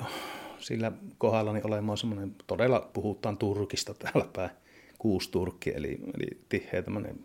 sillä 0.59 0.91
kohdalla 1.17 1.53
niin 1.53 1.67
olemaan 1.67 1.97
semmoinen, 1.97 2.35
todella 2.47 2.89
puhutaan 2.93 3.37
turkista 3.37 3.93
täällä 3.93 4.25
päin, 4.33 4.49
kuusi 4.97 5.31
turkki, 5.31 5.73
eli, 5.75 5.99
eli 6.15 6.41
tiheä 6.49 6.81
tämmöinen 6.81 7.19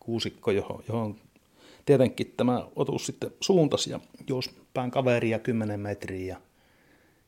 kuusikko, 0.00 0.50
johon, 0.50 0.84
johon 0.88 1.16
tietenkin 1.84 2.34
tämä 2.36 2.66
otus 2.76 3.06
sitten 3.06 3.30
suuntasi 3.40 3.90
ja 3.90 4.00
jos 4.28 4.50
pään 4.74 4.90
kaveria 4.90 5.38
10 5.38 5.80
metriä 5.80 6.26
ja, 6.26 6.40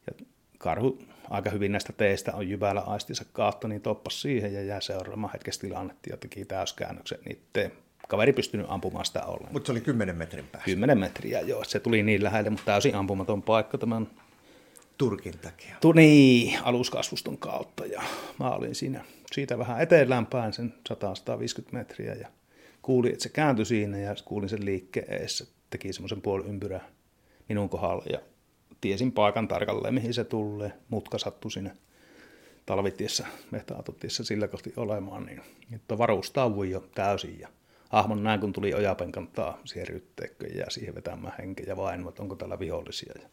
ja 0.06 0.26
karhu 0.58 0.98
aika 1.30 1.50
hyvin 1.50 1.72
näistä 1.72 1.92
teistä 1.92 2.34
on 2.34 2.48
jyvällä 2.48 2.80
aistinsa 2.80 3.24
kaatto, 3.32 3.68
niin 3.68 3.80
toppas 3.80 4.22
siihen 4.22 4.54
ja 4.54 4.62
jää 4.62 4.80
seuraamaan 4.80 5.32
hetkessä 5.32 5.60
tilannetta 5.60 6.10
ja 6.10 6.16
teki 6.16 6.44
täyskäännöksen. 6.44 7.18
Niin 7.24 7.38
te, 7.52 7.70
kaveri 8.08 8.32
pystynyt 8.32 8.66
ampumaan 8.68 9.04
sitä 9.04 9.24
ollenkaan. 9.24 9.52
Mutta 9.52 9.66
se 9.66 9.72
oli 9.72 9.80
10 9.80 10.16
metrin 10.16 10.46
päässä. 10.52 10.64
10 10.64 10.98
metriä, 10.98 11.40
joo. 11.40 11.64
Se 11.64 11.80
tuli 11.80 12.02
niin 12.02 12.24
lähelle, 12.24 12.50
mutta 12.50 12.64
täysin 12.64 12.94
ampumaton 12.94 13.42
paikka 13.42 13.78
tämän 13.78 14.10
Turkin 14.98 15.38
takia. 15.38 15.76
tu, 15.80 15.92
niin, 15.92 16.58
aluskasvuston 16.62 17.38
kautta. 17.38 17.86
Ja 17.86 18.02
mä 18.38 18.50
olin 18.50 18.74
siinä 18.74 19.04
siitä 19.32 19.58
vähän 19.58 19.80
eteläänpäin 19.80 20.52
sen 20.52 20.74
100-150 20.92 20.96
metriä 21.72 22.14
ja 22.14 22.28
kuulin, 22.84 23.12
että 23.12 23.22
se 23.22 23.28
kääntyi 23.28 23.64
siinä 23.64 23.98
ja 23.98 24.14
kuulin 24.24 24.48
sen 24.48 24.64
liikkeen 24.64 25.12
eessä. 25.12 25.46
Teki 25.70 25.92
semmoisen 25.92 26.22
puoli 26.22 26.44
ympyrää 26.44 26.88
minun 27.48 27.68
kohdalla 27.68 28.04
ja 28.12 28.18
tiesin 28.80 29.12
paikan 29.12 29.48
tarkalleen, 29.48 29.94
mihin 29.94 30.14
se 30.14 30.24
tulee. 30.24 30.72
Mutka 30.88 31.18
sattui 31.18 31.50
sinne 31.50 31.72
talvitiessä, 32.66 33.26
mehtäaututiessä 33.50 34.24
sillä 34.24 34.48
kohti 34.48 34.72
olemaan, 34.76 35.26
niin 35.26 35.40
että 35.72 35.98
varustauduin 35.98 36.70
jo 36.70 36.88
täysin 36.94 37.40
ja 37.40 37.48
hahmon 37.88 38.22
näin, 38.22 38.40
kun 38.40 38.52
tuli 38.52 38.74
ojapenkan 38.74 39.28
taa 39.28 39.60
siihen 39.64 39.88
rytteekköön 39.88 40.56
ja 40.56 40.64
siihen 40.68 40.94
vetämään 40.94 41.34
henkeä 41.38 41.66
ja 41.66 41.76
vain, 41.76 42.08
että 42.08 42.22
onko 42.22 42.36
täällä 42.36 42.58
vihollisia. 42.58 43.12
Ja 43.22 43.28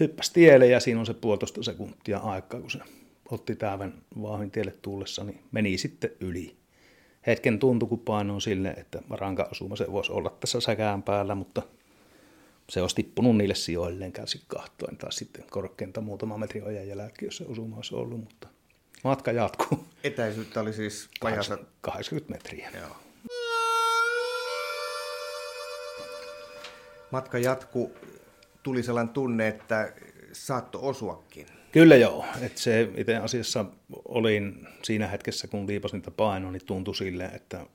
hyppäsi 0.00 0.32
tielle 0.32 0.66
ja 0.66 0.80
siinä 0.80 1.00
on 1.00 1.06
se 1.06 1.14
puolitoista 1.14 1.62
sekuntia 1.62 2.18
aikaa, 2.18 2.60
kun 2.60 2.70
se 2.70 2.78
otti 3.30 3.56
täyven 3.56 3.94
vaahin 4.22 4.50
tielle 4.50 4.74
tullessa, 4.82 5.24
niin 5.24 5.40
meni 5.52 5.78
sitten 5.78 6.10
yli. 6.20 6.56
Hetken 7.26 7.58
tuntui, 7.58 7.88
kun 7.88 7.98
painoin 7.98 8.40
sille, 8.40 8.68
että 8.68 9.02
ranka 9.10 9.48
osuma 9.50 9.76
se 9.76 9.92
voisi 9.92 10.12
olla 10.12 10.30
tässä 10.40 10.60
säkään 10.60 11.02
päällä, 11.02 11.34
mutta 11.34 11.62
se 12.68 12.82
olisi 12.82 12.96
tippunut 12.96 13.36
niille 13.36 13.54
sijoilleen 13.54 14.12
käsi 14.12 14.40
kahtoen 14.46 14.96
tai 14.96 15.12
sitten 15.12 15.44
korkeinta 15.50 16.00
muutama 16.00 16.38
metri 16.38 16.62
ojan 16.62 16.88
jälkeen, 16.88 17.26
jos 17.26 17.36
se 17.36 17.44
osuma 17.48 17.76
olisi 17.76 17.94
ollut, 17.94 18.20
mutta 18.20 18.48
matka 19.04 19.32
jatkuu. 19.32 19.84
Etäisyyttä 20.04 20.60
oli 20.60 20.72
siis 20.72 21.08
vajassa... 21.22 21.58
80 21.80 22.34
metriä. 22.34 22.70
Joo. 22.80 22.96
Matka 27.10 27.38
jatku, 27.38 27.92
tuli 28.62 28.82
sellainen 28.82 29.14
tunne, 29.14 29.48
että 29.48 29.92
saattoi 30.32 30.80
osuakin. 30.82 31.46
Kyllä 31.72 31.96
joo, 31.96 32.24
että 32.40 32.60
se 32.60 32.88
itse 32.96 33.16
asiassa 33.16 33.64
olin 34.04 34.66
siinä 34.82 35.08
hetkessä, 35.08 35.48
kun 35.48 35.66
liipasin 35.66 35.96
niitä 35.96 36.10
painoa, 36.10 36.52
niin 36.52 36.66
tuntui 36.66 36.96
silleen, 36.96 37.34
että, 37.34 37.66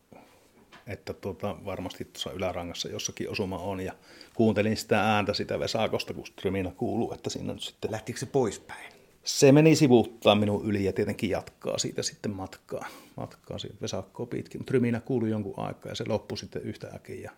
että 0.87 1.13
tuota, 1.13 1.55
varmasti 1.65 2.05
tuossa 2.05 2.31
ylärangassa 2.31 2.89
jossakin 2.89 3.29
osuma 3.29 3.57
on. 3.57 3.79
Ja 3.79 3.93
kuuntelin 4.33 4.77
sitä 4.77 5.01
ääntä 5.01 5.33
sitä 5.33 5.59
Vesakosta, 5.59 6.13
kun 6.13 6.27
Strymina 6.27 6.71
kuuluu, 6.71 7.13
että 7.13 7.29
siinä 7.29 7.53
nyt 7.53 7.63
sitten... 7.63 7.91
Lähtikö 7.91 8.19
se 8.19 8.25
poispäin? 8.25 8.93
Se 9.23 9.51
meni 9.51 9.75
sivuuttaa 9.75 10.35
minun 10.35 10.65
yli 10.65 10.83
ja 10.83 10.93
tietenkin 10.93 11.29
jatkaa 11.29 11.77
siitä 11.77 12.03
sitten 12.03 12.31
matkaa, 12.31 12.87
matkaa 13.17 13.57
siitä 13.57 13.75
Vesakkoa 13.81 14.25
pitkin. 14.25 14.61
Mutta 14.61 14.71
Ryminä 14.71 14.99
kuului 14.99 15.29
jonkun 15.29 15.53
aikaa 15.57 15.91
ja 15.91 15.95
se 15.95 16.03
loppui 16.07 16.37
sitten 16.37 16.61
yhtä 16.61 16.87
äkiä. 16.95 17.21
Ja, 17.21 17.31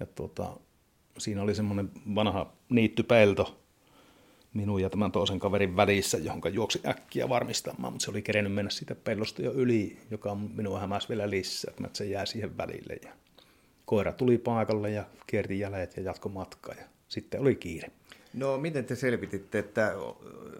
ja 0.00 0.06
tuota, 0.06 0.56
siinä 1.18 1.42
oli 1.42 1.54
semmoinen 1.54 1.90
vanha 2.14 2.52
niittypelto 2.68 3.63
minun 4.54 4.82
ja 4.82 4.90
tämän 4.90 5.12
toisen 5.12 5.38
kaverin 5.38 5.76
välissä, 5.76 6.18
johon 6.18 6.40
juoksi 6.52 6.80
äkkiä 6.86 7.28
varmistamaan, 7.28 7.92
mutta 7.92 8.04
se 8.04 8.10
oli 8.10 8.22
kerennyt 8.22 8.54
mennä 8.54 8.70
siitä 8.70 8.94
pellosta 8.94 9.42
jo 9.42 9.52
yli, 9.52 9.98
joka 10.10 10.34
minua 10.34 10.80
hämäsi 10.80 11.08
vielä 11.08 11.30
lisää, 11.30 11.74
että 11.84 11.98
se 11.98 12.04
jää 12.04 12.26
siihen 12.26 12.56
välille. 12.56 12.96
Ja 13.02 13.12
koira 13.84 14.12
tuli 14.12 14.38
paikalle 14.38 14.90
ja 14.90 15.04
kierti 15.26 15.58
jäljet 15.58 15.96
ja 15.96 16.02
jatko 16.02 16.28
matkaa 16.28 16.74
ja 16.74 16.84
sitten 17.08 17.40
oli 17.40 17.54
kiire. 17.54 17.90
No 18.34 18.58
miten 18.58 18.84
te 18.84 18.96
selvititte, 18.96 19.58
että 19.58 19.94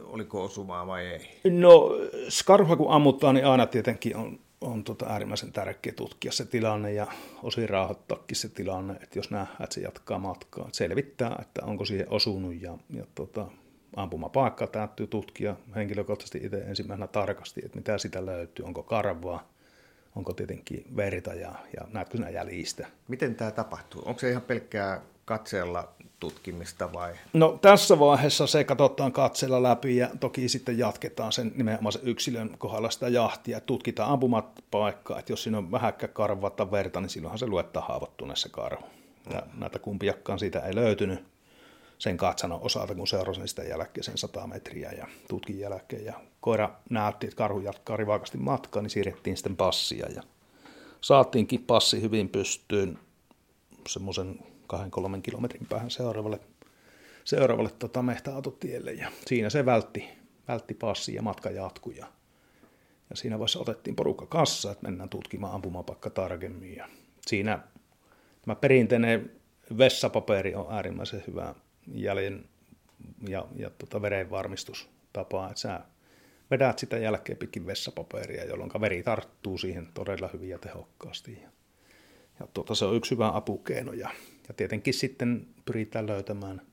oliko 0.05 0.45
osumaa 0.45 0.87
vai 0.87 1.07
ei? 1.07 1.51
No 1.51 1.91
skarhua 2.29 2.77
kun 2.77 2.91
ammuttaa, 2.93 3.33
niin 3.33 3.47
aina 3.47 3.67
tietenkin 3.67 4.17
on, 4.17 4.39
on 4.61 4.85
tota 4.85 5.07
äärimmäisen 5.07 5.53
tärkeä 5.53 5.93
tutkia 5.93 6.33
se 6.33 6.45
tilanne 6.45 6.93
ja 6.93 7.07
osin 7.43 7.69
rauhoittaakin 7.69 8.37
se 8.37 8.49
tilanne, 8.49 8.95
että 8.95 9.19
jos 9.19 9.31
nähdään, 9.31 9.63
että 9.63 9.75
se 9.75 9.81
jatkaa 9.81 10.19
matkaa, 10.19 10.69
selvittää, 10.73 11.39
että 11.43 11.65
onko 11.65 11.85
siihen 11.85 12.11
osunut 12.11 12.63
ja, 12.63 12.79
ja 12.91 13.05
tota, 13.15 13.47
ampumapaikka 13.97 14.67
täytyy 14.67 15.07
tutkia 15.07 15.57
henkilökohtaisesti 15.77 16.41
itse 16.43 16.59
ensimmäisenä 16.59 17.07
tarkasti, 17.07 17.63
että 17.65 17.77
mitä 17.77 17.99
sitä 17.99 18.27
löytyy, 18.27 18.65
onko 18.65 18.83
karvaa, 18.83 19.49
onko 20.17 20.33
tietenkin 20.33 20.85
verta 20.97 21.35
ja, 21.35 21.55
ja 21.77 21.87
näetkö 21.93 22.17
sinä 22.17 22.31
jäljistä. 22.31 22.87
Miten 23.09 23.35
tämä 23.35 23.51
tapahtuu? 23.51 24.03
Onko 24.07 24.21
se 24.21 24.31
ihan 24.31 24.43
pelkkää 24.43 25.01
katseella 25.25 25.89
tutkimista 26.21 26.93
vai? 26.93 27.13
No 27.33 27.59
tässä 27.63 27.99
vaiheessa 27.99 28.47
se 28.47 28.65
katsotaan 28.65 29.13
katseella 29.13 29.63
läpi 29.63 29.97
ja 29.97 30.09
toki 30.21 30.49
sitten 30.49 30.79
jatketaan 30.79 31.33
sen 31.33 31.53
nimenomaan 31.55 31.93
sen 31.93 32.03
yksilön 32.05 32.55
kohdalla 32.59 32.91
sitä 32.91 33.09
jahtia. 33.09 33.61
Tutkitaan 33.61 34.11
ampumapaikkaa, 34.11 35.19
että 35.19 35.33
jos 35.33 35.43
siinä 35.43 35.59
on 35.59 35.71
vähäkkä 35.71 36.09
karvaa 36.09 36.51
tai 36.51 36.71
verta, 36.71 37.01
niin 37.01 37.11
silloinhan 37.11 37.39
se 37.39 37.47
luettaa 37.47 37.85
haavoittuneessa 37.89 38.49
karhu. 38.49 38.85
Ja 39.31 39.43
mm. 39.53 39.61
näitä 39.61 39.79
kumpiakkaan 39.79 40.39
siitä 40.39 40.61
ei 40.61 40.75
löytynyt 40.75 41.25
sen 41.99 42.17
katsanon 42.17 42.61
osalta, 42.63 42.95
kun 42.95 43.09
seurasin 43.09 43.49
sitä 43.49 43.63
jälkeen 43.63 44.05
sen 44.05 44.19
100 44.19 44.47
metriä 44.47 44.93
ja 44.93 45.07
tutkin 45.29 45.61
jälkeen. 45.61 46.05
Ja 46.05 46.21
koira 46.41 46.71
näytti, 46.91 47.27
että 47.27 47.37
karhu 47.37 47.61
jatkaa 47.61 47.97
rivakasti 47.97 48.39
matkaa, 48.39 48.83
niin 48.83 48.91
siirrettiin 48.91 49.37
sitten 49.37 49.57
passia 49.57 50.07
ja 50.15 50.23
saatiinkin 51.01 51.65
passi 51.65 52.03
hyvin 52.03 52.29
pystyyn 52.29 52.99
semmoisen 53.89 54.39
kahden 54.67 54.91
kolmen 54.91 55.23
kilometrin 55.23 55.67
päähän 55.67 55.91
seuraavalle, 55.91 56.41
seuraavalle 57.25 57.71
tota 57.79 58.03
mehtäautotielle 58.03 58.93
ja 58.93 59.11
siinä 59.27 59.51
se 59.51 59.67
vältti, 59.67 60.09
vältti 60.49 60.75
passi 60.75 61.15
ja 61.15 61.23
matka 61.23 61.51
jatkui 61.51 61.97
ja, 61.97 62.07
ja 63.11 63.17
siinä 63.17 63.39
vaiheessa 63.39 63.61
otettiin 63.61 63.97
porukka 63.97 64.27
kassa, 64.27 64.73
että 64.73 64.87
mennään 64.87 65.09
tutkimaan 65.09 65.55
ampumapaikka 65.55 66.11
tarkemmin 66.11 66.77
ja 66.77 66.89
siinä 67.27 67.59
tämä 68.43 68.55
perinteinen 68.55 69.31
vessapaperi 69.79 70.55
on 70.55 70.67
äärimmäisen 70.71 71.25
hyvä 71.27 71.55
jäljen 71.87 72.49
ja, 73.29 73.47
ja 73.57 73.71
tota 73.71 74.03
verenvarmistustapa, 74.03 75.47
että 75.49 75.61
sä 75.61 75.81
vedät 76.51 76.79
sitä 76.79 76.99
jälkeen 76.99 77.39
pitkin 77.39 77.67
vessapaperia, 77.67 78.45
jolloin 78.45 78.71
veri 78.81 79.03
tarttuu 79.03 79.59
siihen 79.59 79.89
todella 79.95 80.31
hyvin 80.33 80.49
ja 80.49 80.59
tehokkaasti. 80.59 81.39
Ja, 81.43 81.49
ja 82.41 82.47
tuota, 82.55 82.75
se 82.75 82.85
on 82.85 82.97
yksi 82.97 83.11
hyvä 83.11 83.31
apukeino 83.35 83.93
ja 83.93 84.11
Ja 84.49 84.55
tietenkin 84.55 84.95
sitten 84.95 85.47
pyritään 85.65 86.07
löytämään 86.07 86.67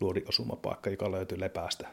luodiosumapaikka, 0.00 0.90
joka 0.90 1.10
löytyy 1.10 1.40
lepäästä 1.40 1.88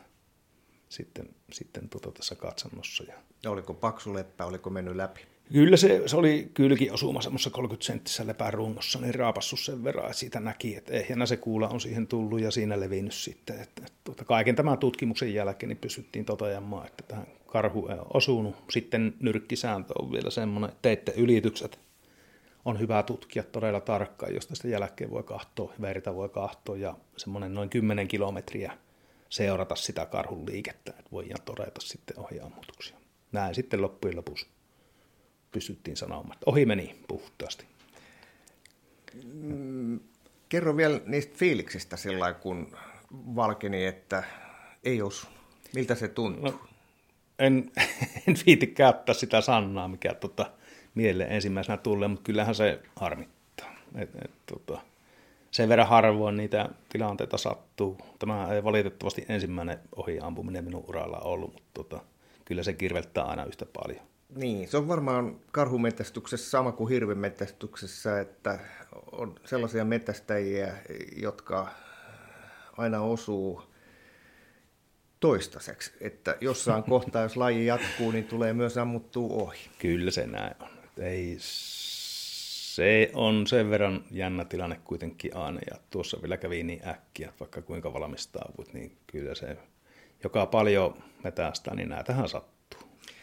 sitten, 0.89 1.36
sitten 1.51 1.89
tota 1.89 2.11
tässä 2.11 2.36
katsannossa. 2.36 3.03
Ja 3.43 3.51
oliko 3.51 3.74
paksu 3.74 4.13
leppä, 4.13 4.45
oliko 4.45 4.70
mennyt 4.70 4.95
läpi? 4.95 5.22
Kyllä 5.53 5.77
se, 5.77 6.01
se 6.05 6.17
oli 6.17 6.51
kylki 6.53 6.91
osuma 6.91 7.21
semmoisessa 7.21 7.49
30 7.49 7.85
senttisessä 7.85 8.27
lepärunnossa, 8.27 8.99
niin 8.99 9.15
raapassut 9.15 9.59
sen 9.59 9.83
verran, 9.83 10.05
että 10.05 10.17
siitä 10.17 10.39
näki, 10.39 10.75
että 10.75 10.93
ehjänä 10.93 11.25
se 11.25 11.37
kuula 11.37 11.67
on 11.67 11.81
siihen 11.81 12.07
tullut 12.07 12.41
ja 12.41 12.51
siinä 12.51 12.79
levinnyt 12.79 13.13
sitten. 13.13 13.59
Että, 13.59 13.81
että, 13.85 13.99
tuota, 14.03 14.25
kaiken 14.25 14.55
tämän 14.55 14.77
tutkimuksen 14.77 15.33
jälkeen 15.33 15.67
niin 15.67 15.77
pystyttiin 15.77 16.25
toteamaan, 16.25 16.87
että 16.87 17.03
tähän 17.07 17.27
karhu 17.45 17.87
ei 17.87 17.99
ole 17.99 18.07
osunut. 18.13 18.55
Sitten 18.69 19.13
nyrkkisääntö 19.19 19.93
on 20.01 20.11
vielä 20.11 20.29
semmoinen, 20.29 20.69
että 20.69 20.81
teitte 20.81 21.13
ylitykset 21.17 21.79
on 22.65 22.79
hyvä 22.79 23.03
tutkia 23.03 23.43
todella 23.43 23.81
tarkkaan, 23.81 24.33
josta 24.33 24.55
sitä 24.55 24.67
jälkeen 24.67 25.09
voi 25.09 25.23
kahtoa, 25.23 25.73
verta 25.81 26.15
voi 26.15 26.29
kahtoa 26.29 26.77
ja 26.77 26.95
semmoinen 27.17 27.53
noin 27.53 27.69
10 27.69 28.07
kilometriä 28.07 28.77
seurata 29.29 29.75
sitä 29.75 30.05
karhun 30.05 30.45
liikettä, 30.45 30.91
että 30.99 31.11
voidaan 31.11 31.41
todeta 31.45 31.81
sitten 31.81 32.19
ohjaamutuksia. 32.19 32.97
Näin 33.31 33.55
sitten 33.55 33.81
loppujen 33.81 34.17
lopuksi 34.17 34.47
pystyttiin 35.58 35.97
sanomaan, 35.97 36.38
ohi 36.45 36.66
meni 36.66 36.95
puhtaasti. 37.08 37.66
Mm, 39.24 39.99
kerro 40.49 40.78
vielä 40.78 41.01
niistä 41.05 41.36
fiiliksistä 41.38 41.97
sillä 41.97 42.34
kun 42.34 42.78
valkeni, 43.12 43.86
että 43.86 44.24
ei 44.84 45.01
osu. 45.01 45.28
Miltä 45.76 45.95
se 45.95 46.08
tuntuu? 46.08 46.43
No, 46.43 46.60
en, 47.39 47.72
en 48.28 48.36
viiti 48.45 48.68
käyttää 48.68 49.16
sitä 49.16 49.41
sanaa, 49.41 49.88
mikä 49.88 50.14
tota, 50.14 50.51
mieleen 50.95 51.32
ensimmäisenä 51.32 51.78
tulee, 51.78 52.08
mutta 52.08 52.24
kyllähän 52.24 52.55
se 52.55 52.80
harmittaa. 52.95 53.76
Et, 53.95 54.10
et, 54.26 54.32
tota, 54.45 54.82
sen 55.51 55.70
verran 55.70 55.88
harvoin 55.88 56.38
niitä 56.38 56.70
tilanteita 56.89 57.38
sattuu. 57.38 57.97
Tämä 58.20 58.53
ei 58.53 58.64
valitettavasti 58.64 59.26
ensimmäinen 59.30 59.80
ohiampuminen 59.95 60.64
minun 60.64 60.86
uralla 60.88 61.20
ollut, 61.20 61.53
mutta 61.53 61.70
tota, 61.74 61.99
kyllä 62.45 62.64
se 62.64 62.74
kirveltää 62.74 63.24
aina 63.24 63.45
yhtä 63.45 63.66
paljon. 63.66 64.16
Niin, 64.36 64.67
se 64.67 64.78
on 64.78 64.88
varmaan 64.88 65.39
karhumetästyksessä 65.51 66.49
sama 66.49 66.71
kuin 66.71 66.89
hirvimetästyksessä, 66.89 68.19
että 68.19 68.59
on 69.11 69.36
sellaisia 69.45 69.86
metästäjiä, 69.86 70.73
jotka 71.15 71.69
aina 72.78 73.01
osuu 73.01 73.63
toistaiseksi, 75.19 75.91
että 76.01 76.38
jossain 76.41 76.84
kohtaa, 76.89 77.23
jos 77.23 77.38
laji 77.38 77.65
jatkuu, 77.65 78.11
niin 78.11 78.25
tulee 78.25 78.53
myös 78.53 78.78
ammuttua 78.78 79.43
ohi. 79.43 79.69
Kyllä 79.80 80.11
se 80.11 80.28
näin 80.28 80.55
on. 80.59 80.69
Ei, 80.99 81.36
se 81.39 83.11
on 83.13 83.47
sen 83.47 83.69
verran 83.69 84.03
jännä 84.11 84.45
tilanne 84.45 84.80
kuitenkin 84.84 85.36
aina, 85.36 85.59
ja 85.71 85.78
tuossa 85.89 86.21
vielä 86.21 86.38
kävi 86.38 86.63
niin 86.63 86.88
äkkiä, 86.88 87.34
vaikka 87.39 87.61
kuinka 87.61 87.93
valmistauduit, 87.93 88.73
niin 88.73 88.97
kyllä 89.07 89.36
se, 89.36 89.57
joka 90.23 90.45
paljon 90.45 91.03
metästää, 91.23 91.75
niin 91.75 91.89
näitähän 91.89 92.30
sattuu 92.30 92.57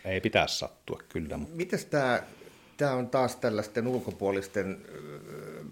ei 0.04 0.20
pitäisi 0.20 0.58
sattua 0.58 1.00
kyllä. 1.08 1.36
Mutta... 1.36 1.56
Mites 1.56 1.84
tämä 1.84 2.22
Tämä 2.76 2.92
on 2.92 3.10
taas 3.10 3.36
tällaisten 3.36 3.86
ulkopuolisten 3.86 4.78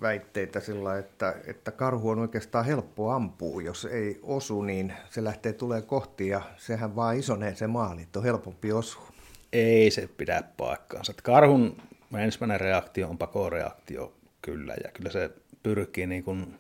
väitteitä 0.03 0.61
sillä, 0.61 0.99
että, 0.99 1.35
että 1.47 1.71
karhu 1.71 2.09
on 2.09 2.19
oikeastaan 2.19 2.65
helppo 2.65 3.11
ampua. 3.11 3.63
Jos 3.63 3.85
ei 3.85 4.21
osu, 4.23 4.63
niin 4.63 4.93
se 5.11 5.25
lähtee 5.25 5.53
tulee 5.53 5.83
kohti 5.83 6.29
ja 6.29 6.43
sehän 6.57 6.97
vaan 6.97 7.17
isonee 7.17 7.55
se 7.55 7.67
maali, 7.67 8.03
että 8.03 8.19
on 8.19 8.25
helpompi 8.25 8.73
osua. 8.73 9.09
Ei 9.53 9.91
se 9.91 10.09
pidä 10.17 10.43
paikkaansa. 10.57 11.15
Karhun 11.23 11.83
ensimmäinen 12.19 12.61
reaktio 12.61 13.09
on 13.09 13.19
pakoreaktio 13.19 14.13
kyllä, 14.43 14.75
ja 14.85 14.91
kyllä 14.91 15.11
se 15.11 15.31
pyrkii 15.63 16.07
niin 16.07 16.25
kuin 16.25 16.59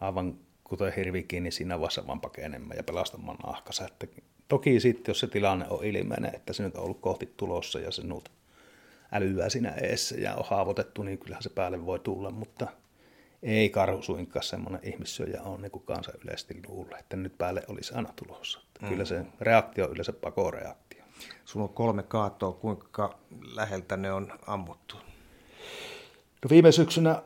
aivan 0.00 0.38
kuten 0.64 0.92
hirvikin, 0.92 1.42
niin 1.42 1.52
siinä 1.52 1.78
vaiheessa 1.78 2.06
vaan 2.06 2.20
pakenemaan 2.20 2.76
ja 2.76 2.82
pelastamaan 2.82 3.38
nahkansa. 3.46 3.86
Että 3.86 4.06
Toki 4.52 4.80
sitten, 4.80 5.10
jos 5.10 5.20
se 5.20 5.26
tilanne 5.26 5.66
on 5.70 5.84
ilmeinen, 5.84 6.34
että 6.34 6.52
se 6.52 6.62
nyt 6.62 6.76
on 6.76 6.84
ollut 6.84 7.00
kohti 7.00 7.34
tulossa 7.36 7.78
ja 7.78 7.90
se 7.90 8.02
nyt 8.02 8.30
älyää 9.12 9.48
siinä 9.48 9.70
eessä 9.70 10.14
ja 10.18 10.34
on 10.34 10.44
haavoitettu, 10.48 11.02
niin 11.02 11.18
kyllähän 11.18 11.42
se 11.42 11.50
päälle 11.50 11.86
voi 11.86 11.98
tulla, 11.98 12.30
mutta 12.30 12.66
ei 13.42 13.70
karhu 13.70 14.02
suinkaan 14.02 14.42
semmoinen 14.42 14.80
ihmissyöjä 14.82 15.42
on 15.42 15.62
niin 15.62 15.70
kuin 15.70 15.84
kansa 15.84 16.12
yleisesti 16.24 16.60
luulee, 16.68 16.98
että 16.98 17.16
nyt 17.16 17.38
päälle 17.38 17.62
olisi 17.68 17.94
aina 17.94 18.12
tulossa. 18.16 18.60
Mm. 18.82 18.88
Kyllä 18.88 19.04
se 19.04 19.26
reaktio 19.40 19.84
on 19.84 19.90
yleensä 19.90 20.12
pakoreaktio. 20.12 21.04
Sulla 21.44 21.64
on 21.64 21.74
kolme 21.74 22.02
kaatoa, 22.02 22.52
kuinka 22.52 23.18
läheltä 23.54 23.96
ne 23.96 24.12
on 24.12 24.32
ammuttu? 24.46 24.96
No 26.42 26.50
viime 26.50 26.72
syksynä 26.72 27.22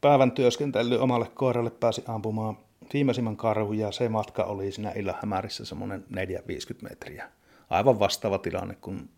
päivän 0.00 0.32
työskentely 0.32 0.98
omalle 0.98 1.26
koiralle 1.34 1.70
pääsi 1.70 2.04
ampumaan 2.06 2.56
viimeisimmän 2.92 3.36
karhun 3.36 3.78
ja 3.78 3.92
se 3.92 4.08
matka 4.08 4.44
oli 4.44 4.72
siinä 4.72 4.90
illan 4.90 5.18
hämärissä 5.22 5.64
semmoinen 5.64 6.04
450 6.10 6.88
metriä. 6.88 7.30
Aivan 7.70 7.98
vastaava 7.98 8.38
tilanne 8.38 8.74
kuin 8.80 9.10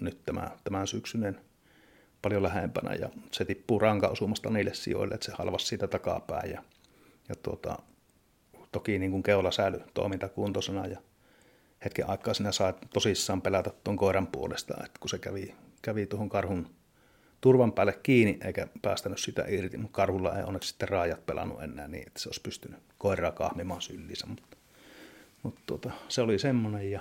nyt 0.00 0.24
tämä, 0.24 0.50
tämän 0.64 0.86
syksyinen 0.86 1.40
paljon 2.22 2.42
lähempänä 2.42 2.94
ja 2.94 3.08
se 3.32 3.44
tippuu 3.44 3.78
ranka 3.78 4.08
osumasta 4.08 4.50
niille 4.50 4.74
sijoille, 4.74 5.14
että 5.14 5.24
se 5.24 5.32
halvasi 5.38 5.66
siitä 5.66 5.86
takapää 5.86 6.42
ja, 6.52 6.62
ja 7.28 7.34
tuota, 7.42 7.78
toki 8.72 8.98
niin 8.98 9.10
kuin 9.10 9.22
keula 9.22 9.50
säily 9.50 9.80
toimintakuntoisena 9.94 10.86
ja 10.86 11.00
hetken 11.84 12.10
aikaa 12.10 12.34
sinä 12.34 12.52
sai 12.52 12.74
tosissaan 12.94 13.42
pelätä 13.42 13.70
tuon 13.84 13.96
koiran 13.96 14.26
puolesta, 14.26 14.74
että 14.84 15.00
kun 15.00 15.08
se 15.10 15.18
kävi, 15.18 15.54
kävi 15.82 16.06
tuohon 16.06 16.28
karhun 16.28 16.70
turvan 17.40 17.72
päälle 17.72 17.98
kiinni 18.02 18.38
eikä 18.44 18.68
päästänyt 18.82 19.18
sitä 19.18 19.44
irti, 19.48 19.76
mutta 19.76 19.96
karhulla 19.96 20.38
ei 20.38 20.44
onneksi 20.44 20.68
sitten 20.68 20.88
raajat 20.88 21.26
pelannut 21.26 21.62
enää 21.62 21.88
niin, 21.88 22.06
että 22.06 22.20
se 22.20 22.28
olisi 22.28 22.40
pystynyt 22.40 22.80
koiraa 22.98 23.32
kahmimaan 23.32 23.82
syllissä. 23.82 24.26
Mutta, 24.26 24.56
mutta 25.42 25.60
tuota, 25.66 25.90
se 26.08 26.22
oli 26.22 26.38
semmoinen 26.38 26.90
ja 26.90 27.00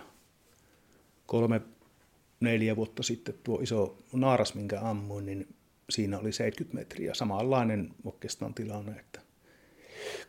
kolme, 1.25 1.61
neljä 2.39 2.75
vuotta 2.75 3.03
sitten 3.03 3.35
tuo 3.43 3.59
iso 3.61 3.97
naaras, 4.13 4.55
minkä 4.55 4.81
ammuin, 4.81 5.25
niin 5.25 5.47
siinä 5.89 6.19
oli 6.19 6.31
70 6.31 6.79
metriä. 6.79 7.13
Samanlainen 7.13 7.89
oikeastaan 8.05 8.53
tilanne, 8.53 8.91
että 8.91 9.21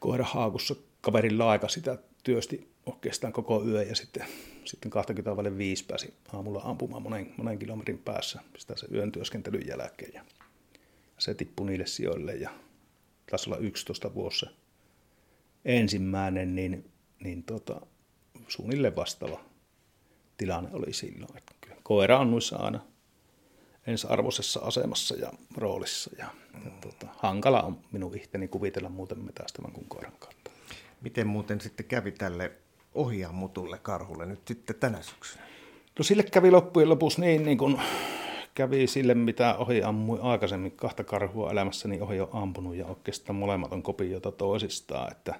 koira 0.01 0.25
haakussa 0.25 0.75
kaverin 1.01 1.39
laika 1.39 1.69
sitä 1.69 1.99
työsti 2.25 2.69
oikeastaan 2.89 3.33
koko 3.33 3.65
yö 3.65 3.83
ja 3.83 3.97
sitten, 3.97 4.27
sitten 4.65 4.91
25 4.91 5.85
pääsi 5.85 6.15
aamulla 6.33 6.61
ampumaan 6.65 7.03
monen, 7.03 7.35
monen 7.37 7.59
kilometrin 7.59 7.99
päässä 7.99 8.41
sitä 8.59 8.77
se 8.77 8.87
yön 8.93 9.13
työskentelyn 9.13 9.67
jälkeen 9.67 10.15
ja 10.15 10.23
se 11.19 11.35
tippui 11.35 11.67
niille 11.67 11.87
sijoille 11.87 12.35
ja 12.35 12.51
taisi 13.31 13.51
olla 13.51 13.59
11 13.59 14.15
vuosi 14.15 14.47
ensimmäinen, 15.65 16.55
niin, 16.55 16.91
niin 17.21 17.43
tota, 17.43 17.81
suunnilleen 18.49 18.97
vastaava 18.97 19.41
tilanne 20.37 20.71
oli 20.73 20.93
silloin. 20.93 21.37
Että 21.37 21.55
koira 21.83 22.19
on 22.19 22.31
noissa 22.31 22.57
aina 22.57 22.81
ensiarvoisessa 23.87 24.61
asemassa 24.61 25.17
ja 25.17 25.33
roolissa 25.57 26.11
ja, 26.19 26.29
ja 26.65 26.71
tota, 26.81 27.07
hankala 27.17 27.63
on 27.63 27.81
minun 27.93 28.17
ihteni 28.17 28.49
kuvitella 28.49 28.89
muuten 28.89 29.25
metästävän 29.25 29.73
kuin 29.73 29.89
koiran 29.89 30.13
kautta. 30.19 30.51
Miten 31.01 31.27
muuten 31.27 31.61
sitten 31.61 31.87
kävi 31.87 32.13
tälle 32.13 32.53
ohjaamutulle 32.95 33.79
karhulle 33.79 34.27
nyt 34.27 34.49
sitten 34.49 34.77
tänä 34.77 35.03
syksynä? 35.03 35.45
No 35.99 36.03
sille 36.03 36.23
kävi 36.23 36.51
loppujen 36.51 36.89
lopuksi 36.89 37.21
niin, 37.21 37.45
niin 37.45 37.59
kuin 37.59 37.81
kävi 38.55 38.87
sille, 38.87 39.15
mitä 39.15 39.57
ohi 39.57 39.83
ammui 39.83 40.19
aikaisemmin 40.23 40.73
kahta 40.73 41.05
karhua 41.05 41.51
elämässäni 41.51 42.01
ohi 42.01 42.21
on 42.21 42.29
ampunut 42.33 42.77
ja 42.77 42.87
oikeastaan 42.87 43.37
molemmat 43.37 43.73
on 43.73 43.83
kopiota 43.83 44.33
toisistaan, 44.33 45.13
että, 45.13 45.35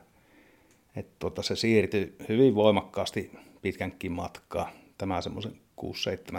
että 0.97 1.13
tuota, 1.19 1.43
se 1.43 1.57
siirtyi 1.57 2.17
hyvin 2.29 2.55
voimakkaasti 2.55 3.31
pitkänkin 3.63 4.13
matkaa, 4.13 4.71
tämä 4.99 5.21
semmoisen 5.21 5.53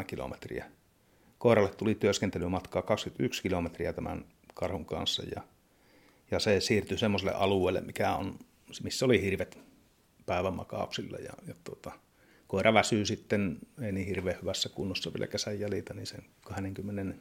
6-7 0.02 0.04
kilometriä. 0.08 0.66
Koiralle 1.38 1.70
tuli 1.70 1.96
työskentelymatkaa 1.96 2.82
21 2.82 3.42
kilometriä 3.42 3.94
tämän 3.94 4.26
karhun 4.54 4.86
kanssa 4.86 5.24
ja, 5.36 5.42
ja 6.32 6.40
se 6.40 6.60
siirtyi 6.60 6.98
semmoiselle 6.98 7.34
alueelle, 7.34 7.82
mikä 7.82 8.16
on, 8.16 8.36
missä 8.84 9.06
oli 9.06 9.22
hirvet 9.22 9.69
päivänmakauksilla 10.30 11.18
ja, 11.18 11.34
ja 11.48 11.54
tuota, 11.64 11.92
koira 12.48 12.74
väsyy 12.74 13.06
sitten, 13.06 13.58
ei 13.82 13.92
niin 13.92 14.08
hirveän 14.08 14.38
hyvässä 14.42 14.70
kunnossa 14.70 15.14
vielä 15.14 15.28
kesän 15.28 15.60
jäljiltä, 15.60 15.94
niin 15.94 16.08
sen 16.08 16.24
20 16.42 17.16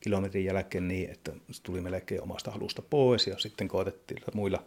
kilometrin 0.00 0.44
jälkeen 0.44 0.88
niin, 0.88 1.10
että 1.10 1.32
se 1.50 1.62
tuli 1.62 1.80
melkein 1.80 2.22
omasta 2.22 2.50
halusta 2.50 2.82
pois 2.82 3.26
ja 3.26 3.38
sitten 3.38 3.68
koetettiin 3.68 4.22
muilla 4.34 4.64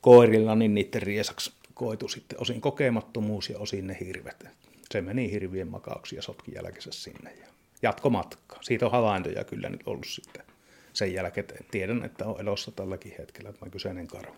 koirilla, 0.00 0.54
niin 0.54 0.74
niiden 0.74 1.02
riesaksi 1.02 1.52
koitu 1.74 2.08
sitten 2.08 2.40
osin 2.40 2.60
kokemattomuus 2.60 3.50
ja 3.50 3.58
osin 3.58 3.86
ne 3.86 3.96
hirvet. 4.00 4.44
Se 4.92 5.00
meni 5.00 5.30
hirvien 5.30 5.68
makauksi 5.68 6.16
ja 6.16 6.22
sotki 6.22 6.52
jälkeensä 6.54 6.90
sinne 6.92 7.32
ja 7.40 7.46
jatkomatka. 7.82 8.58
Siitä 8.60 8.86
on 8.86 8.92
havaintoja 8.92 9.44
kyllä 9.44 9.68
nyt 9.68 9.82
ollut 9.86 10.06
sitten 10.06 10.44
sen 10.92 11.14
jälkeen. 11.14 11.46
Tiedän, 11.70 12.04
että 12.04 12.26
on 12.26 12.40
elossa 12.40 12.70
tälläkin 12.70 13.14
hetkellä 13.18 13.52
tämä 13.52 13.70
kyseinen 13.70 14.06
karhu. 14.06 14.36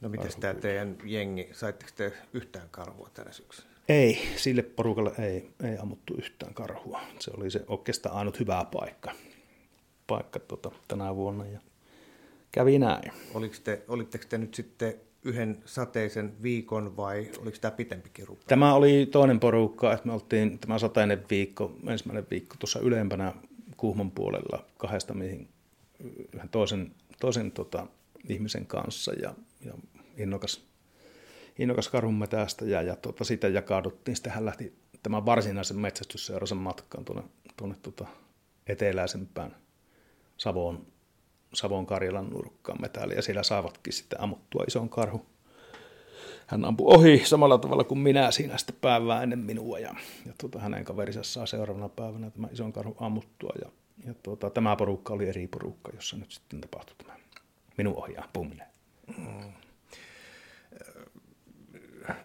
No 0.00 0.08
miten 0.08 0.30
tämä 0.40 0.54
teidän 0.54 0.98
jengi, 1.04 1.48
saitteko 1.52 1.90
te 1.96 2.12
yhtään 2.32 2.68
karhua 2.70 3.10
tänä 3.14 3.32
syksynä? 3.32 3.70
Ei, 3.88 4.18
sille 4.36 4.62
porukalle 4.62 5.12
ei, 5.18 5.50
ei 5.64 5.78
ammuttu 5.78 6.14
yhtään 6.18 6.54
karhua. 6.54 7.00
Se 7.18 7.30
oli 7.36 7.50
se 7.50 7.64
oikeastaan 7.66 8.16
ainut 8.16 8.40
hyvä 8.40 8.66
paikka, 8.72 9.12
paikka 10.06 10.38
tota, 10.38 10.70
tänä 10.88 11.16
vuonna. 11.16 11.46
Ja 11.46 11.60
kävi 12.52 12.78
näin. 12.78 13.12
Oliko 13.34 13.54
te, 13.64 13.82
olitteko 13.88 14.24
te 14.28 14.38
nyt 14.38 14.54
sitten 14.54 14.94
yhden 15.24 15.62
sateisen 15.64 16.42
viikon 16.42 16.96
vai 16.96 17.30
oliko 17.42 17.56
tämä 17.60 17.72
pitempikin 17.72 18.28
rupea? 18.28 18.44
Tämä 18.48 18.74
oli 18.74 19.08
toinen 19.12 19.40
porukka, 19.40 19.92
että 19.92 20.06
me 20.06 20.12
oltiin 20.12 20.58
tämä 20.58 20.78
sateinen 20.78 21.24
viikko, 21.30 21.72
ensimmäinen 21.88 22.26
viikko 22.30 22.56
tuossa 22.58 22.80
ylempänä 22.80 23.32
Kuhmon 23.76 24.10
puolella 24.10 24.64
kahdesta 24.78 25.14
mihin 25.14 25.48
yhden 26.34 26.48
toisen, 26.48 26.94
toisen 27.20 27.52
tota, 27.52 27.86
ihmisen 28.28 28.66
kanssa 28.66 29.12
ja, 29.12 29.34
ja 29.64 29.72
innokas, 30.16 30.66
innokas 31.58 31.88
karhunmetästä 31.88 32.64
ja, 32.64 32.82
ja 32.82 32.96
tota, 32.96 33.24
sitä 33.24 33.48
jakauduttiin. 33.48 34.16
Sitten 34.16 34.32
hän 34.32 34.46
lähti 34.46 34.74
tämän 35.02 35.26
varsinaisen 35.26 35.78
metsästysseurasen 35.78 36.58
matkaan 36.58 37.04
tuonne, 37.04 37.24
tuonne 37.56 37.76
tota, 37.82 38.06
eteläisempään 38.66 39.56
Savoon, 40.36 40.86
Savon 41.54 41.86
Karjalan 41.86 42.30
nurkkaan 42.30 42.80
metälle 42.80 43.14
ja 43.14 43.22
siellä 43.22 43.42
saavatkin 43.42 43.92
sitten 43.92 44.20
ammuttua 44.20 44.64
ison 44.68 44.88
karhu. 44.88 45.26
Hän 46.46 46.64
ampui 46.64 46.94
ohi 46.94 47.22
samalla 47.24 47.58
tavalla 47.58 47.84
kuin 47.84 47.98
minä 47.98 48.30
siinä 48.30 48.58
sitten 48.58 48.76
päivää 48.80 49.22
ennen 49.22 49.38
minua 49.38 49.78
ja, 49.78 49.94
ja 50.26 50.32
tuota, 50.40 50.58
hänen 50.58 50.84
kaverinsa 50.84 51.22
saa 51.22 51.46
seuraavana 51.46 51.88
päivänä 51.88 52.30
tämä 52.30 52.48
ison 52.52 52.72
karhu 52.72 52.96
ammuttua 53.00 53.52
ja, 53.64 53.70
ja 54.06 54.14
tuota, 54.22 54.50
tämä 54.50 54.76
porukka 54.76 55.14
oli 55.14 55.28
eri 55.28 55.46
porukka, 55.46 55.92
jossa 55.94 56.16
nyt 56.16 56.30
sitten 56.30 56.60
tapahtui 56.60 56.96
tämä 56.96 57.16
minun 57.78 57.96
ohi 57.96 58.16
ampuminen. 58.16 58.69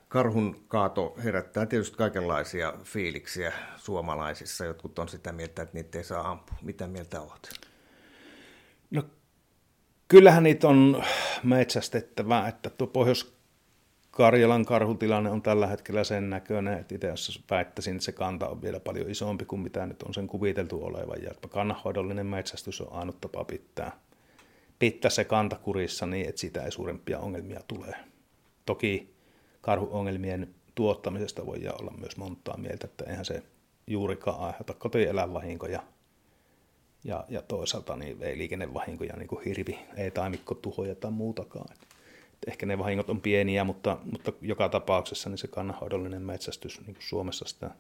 Karhun 0.08 0.66
kaato 0.68 1.16
herättää 1.24 1.66
tietysti 1.66 1.98
kaikenlaisia 1.98 2.74
fiiliksiä 2.84 3.54
suomalaisissa. 3.78 4.66
Jotkut 4.66 5.00
on 5.00 5.10
sitä 5.10 5.32
mieltä, 5.32 5.62
että 5.62 5.74
niitä 5.74 5.98
ei 5.98 6.04
saa 6.04 6.32
ampua. 6.32 6.58
Mitä 6.62 6.88
mieltä 6.88 7.22
olet? 7.22 7.50
No, 8.92 9.04
kyllähän 10.08 10.44
niitä 10.44 10.68
on 10.68 11.04
metsästettävä, 11.44 12.48
että 12.48 12.70
tuo 12.70 12.88
Pohjois-Karjalan 12.88 14.66
karhutilanne 14.66 15.30
on 15.30 15.42
tällä 15.42 15.68
hetkellä 15.68 16.04
sen 16.04 16.30
näköinen, 16.30 16.80
että 16.80 16.96
itse 16.96 17.12
asiassa 17.12 17.42
väittäisin, 17.50 17.96
että 17.96 18.06
se 18.06 18.12
kanta 18.12 18.48
on 18.48 18.62
vielä 18.62 18.80
paljon 18.80 19.10
isompi 19.10 19.46
kuin 19.46 19.62
mitä 19.62 19.86
nyt 19.86 20.04
on 20.04 20.14
sen 20.14 20.28
kuviteltu 20.28 20.86
olevan. 20.86 21.24
Ja 21.24 21.32
kannanhoidollinen 21.50 22.26
metsästys 22.26 22.82
on 22.82 22.94
ainut 22.94 23.22
tapa 23.22 23.46
pitää, 23.46 23.92
pitää 24.80 25.12
se 25.12 25.24
kanta 25.24 25.56
kurissa 25.56 26.06
niin, 26.06 26.30
että 26.30 26.42
siitä 26.42 26.64
ei 26.64 26.72
suurempia 26.72 27.20
ongelmia 27.20 27.62
tule. 27.68 27.96
Toki 28.66 29.16
karhuongelmien 29.62 30.56
tuottamisesta 30.76 31.46
voi 31.46 31.60
olla 31.80 31.92
myös 31.92 32.18
montaa 32.18 32.58
mieltä, 32.58 32.88
että 32.88 33.04
eihän 33.10 33.26
se 33.26 33.44
juurikaan 33.88 34.40
aiheuta 34.40 34.74
kotieläinvahinkoja 34.74 35.84
ja, 37.04 37.26
ja 37.30 37.42
toisaalta 37.42 37.96
niin 37.96 38.24
ei 38.24 38.38
liikennevahinkoja, 38.38 39.16
niin 39.16 39.28
kuin 39.28 39.46
hirvi, 39.46 39.80
ei 39.98 40.12
taimikkotuhoja 40.12 40.96
tai 40.96 41.12
muutakaan. 41.12 41.68
Et 41.72 41.88
ehkä 42.48 42.66
ne 42.66 42.78
vahingot 42.78 43.10
on 43.10 43.22
pieniä, 43.22 43.64
mutta, 43.64 43.98
mutta 44.12 44.34
joka 44.42 44.70
tapauksessa 44.70 45.30
niin 45.30 45.38
se 45.38 45.48
kannanhoidollinen 45.48 46.22
metsästys, 46.22 46.82
niin 46.82 46.96
kuin 46.96 47.04
Suomessa 47.04 47.46
sitä 47.46 47.72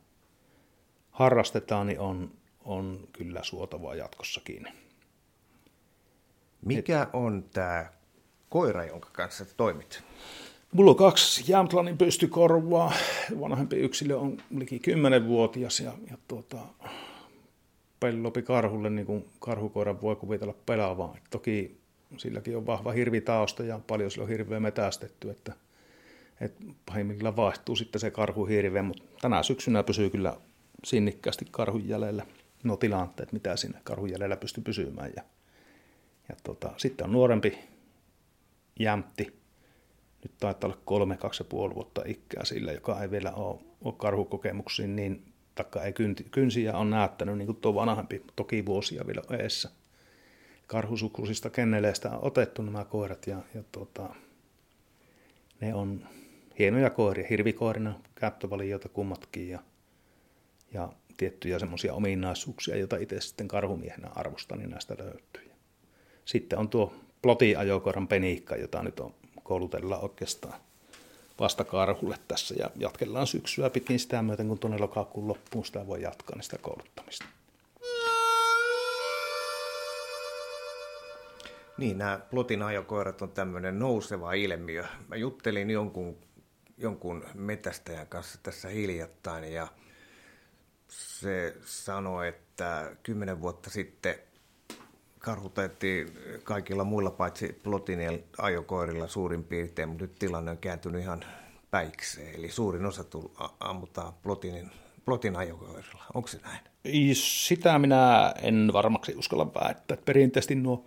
harrastetaan, 1.11 1.87
niin 1.87 1.99
on, 1.99 2.31
on 2.63 3.07
kyllä 3.13 3.43
suotavaa 3.43 3.95
jatkossakin. 3.95 4.67
Mikä 6.62 7.08
on 7.14 7.45
tämä 7.53 7.86
koira, 8.49 8.86
jonka 8.86 9.10
kanssa 9.12 9.45
toimit? 9.58 10.03
Mulla 10.72 10.91
on 10.91 10.97
kaksi 10.97 11.51
Jämtlannin 11.51 11.97
pystykorvaa. 11.97 12.93
Vanhempi 13.39 13.76
yksilö 13.76 14.18
on 14.18 14.38
liki 14.58 14.82
10-vuotias 14.88 15.80
ja, 15.80 15.91
ja 16.12 16.18
tuota, 16.28 16.58
pellopi 17.99 18.41
karhulle, 18.41 18.89
niin 18.89 19.06
kuin 19.06 19.26
karhukoiran 19.39 20.01
voi 20.01 20.16
kuvitella 20.16 20.56
pelaavaa. 20.66 21.16
toki 21.30 21.78
silläkin 22.18 22.58
on 22.58 22.66
vahva 22.66 22.91
hirvitausta 22.91 23.64
ja 23.64 23.80
paljon 23.88 24.12
sillä 24.12 24.24
on 24.24 24.30
hirveä 24.30 24.60
metästetty, 24.60 25.30
että, 25.30 25.53
että 26.41 26.64
pahimmillaan 26.86 27.36
vaihtuu 27.36 27.76
sitten 27.76 28.01
se 28.01 28.12
karhu 28.12 28.45
hirveä, 28.45 28.84
mutta 28.84 29.03
tänä 29.22 29.43
syksynä 29.43 29.84
pysyy 29.84 30.10
kyllä 30.10 30.38
sinnikkäästi 30.84 31.45
karhun 31.51 31.88
jäljellä. 31.88 32.26
No 32.64 32.78
tilanteet, 32.78 33.32
mitä 33.32 33.56
siinä 33.56 33.82
karhun 33.84 34.10
jäljellä 34.10 34.38
pystyy 34.38 34.64
pysymään. 34.64 35.12
Ja, 35.16 35.24
ja 36.30 36.36
tota, 36.43 36.73
sitten 36.78 37.05
on 37.05 37.11
nuorempi 37.11 37.59
jämtti, 38.80 39.23
nyt 40.23 40.32
taitaa 40.39 40.67
olla 40.67 40.82
kolme, 40.86 41.17
kaksi 41.17 41.43
ja 41.43 41.45
puoli 41.49 41.76
vuotta 41.76 42.01
ikää 42.05 42.45
sillä, 42.45 42.71
joka 42.71 43.01
ei 43.01 43.11
vielä 43.11 43.32
ole, 43.32 43.59
ole 43.82 43.93
karhukokemuksiin 43.97 44.95
niin, 44.95 45.34
taikka 45.55 45.84
ei 45.84 45.93
kynsiä 46.32 46.78
on 46.78 46.89
näyttänyt 46.89 47.38
niin 47.38 47.45
kuin 47.45 47.57
tuo 47.57 47.76
vanhempi, 47.76 48.23
toki 48.36 48.65
vuosia 48.65 49.07
vielä 49.07 49.21
eessä. 49.39 49.69
Karhusuklusista 50.67 51.49
kenneleistä 51.49 52.11
on 52.11 52.19
otettu 52.21 52.61
nämä 52.61 52.86
koirat 52.86 53.28
ja, 53.28 53.38
ja 53.53 53.63
tuota, 53.71 54.15
ne 55.61 55.73
on 55.73 56.07
hienoja 56.59 56.89
koiria, 56.89 57.28
hirvikoirina 57.30 57.99
käyttövalioita 58.15 58.89
kummatkin 58.89 59.49
ja, 59.49 59.59
ja 60.73 60.89
tiettyjä 61.17 61.59
semmoisia 61.59 61.93
ominaisuuksia, 61.93 62.78
joita 62.78 62.97
itse 62.97 63.21
sitten 63.21 63.47
karhumiehenä 63.47 64.09
arvostan, 64.15 64.59
niin 64.59 64.69
näistä 64.69 64.95
löytyy. 64.99 65.44
Sitten 66.26 66.59
on 66.59 66.69
tuo 66.69 66.93
plotiajokoiran 67.21 68.07
peniikka, 68.07 68.55
jota 68.55 68.84
nyt 68.84 68.99
on 68.99 69.13
koulutellaan 69.43 70.03
oikeastaan 70.03 70.59
vasta 71.39 71.63
karhulle 71.63 72.17
tässä 72.28 72.55
ja 72.57 72.69
jatkellaan 72.76 73.28
syksyä 73.28 73.69
pitkin 73.69 73.99
sitä 73.99 74.21
myöten, 74.21 74.47
kun 74.47 74.59
tuonne 74.59 74.78
lokakuun 74.78 75.28
loppuun 75.28 75.65
sitä 75.65 75.88
voi 75.88 76.01
jatkaa 76.01 76.36
niin 76.36 76.43
sitä 76.43 76.57
kouluttamista. 76.57 77.26
Niin, 81.78 81.97
nämä 81.97 82.19
plotin 82.30 82.61
ajokoirat 82.61 83.21
on 83.21 83.32
tämmöinen 83.32 83.80
nouseva 83.80 84.34
ilmiö. 84.34 84.86
Mä 85.07 85.15
juttelin 85.15 85.69
jonkun, 85.69 86.17
jonkun 86.78 87.26
metästäjän 87.34 88.07
kanssa 88.07 88.39
tässä 88.43 88.69
hiljattain 88.69 89.53
ja 89.53 89.67
se 90.88 91.55
sanoi, 91.65 92.28
että 92.28 92.95
kymmenen 93.03 93.41
vuotta 93.41 93.69
sitten 93.69 94.15
karhutettiin 95.26 96.13
kaikilla 96.43 96.84
muilla 96.84 97.11
paitsi 97.11 97.59
plotinien 97.63 98.23
ajokoirilla 98.38 99.07
suurin 99.07 99.43
piirtein, 99.43 99.89
mutta 99.89 100.03
nyt 100.03 100.15
tilanne 100.19 100.51
on 100.51 100.57
kääntynyt 100.57 101.01
ihan 101.01 101.23
päikseen. 101.71 102.36
Eli 102.36 102.49
suurin 102.49 102.86
osa 102.86 103.03
tull, 103.03 103.28
ammutaan 103.59 104.13
plotinin, 104.23 104.71
plotin 105.05 105.36
ajokoirilla. 105.36 106.03
Onko 106.13 106.28
se 106.28 106.39
näin? 106.43 106.59
Sitä 107.13 107.80
minä 107.80 108.34
en 108.41 108.69
varmaksi 108.73 109.15
uskalla 109.15 109.53
väittää. 109.53 109.97
Perinteisesti 110.05 110.55
nuo 110.55 110.86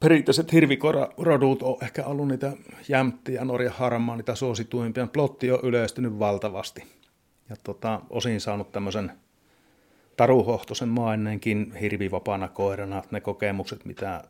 perinteiset 0.00 0.52
hirvikoiradut 0.52 1.62
on 1.62 1.76
ehkä 1.82 2.04
ollut 2.04 2.28
niitä 2.28 2.52
jämttiä, 2.88 3.44
Norja 3.44 3.70
harmaa, 3.70 4.16
niitä 4.16 4.34
suosituimpia. 4.34 5.06
Plotti 5.06 5.50
on 5.50 5.60
yleistynyt 5.62 6.18
valtavasti 6.18 6.82
ja 7.50 7.56
tota, 7.64 8.00
osin 8.10 8.40
saanut 8.40 8.72
tämmöisen 8.72 9.12
taruhohtoisen 10.22 10.88
maineenkin 10.88 11.72
hirvivapaana 11.80 12.48
koirana. 12.48 13.02
Ne 13.10 13.20
kokemukset, 13.20 13.84
mitä 13.84 14.24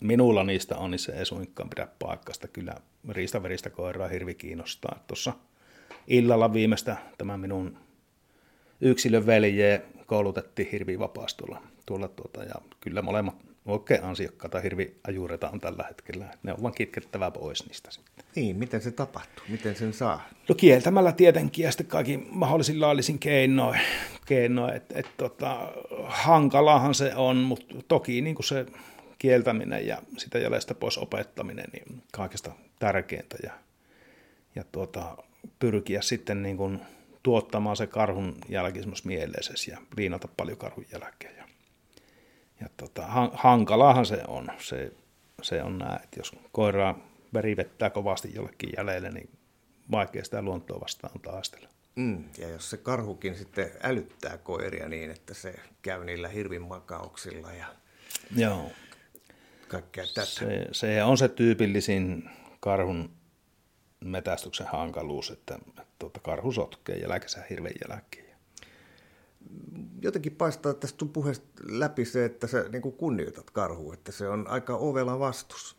minulla 0.00 0.44
niistä 0.44 0.76
on, 0.76 0.90
niin 0.90 0.98
se 0.98 1.12
ei 1.12 1.26
suinkaan 1.26 1.68
pidä 1.70 1.88
paikkasta. 1.98 2.48
Kyllä 2.48 2.74
riistaveristä 3.08 3.70
koiraa 3.70 4.08
hirvi 4.08 4.34
kiinnostaa. 4.34 5.04
Tuossa 5.06 5.32
illalla 6.06 6.52
viimeistä 6.52 6.96
tämä 7.18 7.36
minun 7.36 7.78
yksilön 8.80 9.26
velje 9.26 9.82
koulutettiin 10.06 10.68
hirvivapaasti 10.72 11.38
tuolla, 11.38 11.62
tuolla 11.86 12.08
tuota, 12.08 12.44
ja 12.44 12.54
kyllä 12.80 13.02
molemmat 13.02 13.36
oikein 13.66 14.04
ansiokkaita 14.04 14.60
hirviajureita 14.60 15.50
on 15.50 15.60
tällä 15.60 15.84
hetkellä. 15.88 16.26
Ne 16.42 16.52
on 16.52 16.62
vaan 16.62 16.74
kitkettävää 16.74 17.30
pois 17.30 17.66
niistä 17.66 17.90
sitten. 17.90 18.24
Niin, 18.36 18.56
miten 18.56 18.80
se 18.82 18.90
tapahtuu? 18.90 19.44
Miten 19.48 19.76
sen 19.76 19.92
saa? 19.92 20.28
No 20.48 20.54
kieltämällä 20.54 21.12
tietenkin 21.12 21.64
ja 21.64 21.70
sitten 21.70 21.86
kaikki 21.86 22.16
mahdollisin 22.30 22.80
laillisin 22.80 23.18
keinoin. 23.18 23.80
keinoin 24.26 24.74
et, 24.74 24.92
et, 24.94 25.06
tota, 25.16 25.72
hankalahan 26.04 26.94
se 26.94 27.14
on, 27.14 27.36
mutta 27.36 27.74
toki 27.88 28.20
niin 28.20 28.34
kuin 28.34 28.46
se 28.46 28.66
kieltäminen 29.18 29.86
ja 29.86 30.02
sitä 30.18 30.38
jäljestä 30.38 30.74
pois 30.74 30.98
opettaminen 30.98 31.70
niin 31.72 32.02
kaikesta 32.12 32.52
tärkeintä. 32.78 33.36
Ja, 33.42 33.52
ja 34.54 34.64
tuota, 34.72 35.16
pyrkiä 35.58 36.02
sitten 36.02 36.42
niin 36.42 36.56
kuin 36.56 36.80
tuottamaan 37.22 37.76
se 37.76 37.86
karhun 37.86 38.36
jälki 38.48 38.80
mieleisessä 39.04 39.70
ja 39.70 39.78
liinata 39.96 40.28
paljon 40.36 40.58
karhun 40.58 40.86
jälkeen. 40.92 41.36
Ja 41.36 41.44
ja 42.62 42.68
tota, 42.76 43.02
hankalahan 43.32 44.06
se 44.06 44.22
on. 44.28 44.48
Se, 44.58 44.92
se 45.42 45.62
on 45.62 45.78
näin, 45.78 46.02
että 46.04 46.20
jos 46.20 46.32
koiraa 46.52 46.98
verivettää 47.34 47.90
kovasti 47.90 48.34
jollekin 48.34 48.70
jäljelle, 48.76 49.10
niin 49.10 49.30
vaikea 49.90 50.24
sitä 50.24 50.42
luontoa 50.42 50.80
vastaan 50.80 51.20
taistella. 51.20 51.68
Mm, 51.96 52.24
ja 52.38 52.48
jos 52.48 52.70
se 52.70 52.76
karhukin 52.76 53.34
sitten 53.34 53.70
älyttää 53.82 54.38
koiria 54.38 54.88
niin, 54.88 55.10
että 55.10 55.34
se 55.34 55.54
käy 55.82 56.04
niillä 56.04 56.28
hirvin 56.28 56.62
makauksilla 56.62 57.52
ja 57.52 57.66
Joo. 58.36 58.70
kaikkea 59.68 60.04
tätä. 60.06 60.24
Se, 60.24 60.68
se 60.72 61.02
on 61.02 61.18
se 61.18 61.28
tyypillisin 61.28 62.30
karhun 62.60 63.10
metästyksen 64.00 64.66
hankaluus, 64.66 65.30
että, 65.30 65.58
että 65.68 65.82
tuota, 65.98 66.20
karhu 66.20 66.52
sotkee 66.52 66.96
jälkensä 66.96 67.44
hirven 67.50 67.72
jälkeen. 67.88 68.21
Jotenkin 70.02 70.32
paistaa 70.32 70.74
tästä 70.74 70.98
sun 70.98 71.08
puheesta 71.08 71.46
läpi 71.68 72.04
se, 72.04 72.24
että 72.24 72.46
sä 72.46 72.64
niin 72.68 72.82
kuin 72.82 72.94
kunnioitat 72.94 73.50
karhua, 73.50 73.94
että 73.94 74.12
se 74.12 74.28
on 74.28 74.48
aika 74.48 74.76
ovela 74.76 75.18
vastus. 75.18 75.76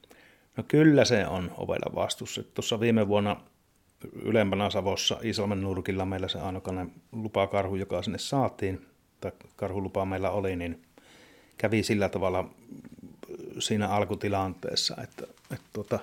No 0.57 0.63
kyllä 0.67 1.05
se 1.05 1.27
on 1.27 1.51
ovela 1.57 1.95
vastus. 1.95 2.41
Tuossa 2.53 2.79
viime 2.79 3.07
vuonna 3.07 3.41
ylempänä 4.21 4.69
Savossa 4.69 5.19
Isalmen 5.21 5.61
nurkilla 5.61 6.05
meillä 6.05 6.27
se 6.27 6.39
ainokainen 6.39 6.91
lupakarhu, 7.11 7.75
joka 7.75 8.01
sinne 8.01 8.17
saatiin, 8.17 8.85
tai 9.21 9.31
karhulupa 9.55 10.05
meillä 10.05 10.31
oli, 10.31 10.55
niin 10.55 10.81
kävi 11.57 11.83
sillä 11.83 12.09
tavalla 12.09 12.49
siinä 13.59 13.87
alkutilanteessa, 13.89 14.95
että, 15.03 15.27
että 15.51 15.65
tuota, 15.73 15.99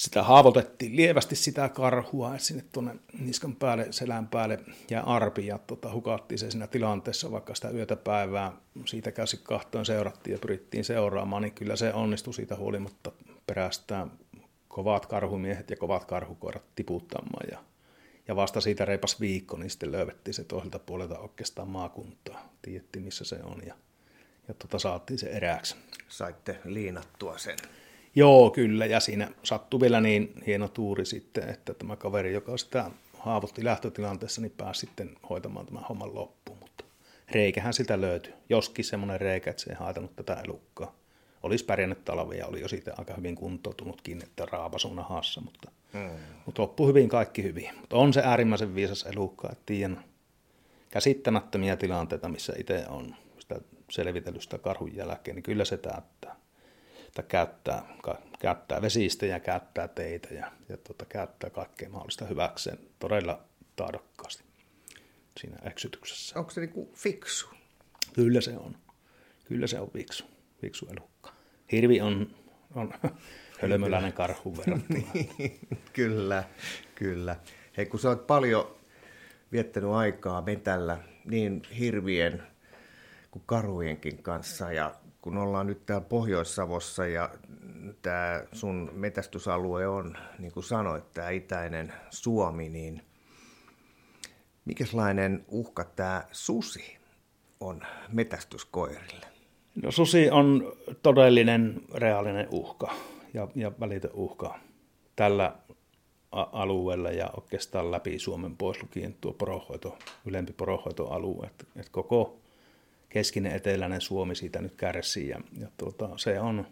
sitä 0.00 0.22
haavoitettiin 0.22 0.96
lievästi 0.96 1.36
sitä 1.36 1.68
karhua, 1.68 2.38
sinne 2.38 2.64
tuonne 2.72 2.96
niskan 3.18 3.56
päälle, 3.56 3.86
selän 3.90 4.28
päälle 4.28 4.58
ja 4.90 5.00
arpi 5.02 5.46
ja 5.46 5.58
tota, 5.58 5.92
hukattiin 5.92 6.38
se 6.38 6.50
siinä 6.50 6.66
tilanteessa, 6.66 7.30
vaikka 7.30 7.54
sitä 7.54 7.70
yötä 7.70 7.96
päivää 7.96 8.52
siitä 8.84 9.12
käsi 9.12 9.40
kahtoon 9.42 9.86
seurattiin 9.86 10.32
ja 10.32 10.38
pyrittiin 10.38 10.84
seuraamaan, 10.84 11.42
niin 11.42 11.52
kyllä 11.52 11.76
se 11.76 11.94
onnistui 11.94 12.34
siitä 12.34 12.56
huolimatta 12.56 13.12
perästään 13.46 14.12
kovat 14.68 15.06
karhumiehet 15.06 15.70
ja 15.70 15.76
kovat 15.76 16.04
karhukoirat 16.04 16.64
tiputtamaan 16.74 17.46
ja, 17.50 17.58
ja 18.28 18.36
vasta 18.36 18.60
siitä 18.60 18.84
reipas 18.84 19.20
viikko, 19.20 19.56
niin 19.56 19.70
sitten 19.70 19.92
löydettiin 19.92 20.34
se 20.34 20.44
toiselta 20.44 20.78
puolelta 20.78 21.18
oikeastaan 21.18 21.68
maakuntaa. 21.68 22.52
Tiedettiin, 22.62 23.04
missä 23.04 23.24
se 23.24 23.36
on 23.44 23.62
ja, 23.66 23.74
ja 24.48 24.54
tota, 24.54 24.78
saatiin 24.78 25.18
se 25.18 25.26
erääksi. 25.26 25.76
Saitte 26.08 26.58
liinattua 26.64 27.38
sen. 27.38 27.58
Joo, 28.14 28.50
kyllä, 28.50 28.86
ja 28.86 29.00
siinä 29.00 29.30
sattui 29.42 29.80
vielä 29.80 30.00
niin 30.00 30.34
hieno 30.46 30.68
tuuri 30.68 31.06
sitten, 31.06 31.48
että 31.48 31.74
tämä 31.74 31.96
kaveri, 31.96 32.32
joka 32.32 32.56
sitä 32.56 32.90
haavoitti 33.18 33.64
lähtötilanteessa, 33.64 34.40
niin 34.40 34.54
pääsi 34.56 34.80
sitten 34.80 35.16
hoitamaan 35.30 35.66
tämän 35.66 35.84
homman 35.84 36.14
loppuun, 36.14 36.58
mutta 36.60 36.84
reikähän 37.30 37.74
sitä 37.74 38.00
löytyi. 38.00 38.32
Joskin 38.48 38.84
semmoinen 38.84 39.20
reikä, 39.20 39.50
että 39.50 39.62
se 39.62 39.70
ei 39.70 39.76
haitanut 39.76 40.16
tätä 40.16 40.40
elukkaa. 40.44 40.94
Olisi 41.42 41.64
pärjännyt 41.64 42.04
talvia, 42.04 42.46
oli 42.46 42.60
jo 42.60 42.68
siitä 42.68 42.94
aika 42.98 43.14
hyvin 43.14 43.34
kuntoutunutkin, 43.34 44.22
että 44.22 44.46
raapasu 44.46 44.94
nahassa, 44.94 45.40
mutta, 45.40 45.70
hmm. 45.92 46.10
mutta 46.46 46.62
loppui 46.62 46.88
hyvin 46.88 47.08
kaikki 47.08 47.42
hyvin. 47.42 47.70
Mutta 47.80 47.96
on 47.96 48.12
se 48.12 48.22
äärimmäisen 48.24 48.74
viisas 48.74 49.02
elukka, 49.02 49.48
että 49.52 49.62
tiedän 49.66 50.04
käsittämättömiä 50.90 51.76
tilanteita, 51.76 52.28
missä 52.28 52.52
itse 52.58 52.84
on 52.88 53.14
sitä 53.38 53.60
selvitellystä 53.90 54.58
karhun 54.58 54.96
jälkeen, 54.96 55.34
niin 55.34 55.42
kyllä 55.42 55.64
se 55.64 55.76
täyttää 55.76 56.10
että 57.10 57.22
käyttää, 57.22 57.82
käyttää 58.38 58.82
vesistöjä, 58.82 59.40
käyttää 59.40 59.88
teitä 59.88 60.34
ja, 60.34 60.52
ja 60.68 60.76
tuota, 60.76 61.04
käyttää 61.04 61.50
kaikkea 61.50 61.88
mahdollista 61.88 62.24
hyväkseen 62.24 62.78
todella 62.98 63.44
taidokkaasti 63.76 64.44
siinä 65.40 65.56
eksytyksessä. 65.62 66.38
Onko 66.38 66.50
se 66.50 66.60
niinku 66.60 66.92
fiksu? 66.94 67.50
Kyllä 68.12 68.40
se 68.40 68.56
on. 68.56 68.76
Kyllä 69.44 69.66
se 69.66 69.80
on 69.80 69.90
fiksu, 69.90 70.24
fiksu 70.60 70.86
elukka. 70.86 71.32
Hirvi 71.72 72.00
on, 72.00 72.34
on 72.74 72.92
hölmöläinen 73.62 74.12
karhu 74.12 74.56
verrattuna. 74.56 75.12
kyllä, 75.92 76.44
kyllä. 76.94 77.36
Hei, 77.76 77.86
kun 77.86 78.00
sä 78.00 78.08
oot 78.08 78.26
paljon 78.26 78.76
viettänyt 79.52 79.90
aikaa 79.90 80.42
metällä 80.42 80.98
niin 81.24 81.62
hirvien 81.78 82.42
kuin 83.30 83.42
karujenkin 83.46 84.22
kanssa 84.22 84.72
ja 84.72 84.94
kun 85.22 85.38
ollaan 85.38 85.66
nyt 85.66 85.86
täällä 85.86 86.06
Pohjois-Savossa 86.08 87.06
ja 87.06 87.30
tämä 88.02 88.44
sun 88.52 88.90
metästysalue 88.94 89.86
on, 89.86 90.16
niin 90.38 90.52
kuin 90.52 90.64
sanoit, 90.64 91.14
tämä 91.14 91.30
itäinen 91.30 91.92
Suomi, 92.10 92.68
niin 92.68 93.02
mikäslainen 94.64 95.44
uhka 95.48 95.84
tämä 95.84 96.24
susi 96.32 96.96
on 97.60 97.80
metästyskoirille? 98.12 99.26
No 99.82 99.90
susi 99.90 100.30
on 100.30 100.72
todellinen 101.02 101.82
reaalinen 101.94 102.48
uhka 102.50 102.94
ja, 103.34 103.48
ja 103.54 103.72
välitön 103.80 104.10
uhka 104.14 104.58
tällä 105.16 105.56
alueella 106.32 107.10
ja 107.10 107.30
oikeastaan 107.36 107.90
läpi 107.90 108.18
Suomen 108.18 108.56
pois 108.56 108.82
lukien 108.82 109.16
tuo 109.20 109.32
porohoito, 109.32 109.98
ylempi 110.26 110.52
porohoitoalue. 110.52 111.46
Et, 111.46 111.68
et 111.76 111.88
koko 111.88 112.39
keskinen 113.10 113.52
eteläinen 113.52 114.00
Suomi 114.00 114.34
siitä 114.34 114.62
nyt 114.62 114.74
kärsii. 114.76 115.28
Ja, 115.28 115.40
ja 115.58 115.68
tuota, 115.76 116.08
se 116.16 116.40
on 116.40 116.66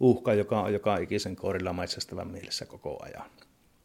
uhka, 0.00 0.34
joka 0.34 0.60
on 0.60 0.72
joka 0.72 0.96
ikisen 0.96 1.36
korilla 1.36 1.72
metsästävän 1.72 2.28
mielessä 2.28 2.66
koko 2.66 2.98
ajan. 3.02 3.30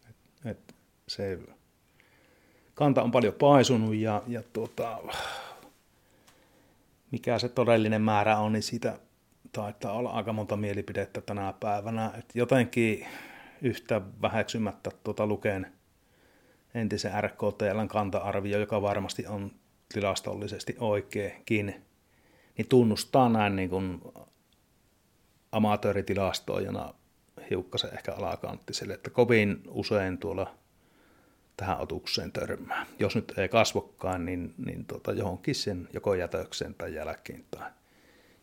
Et, 0.10 0.16
et 0.46 0.76
se 1.08 1.40
kanta 2.74 3.04
on 3.04 3.12
paljon 3.12 3.34
paisunut 3.34 3.96
ja, 3.96 4.24
ja 4.28 4.44
tuota, 4.54 5.00
mikä 7.12 7.40
se 7.40 7.50
todellinen 7.50 8.02
määrä 8.02 8.38
on, 8.38 8.54
niin 8.54 8.64
siitä 8.64 9.00
taitaa 9.52 9.94
olla 9.94 10.10
aika 10.10 10.34
monta 10.34 10.58
mielipidettä 10.58 11.22
tänä 11.22 11.54
päivänä. 11.60 12.12
Et 12.18 12.26
jotenkin 12.34 13.06
yhtä 13.62 14.02
väheksymättä 14.22 14.92
tuota 15.04 15.26
lukeen 15.26 15.74
entisen 16.74 17.24
RKTLn 17.24 17.88
kanta-arvio, 17.88 18.60
joka 18.60 18.82
varmasti 18.82 19.28
on 19.28 19.52
tilastollisesti 19.94 20.76
oikeinkin, 20.80 21.76
niin 22.58 22.68
tunnustaa 22.70 23.30
näin 23.30 23.56
niin 23.56 23.70
kuin 23.70 24.02
amatööritilastoijana 25.52 26.94
hiukkasen 27.50 27.94
ehkä 27.94 28.14
alakanttiselle, 28.14 28.94
että 28.94 29.10
kovin 29.10 29.62
usein 29.68 30.18
tuolla 30.18 30.56
tähän 31.58 31.80
otukseen 31.80 32.32
törmää. 32.32 32.86
Jos 33.00 33.16
nyt 33.16 33.34
ei 33.38 33.50
kasvokkaan, 33.50 34.26
niin, 34.26 34.54
niin 34.66 34.86
tuota, 34.86 35.12
johonkin 35.12 35.56
sen 35.56 35.90
joko 35.94 36.14
jätökseen 36.14 36.74
tai 36.74 36.96
jälkeen 36.96 37.46
tai 37.52 37.70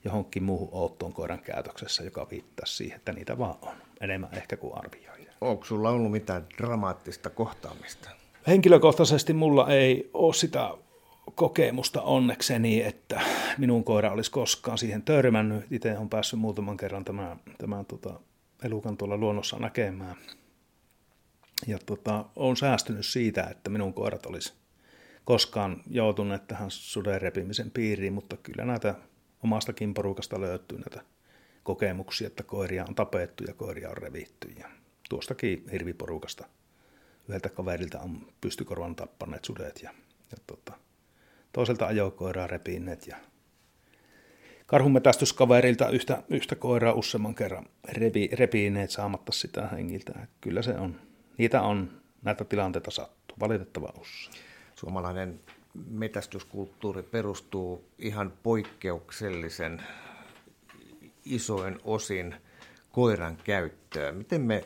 johonkin 0.04 0.42
muuhun 0.42 0.68
outoon 0.72 1.12
koiran 1.12 1.40
käytöksessä, 1.40 2.02
joka 2.02 2.26
viittaa 2.30 2.66
siihen, 2.66 2.96
että 2.96 3.12
niitä 3.12 3.38
vaan 3.38 3.56
on. 3.62 3.74
Enemmän 4.00 4.34
ehkä 4.34 4.56
kuin 4.56 4.78
arvioija. 4.78 5.32
Onko 5.40 5.64
sulla 5.64 5.90
ollut 5.90 6.10
mitään 6.10 6.46
dramaattista 6.58 7.30
kohtaamista? 7.30 8.10
Henkilökohtaisesti 8.46 9.32
mulla 9.32 9.68
ei 9.68 10.10
ole 10.14 10.34
sitä 10.34 10.70
kokemusta 11.34 12.02
onnekseni, 12.02 12.82
että 12.82 13.20
minun 13.58 13.84
koira 13.84 14.12
olisi 14.12 14.30
koskaan 14.30 14.78
siihen 14.78 15.02
törmännyt. 15.02 15.64
Itse 15.70 15.98
on 15.98 16.08
päässyt 16.08 16.40
muutaman 16.40 16.76
kerran 16.76 17.04
tämän, 17.04 17.40
tämän 17.58 17.86
tota, 17.86 18.20
elukan 18.64 18.96
tuolla 18.96 19.16
luonnossa 19.16 19.58
näkemään. 19.58 20.16
Ja 21.66 21.78
tota, 21.86 22.24
olen 22.36 22.56
säästynyt 22.56 23.06
siitä, 23.06 23.44
että 23.44 23.70
minun 23.70 23.94
koirat 23.94 24.26
olisi 24.26 24.52
koskaan 25.24 25.82
joutuneet 25.90 26.46
tähän 26.46 26.70
suden 26.70 27.22
repimisen 27.22 27.70
piiriin, 27.70 28.12
mutta 28.12 28.36
kyllä 28.36 28.64
näitä 28.64 28.94
omastakin 29.44 29.94
porukasta 29.94 30.40
löytyy 30.40 30.78
näitä 30.78 31.02
kokemuksia, 31.62 32.26
että 32.26 32.42
koiria 32.42 32.84
on 32.88 32.94
tapettu 32.94 33.44
ja 33.44 33.54
koiria 33.54 33.90
on 33.90 33.96
revitty. 33.96 34.48
Ja 34.58 34.68
tuostakin 35.08 35.64
hirviporukasta 35.72 36.44
yhdeltä 37.28 37.48
kaverilta 37.48 38.00
on 38.00 38.26
pystykorvan 38.40 38.96
tappaneet 38.96 39.44
sudet 39.44 39.82
ja, 39.82 39.90
ja 40.30 40.36
tota, 40.46 40.72
toiselta 41.52 41.86
ajokoiraa 41.86 42.46
repineet 42.46 43.06
ja 43.06 43.16
karhunmetästyskaverilta 44.66 45.88
yhtä, 45.88 46.22
yhtä 46.28 46.54
koiraa 46.54 46.92
useamman 46.92 47.34
kerran 47.34 47.66
repi, 47.88 48.30
repineet 48.32 48.90
saamatta 48.90 49.32
sitä 49.32 49.68
hengiltä. 49.68 50.26
Kyllä 50.40 50.62
se 50.62 50.74
on. 50.74 51.00
Niitä 51.38 51.62
on, 51.62 52.00
näitä 52.22 52.44
tilanteita 52.44 52.90
sattuu, 52.90 53.36
valitettava 53.40 53.92
usein. 54.00 54.34
Suomalainen 54.74 55.40
metästyskulttuuri 55.90 57.02
perustuu 57.02 57.84
ihan 57.98 58.32
poikkeuksellisen 58.42 59.82
isoin 61.24 61.78
osin 61.84 62.34
koiran 62.92 63.36
käyttöön. 63.44 64.16
Miten 64.16 64.40
me 64.40 64.64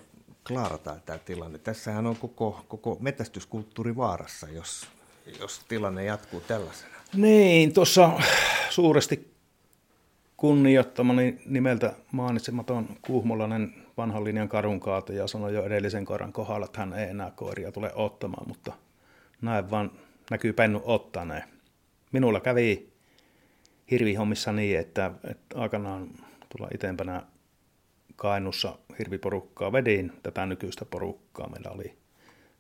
klaarataan 0.49 1.01
tämä 1.07 1.19
tilanne? 1.19 1.59
Tässähän 1.59 2.07
on 2.07 2.17
koko, 2.17 2.65
koko 2.69 2.97
metästyskulttuuri 3.01 3.97
vaarassa, 3.97 4.49
jos 4.49 4.89
jos 5.41 5.61
tilanne 5.69 6.05
jatkuu 6.05 6.41
tällaisena. 6.41 6.95
Niin, 7.15 7.73
tuossa 7.73 8.11
suuresti 8.71 9.35
kunnioittamani 10.37 11.39
nimeltä 11.47 11.93
mainitsematon 12.13 12.89
kuhmolainen 13.03 13.75
vanhan 13.97 14.25
linjan 14.25 14.49
karhunkaataja 14.49 15.27
sanoi 15.27 15.55
jo 15.55 15.65
edellisen 15.65 16.05
koiran 16.05 16.33
kohdalla, 16.33 16.67
että 16.67 16.81
hän 16.81 16.93
ei 16.93 17.11
enää 17.11 17.31
koiria 17.31 17.73
tule 17.73 17.93
ottamaan, 17.95 18.49
mutta 18.49 18.73
näin 19.43 19.71
vaan 19.71 19.91
näkyy 20.31 20.53
pennu 20.53 20.83
ottaneen. 20.85 21.43
Minulla 22.13 22.41
kävi 22.41 22.93
hirvihommissa 23.91 24.53
niin, 24.53 24.79
että, 24.79 25.11
että 25.31 25.59
aikanaan 25.59 26.09
tulla 26.57 26.69
itempänä 26.75 27.23
Kainussa 28.17 28.79
hirviporukkaa 28.99 29.73
vedin, 29.73 30.13
tätä 30.23 30.47
nykyistä 30.47 30.85
porukkaa. 30.85 31.49
Meillä 31.49 31.71
oli 31.71 31.97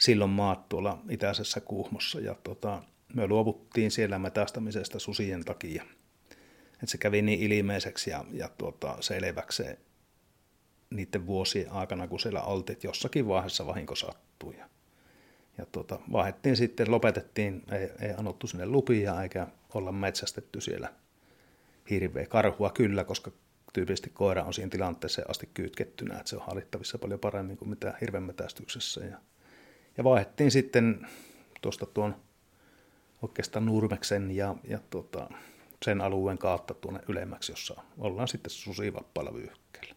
silloin 0.04 0.30
maat 0.30 0.68
tuolla 0.68 0.98
itäisessä 1.10 1.60
Kuhmossa 1.60 2.20
ja 2.20 2.34
tota, 2.34 2.82
me 3.14 3.26
luovuttiin 3.26 3.90
siellä 3.90 4.18
metästämisestä 4.18 4.98
susien 4.98 5.44
takia. 5.44 5.84
Et 6.82 6.88
se 6.88 6.98
kävi 6.98 7.22
niin 7.22 7.52
ilmeiseksi 7.52 8.10
ja, 8.10 8.24
ja 8.32 8.48
tuota, 8.48 8.96
selväksi 9.00 9.62
se 9.62 9.78
niiden 10.90 11.26
vuosien 11.26 11.72
aikana, 11.72 12.08
kun 12.08 12.20
siellä 12.20 12.42
oltiin, 12.42 12.74
että 12.74 12.86
jossakin 12.86 13.28
vaiheessa 13.28 13.66
vahinko 13.66 13.94
sattui. 13.94 14.56
Ja, 14.56 14.68
ja 15.58 15.66
tota, 15.66 15.98
vaihdettiin 16.12 16.56
sitten, 16.56 16.90
lopetettiin, 16.90 17.62
ei, 17.72 18.08
ei 18.08 18.14
anottu 18.16 18.46
sinne 18.46 18.66
lupia 18.66 19.22
eikä 19.22 19.46
olla 19.74 19.92
metsästetty 19.92 20.60
siellä 20.60 20.92
hirveä 21.90 22.26
karhua 22.26 22.70
kyllä, 22.70 23.04
koska 23.04 23.30
tyypillisesti 23.72 24.10
koira 24.10 24.44
on 24.44 24.54
siinä 24.54 24.70
tilanteessa 24.70 25.22
asti 25.28 25.50
kytkettynä, 25.54 26.18
että 26.18 26.30
se 26.30 26.36
on 26.36 26.46
hallittavissa 26.46 26.98
paljon 26.98 27.20
paremmin 27.20 27.56
kuin 27.56 27.68
mitä 27.68 27.94
hirvenmetästyksessä. 28.00 29.04
Ja, 29.04 29.18
ja 29.98 30.04
vaihdettiin 30.04 30.50
sitten 30.50 31.06
tuosta 31.62 31.86
tuon 31.86 32.16
oikeastaan 33.22 33.66
Nurmeksen 33.66 34.30
ja, 34.30 34.54
ja 34.68 34.78
tota, 34.90 35.30
sen 35.84 36.00
alueen 36.00 36.38
kautta 36.38 36.74
tuonne 36.74 37.00
ylemmäksi, 37.08 37.52
jossa 37.52 37.82
ollaan 37.98 38.28
sitten 38.28 38.50
susivappailla 38.50 39.34
vyöhykkeellä. 39.34 39.94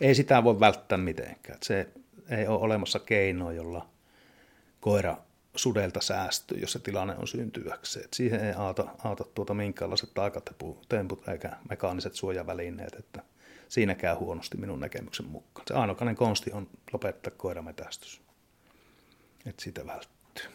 Ei 0.00 0.14
sitä 0.14 0.44
voi 0.44 0.60
välttää 0.60 0.98
mitenkään. 0.98 1.58
Se 1.62 1.88
ei 2.28 2.46
ole 2.46 2.60
olemassa 2.60 2.98
keinoa, 2.98 3.52
jolla 3.52 3.88
koira 4.80 5.16
sudelta 5.56 6.00
säästyy, 6.00 6.58
jos 6.58 6.72
se 6.72 6.78
tilanne 6.78 7.16
on 7.16 7.28
syntyväksi. 7.28 8.00
Et 8.04 8.14
siihen 8.14 8.44
ei 8.44 8.52
aata, 8.56 8.86
aata 9.04 9.24
tuota 9.24 9.54
minkäänlaiset 9.54 10.14
taikatemput 10.14 10.88
eikä 11.32 11.56
mekaaniset 11.70 12.14
suojavälineet, 12.14 12.94
että 12.94 13.22
siinä 13.68 13.94
käy 13.94 14.14
huonosti 14.14 14.56
minun 14.56 14.80
näkemyksen 14.80 15.26
mukaan. 15.26 15.66
Se 15.68 15.74
ainokainen 15.74 16.16
konsti 16.16 16.52
on 16.52 16.68
lopettaa 16.92 17.32
koirametästys, 17.36 18.20
että 19.46 19.62
sitä 19.62 19.86
välttyy. 19.86 20.46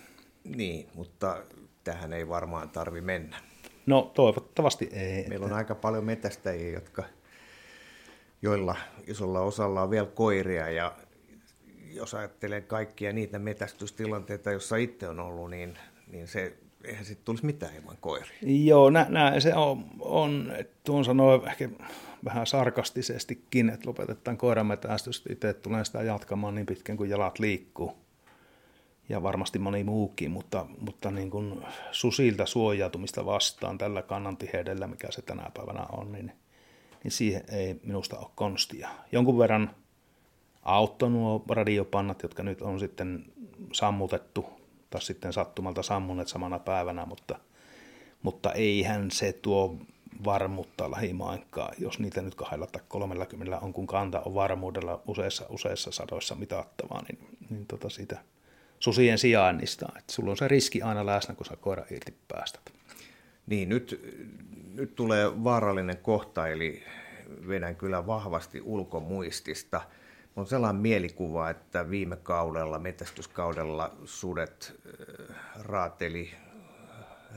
Niin, 0.43 0.87
mutta 0.95 1.43
tähän 1.83 2.13
ei 2.13 2.29
varmaan 2.29 2.69
tarvi 2.69 3.01
mennä. 3.01 3.37
No 3.85 4.11
toivottavasti 4.15 4.89
ei. 4.93 5.27
Meillä 5.27 5.45
on 5.45 5.53
aika 5.53 5.75
paljon 5.75 6.05
metästäjiä, 6.05 6.71
jotka, 6.71 7.03
joilla 8.41 8.75
isolla 9.07 9.41
osalla 9.41 9.81
on 9.81 9.89
vielä 9.89 10.07
koiria 10.07 10.69
ja 10.69 10.95
jos 11.93 12.13
ajattelee 12.13 12.61
kaikkia 12.61 13.13
niitä 13.13 13.39
metästystilanteita, 13.39 14.51
joissa 14.51 14.75
itse 14.75 15.07
on 15.07 15.19
ollut, 15.19 15.49
niin, 15.49 15.77
niin 16.07 16.27
se, 16.27 16.57
eihän 16.83 17.05
sitten 17.05 17.25
tulisi 17.25 17.45
mitään 17.45 17.75
ilman 17.75 17.97
koiria. 17.99 18.37
Joo, 18.41 18.89
nä, 18.89 19.05
nä, 19.09 19.39
se 19.39 19.55
on, 19.55 19.85
on 19.99 20.53
tuon 20.83 21.05
sanoo 21.05 21.43
ehkä 21.47 21.69
vähän 22.25 22.47
sarkastisestikin, 22.47 23.69
että 23.69 23.87
lopetetaan 23.87 24.37
koirametästys, 24.37 25.23
itse 25.29 25.53
tulee 25.53 25.85
sitä 25.85 26.03
jatkamaan 26.03 26.55
niin 26.55 26.65
pitkän 26.65 26.97
kuin 26.97 27.09
jalat 27.09 27.39
liikkuu. 27.39 28.09
Ja 29.10 29.24
varmasti 29.24 29.60
moni 29.60 29.84
muukin, 29.84 30.32
mutta, 30.32 30.66
mutta 30.80 31.12
niin 31.12 31.30
kuin 31.30 31.66
susilta 31.91 32.45
suojautumista 32.45 33.26
vastaan 33.26 33.78
tällä 33.78 34.01
kannantiheydellä, 34.01 34.88
mikä 34.88 35.07
se 35.12 35.22
tänä 35.22 35.51
päivänä 35.53 35.86
on, 35.91 36.12
niin, 36.12 36.32
niin 37.03 37.12
siihen 37.12 37.43
ei 37.51 37.80
minusta 37.84 38.18
ole 38.18 38.28
konstia. 38.36 38.89
Jonkun 39.12 39.38
verran 39.38 39.76
auttoi 40.64 41.10
nuo 41.10 41.43
radiopannat, 41.49 42.24
jotka 42.24 42.43
nyt 42.43 42.62
on 42.62 42.80
sitten 42.80 43.26
sammutettu 43.74 44.45
tai 44.89 45.01
sitten 45.01 45.34
sattumalta 45.34 45.84
sammuneet 45.84 46.28
samana 46.28 46.60
päivänä, 46.60 47.05
mutta, 47.05 47.39
mutta 48.24 48.51
eihän 48.51 49.12
se 49.12 49.34
tuo 49.34 49.76
varmuutta 50.26 50.91
lähimainkaan, 50.91 51.76
jos 51.80 51.99
niitä 51.99 52.22
nyt 52.22 52.36
kahdella 52.36 52.68
tai 52.68 52.82
30 52.88 53.60
on, 53.60 53.74
kun 53.74 53.88
kanta 53.88 54.22
on 54.26 54.34
varmuudella 54.34 55.01
useissa, 55.07 55.45
useissa 55.49 55.91
sadoissa 55.91 56.36
mitattavaa, 56.36 57.01
niin, 57.01 57.38
niin 57.49 57.66
tota 57.66 57.89
siitä 57.89 58.20
susien 58.80 59.17
sijainnista, 59.17 59.89
että 59.97 60.13
sulla 60.13 60.32
on 60.32 60.38
se 60.38 60.47
riski 60.47 60.82
aina 60.82 61.05
läsnä, 61.05 61.36
kun 61.36 61.45
sä 61.45 61.55
koira 61.55 61.86
irti 61.91 62.13
päästät. 62.27 62.73
Niin, 63.47 63.69
nyt, 63.69 64.13
nyt 64.73 64.95
tulee 64.95 65.43
vaarallinen 65.43 65.97
kohta, 65.97 66.47
eli 66.47 66.84
vedän 67.47 67.75
kyllä 67.75 68.07
vahvasti 68.07 68.61
ulkomuistista– 68.61 69.82
on 70.39 70.47
sellainen 70.47 70.82
mielikuva, 70.82 71.49
että 71.49 71.89
viime 71.89 72.15
kaudella, 72.15 72.80
metästyskaudella 72.80 73.91
sudet 74.05 74.80
äh, 75.30 75.36
raateli 75.59 76.30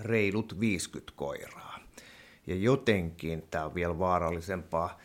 reilut 0.01 0.61
50 0.61 1.13
koiraa. 1.17 1.79
Ja 2.47 2.55
jotenkin 2.55 3.43
tämä 3.51 3.65
on 3.65 3.75
vielä 3.75 3.99
vaarallisempaa, 3.99 4.99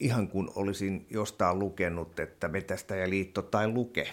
ihan 0.00 0.28
kun 0.28 0.52
olisin 0.54 1.06
jostain 1.10 1.58
lukenut, 1.58 2.20
että 2.20 2.48
Metästäjäliitto 2.48 3.42
tai 3.42 3.68
Luke, 3.68 4.08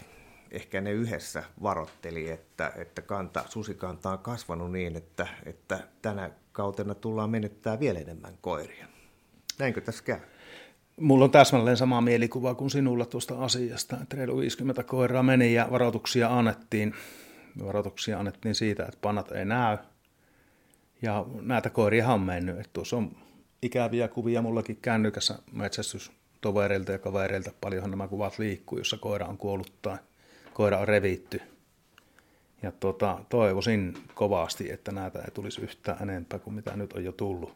ehkä 0.51 0.81
ne 0.81 0.91
yhdessä 0.91 1.43
varotteli, 1.63 2.29
että, 2.29 2.71
että 2.75 3.01
kanta, 3.01 3.43
susikanta 3.49 4.09
on 4.09 4.19
kasvanut 4.19 4.71
niin, 4.71 4.95
että, 4.95 5.27
että 5.45 5.79
tänä 6.01 6.31
kautena 6.51 6.95
tullaan 6.95 7.29
menettää 7.29 7.79
vielä 7.79 7.99
enemmän 7.99 8.33
koiria. 8.41 8.85
Näinkö 9.59 9.81
tässä 9.81 10.03
käy? 10.03 10.19
Mulla 10.99 11.25
on 11.25 11.31
täsmälleen 11.31 11.77
sama 11.77 12.01
mielikuva 12.01 12.55
kuin 12.55 12.69
sinulla 12.69 13.05
tuosta 13.05 13.43
asiasta, 13.43 13.97
että 14.01 14.17
reilu 14.17 14.37
50 14.37 14.83
koiraa 14.83 15.23
meni 15.23 15.53
ja 15.53 15.67
varoituksia 15.71 16.37
annettiin. 16.37 16.93
Varoituksia 17.65 18.19
annettiin 18.19 18.55
siitä, 18.55 18.83
että 18.83 18.97
panat 19.01 19.31
ei 19.31 19.45
näy. 19.45 19.77
Ja 21.01 21.25
näitä 21.41 21.69
koiria 21.69 22.07
on 22.07 22.21
mennyt. 22.21 22.59
Että 22.59 22.69
tuossa 22.73 22.97
on 22.97 23.17
ikäviä 23.61 24.07
kuvia 24.07 24.41
mullakin 24.41 24.77
kännykässä 24.81 25.39
metsästystovereilta 25.51 26.91
ja 26.91 26.99
kavereilta. 26.99 27.51
Paljonhan 27.61 27.91
nämä 27.91 28.07
kuvat 28.07 28.39
liikkuu, 28.39 28.77
jossa 28.77 28.97
koira 28.97 29.25
on 29.25 29.37
kuollut 29.37 29.73
tai 29.81 29.97
koira 30.59 30.77
on 30.77 30.87
revitty. 30.87 31.41
Ja 32.61 32.71
tota, 32.71 33.19
toivoisin 33.29 33.93
kovasti, 34.13 34.71
että 34.71 34.91
näitä 34.91 35.19
ei 35.19 35.31
tulisi 35.33 35.61
yhtään 35.61 36.01
enempää 36.01 36.39
kuin 36.39 36.53
mitä 36.53 36.75
nyt 36.75 36.93
on 36.93 37.03
jo 37.03 37.11
tullut 37.11 37.55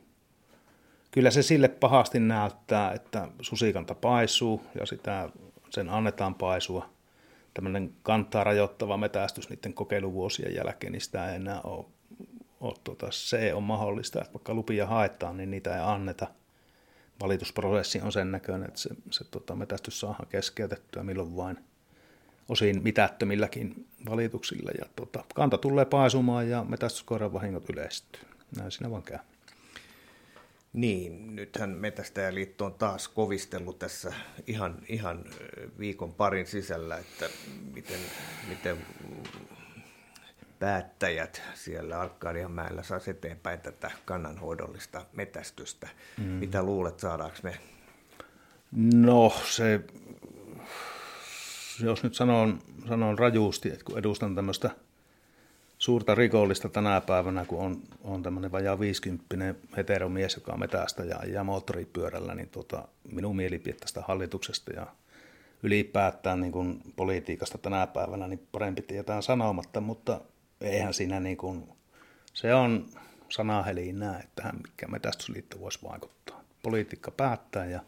kyllä 1.12 1.32
se 1.32 1.42
sille 1.42 1.68
pahasti 1.68 2.20
näyttää, 2.20 2.92
että 2.92 3.28
susikanta 3.42 3.96
paisuu 3.96 4.62
ja 4.80 4.86
sitä, 4.86 5.30
sen 5.70 5.90
annetaan 5.90 6.36
paisua. 6.36 6.90
Tämmöinen 7.54 7.94
kantaa 8.04 8.44
rajoittava 8.44 8.98
metästys 8.98 9.50
niiden 9.50 9.74
kokeiluvuosien 9.74 10.56
jälkeen, 10.56 10.92
niin 10.92 11.02
sitä 11.02 11.30
ei 11.30 11.36
enää 11.36 11.62
ole, 11.62 11.86
ole 12.60 12.74
tuota, 12.84 13.08
se 13.12 13.54
on 13.54 13.64
mahdollista, 13.64 14.22
että 14.22 14.34
vaikka 14.34 14.54
lupia 14.54 14.86
haetaan, 14.86 15.38
niin 15.38 15.52
niitä 15.52 15.76
ei 15.76 15.84
anneta. 15.86 16.28
Valitusprosessi 17.22 18.02
on 18.02 18.12
sen 18.12 18.32
näköinen, 18.32 18.68
että 18.68 18.80
se, 18.80 18.90
se 19.12 19.24
tota, 19.24 19.56
metästys 19.56 20.00
saadaan 20.00 20.28
keskeytettyä 20.28 21.04
milloin 21.04 21.36
vain 21.36 21.58
osin 22.50 22.84
mitättömilläkin 22.84 23.88
valituksilla. 24.10 24.72
Ja 24.80 24.86
tota, 24.96 25.24
kanta 25.36 25.58
tulee 25.58 25.86
paisumaan 25.86 26.50
ja 26.50 26.64
metästyskoiran 26.70 27.34
vahingot 27.34 27.70
yleistyy. 27.70 28.22
Näin 28.58 28.72
siinä 28.72 28.92
vaan 28.92 29.04
käy. 29.04 29.20
Niin, 30.74 31.36
nythän 31.36 31.70
Metästäjäliitto 31.70 32.66
on 32.66 32.74
taas 32.74 33.08
kovistellut 33.08 33.80
tässä 33.80 34.14
ihan, 34.48 34.78
ihan 34.90 35.26
viikon 35.80 36.14
parin 36.14 36.48
sisällä, 36.48 36.98
että 36.98 37.30
miten, 37.74 38.00
miten 38.50 38.78
päättäjät 40.60 41.42
siellä 41.54 42.00
Arkadianmäellä 42.00 42.84
saisi 42.84 43.12
eteenpäin 43.12 43.62
tätä 43.62 43.92
kannanhoidollista 44.06 45.06
metästystä. 45.14 45.90
Mm. 46.18 46.24
Mitä 46.24 46.64
luulet, 46.64 47.00
saadaanko 47.00 47.38
me? 47.44 47.58
No 48.94 49.34
se, 49.46 49.82
jos 51.80 52.04
nyt 52.04 52.16
sanon, 52.16 52.60
sanon 52.88 53.20
rajuusti, 53.20 53.70
että 53.70 53.86
kun 53.86 54.00
edustan 54.00 54.36
tämmöistä– 54.36 54.70
suurta 55.84 56.16
rikollista 56.16 56.70
tänä 56.70 57.02
päivänä, 57.02 57.46
kun 57.46 57.60
on, 57.60 57.82
on 58.04 58.24
tämmöinen 58.24 58.52
vajaa 58.52 58.80
50 58.80 59.56
heteromies, 59.78 60.36
joka 60.36 60.54
on 60.54 60.60
metästä 60.60 61.04
ja 61.04 61.18
ajaa 61.18 61.44
moottoripyörällä, 61.44 62.36
niin 62.36 62.50
tota, 62.50 62.88
minun 63.12 63.36
mielipide 63.36 63.78
tästä 63.80 64.02
hallituksesta 64.08 64.74
ja 64.74 64.88
ylipäätään 65.64 66.42
niin 66.42 66.52
kuin 66.52 66.82
politiikasta 66.96 67.58
tänä 67.58 67.88
päivänä, 67.88 68.28
niin 68.28 68.48
parempi 68.52 68.82
tietää 68.82 69.22
sanomatta, 69.22 69.82
mutta 69.82 70.22
eihän 70.62 70.94
siinä 70.94 71.20
niin 71.20 71.38
kuin, 71.38 71.70
se 72.34 72.54
on 72.54 72.86
sanahelinää, 73.30 74.20
että 74.20 74.32
tähän 74.36 74.56
mikä 74.56 74.88
metästysliitto 74.88 75.60
voisi 75.60 75.80
vaikuttaa. 75.84 76.44
Politiikka 76.64 77.12
päättää 77.12 77.66
ja 77.66 77.80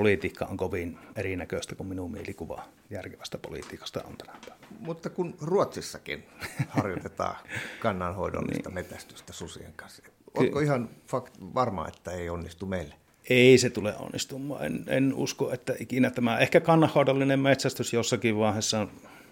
politiikka 0.00 0.44
on 0.44 0.56
kovin 0.56 0.98
erinäköistä 1.16 1.74
kuin 1.74 1.86
minun 1.86 2.12
mielikuva 2.12 2.64
järkevästä 2.90 3.38
politiikasta 3.38 4.02
on 4.04 4.16
tänä 4.16 4.32
päivänä. 4.46 4.66
Mutta 4.78 5.10
kun 5.10 5.34
Ruotsissakin 5.40 6.24
harjoitetaan 6.68 7.36
kannanhoidollista 7.82 8.68
niin. 8.68 8.74
metästystä 8.74 9.32
susien 9.32 9.72
kanssa, 9.76 10.02
Ky- 10.38 10.62
ihan 10.62 10.88
fakt- 11.06 11.54
varma, 11.54 11.88
että 11.88 12.10
ei 12.10 12.30
onnistu 12.30 12.66
meille? 12.66 12.94
Ei 13.30 13.58
se 13.58 13.70
tule 13.70 13.94
onnistumaan. 13.96 14.64
En, 14.64 14.84
en 14.86 15.14
usko, 15.14 15.52
että 15.52 15.74
ikinä 15.80 16.10
tämä, 16.10 16.38
ehkä 16.38 16.60
kannanhoidollinen 16.60 17.40
metsästys 17.40 17.92
jossakin 17.92 18.38
vaiheessa 18.38 18.88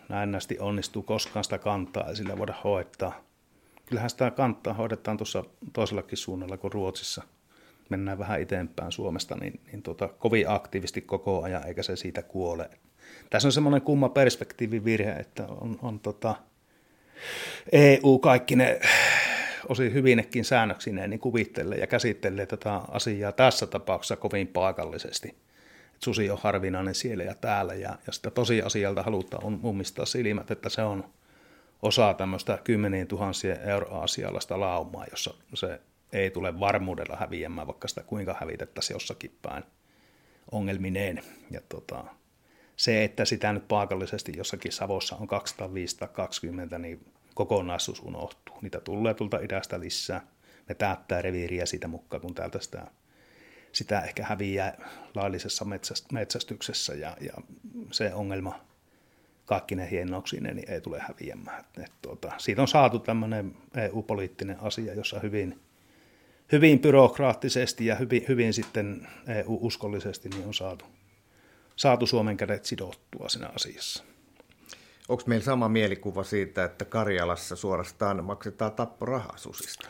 näennästi 0.08 0.58
onnistuu, 0.58 1.02
koskaan 1.02 1.44
sitä 1.44 1.58
kantaa 1.58 2.08
ja 2.08 2.14
sillä 2.14 2.38
voida 2.38 2.54
hoitaa. 2.64 3.24
Kyllähän 3.86 4.10
sitä 4.10 4.30
kantaa 4.30 4.74
hoidetaan 4.74 5.16
tuossa 5.16 5.44
toisellakin 5.72 6.18
suunnalla 6.18 6.56
kuin 6.56 6.72
Ruotsissa– 6.72 7.22
mennään 7.88 8.18
vähän 8.18 8.40
eteenpäin 8.40 8.92
Suomesta, 8.92 9.36
niin, 9.36 9.60
niin 9.72 9.82
tota, 9.82 10.08
kovin 10.08 10.50
aktiivisesti 10.50 11.00
koko 11.00 11.42
ajan, 11.42 11.66
eikä 11.66 11.82
se 11.82 11.96
siitä 11.96 12.22
kuole. 12.22 12.70
Tässä 13.30 13.48
on 13.48 13.52
semmoinen 13.52 13.82
kumma 13.82 14.08
perspektiivivirhe, 14.08 15.10
että 15.10 15.46
on, 15.46 15.78
on 15.82 16.00
tota, 16.00 16.34
EU 17.72 18.18
kaikki 18.18 18.56
ne 18.56 18.80
osin 19.68 19.92
hyvinekin 19.92 20.44
säännöksineen 20.44 21.10
niin 21.10 21.20
kuvittelee 21.20 21.78
ja 21.78 21.86
käsittelee 21.86 22.46
tätä 22.46 22.80
asiaa 22.88 23.32
tässä 23.32 23.66
tapauksessa 23.66 24.16
kovin 24.16 24.46
paikallisesti. 24.48 25.28
Et 25.94 26.02
susi 26.02 26.30
on 26.30 26.38
harvinainen 26.42 26.94
siellä 26.94 27.24
ja 27.24 27.34
täällä 27.34 27.74
ja, 27.74 27.98
ja 28.06 28.12
sitä 28.12 28.30
tosiasialta 28.30 29.02
halutaan 29.02 29.64
ummistaa 29.64 30.06
silmät, 30.06 30.50
että 30.50 30.68
se 30.68 30.82
on 30.82 31.04
osaa 31.82 32.14
tämmöistä 32.14 32.58
kymmenien 32.64 33.06
tuhansien 33.06 33.60
euroasialaista 33.60 34.60
laumaa, 34.60 35.06
jossa 35.10 35.34
se 35.54 35.80
ei 36.12 36.30
tule 36.30 36.60
varmuudella 36.60 37.16
häviämään, 37.16 37.66
vaikka 37.66 37.88
sitä 37.88 38.02
kuinka 38.02 38.36
hävitettäisiin 38.40 38.94
jossakin 38.94 39.38
päin 39.42 39.64
ongelmineen. 40.52 41.22
Ja 41.50 41.60
tota, 41.68 42.04
se, 42.76 43.04
että 43.04 43.24
sitä 43.24 43.52
nyt 43.52 43.68
paikallisesti 43.68 44.32
jossakin 44.36 44.72
Savossa 44.72 45.16
on 45.16 45.26
220, 45.26 46.78
niin 46.78 47.12
kokonaisuus 47.34 48.00
unohtuu. 48.00 48.58
Niitä 48.62 48.80
tulee 48.80 49.14
tulta 49.14 49.38
idästä 49.38 49.80
lisää. 49.80 50.26
Ne 50.68 50.74
täyttää 50.74 51.22
reviiriä 51.22 51.66
siitä 51.66 51.88
mukaan, 51.88 52.20
kun 52.20 52.34
täältä 52.34 52.60
sitä, 52.60 52.86
sitä 53.72 54.00
ehkä 54.00 54.24
häviää 54.24 54.88
laillisessa 55.14 55.66
metsästyksessä 56.12 56.94
ja, 56.94 57.16
ja 57.20 57.32
se 57.90 58.14
ongelma 58.14 58.60
kaikki 59.44 59.74
ne 59.74 59.90
hienoksineen 59.90 60.56
niin 60.56 60.70
ei 60.70 60.80
tule 60.80 61.00
häviämään. 61.00 61.64
Et, 61.84 61.92
tuota, 62.02 62.32
siitä 62.38 62.62
on 62.62 62.68
saatu 62.68 62.98
tämmöinen 62.98 63.56
EU-poliittinen 63.76 64.60
asia, 64.60 64.94
jossa 64.94 65.20
hyvin, 65.20 65.60
hyvin 66.52 66.80
byrokraattisesti 66.80 67.86
ja 67.86 67.94
hyvin, 67.94 68.24
hyvin 68.28 68.52
sitten 68.52 69.08
EU-uskollisesti 69.28 70.28
niin 70.28 70.46
on 70.46 70.54
saatu, 70.54 70.84
saatu 71.76 72.06
Suomen 72.06 72.36
kädet 72.36 72.64
sidottua 72.64 73.28
siinä 73.28 73.50
asiassa. 73.54 74.04
Onko 75.08 75.22
meillä 75.26 75.44
sama 75.44 75.68
mielikuva 75.68 76.24
siitä, 76.24 76.64
että 76.64 76.84
Karjalassa 76.84 77.56
suorastaan 77.56 78.24
maksetaan 78.24 78.72
tapporahaa 78.72 79.36
susista? 79.36 79.88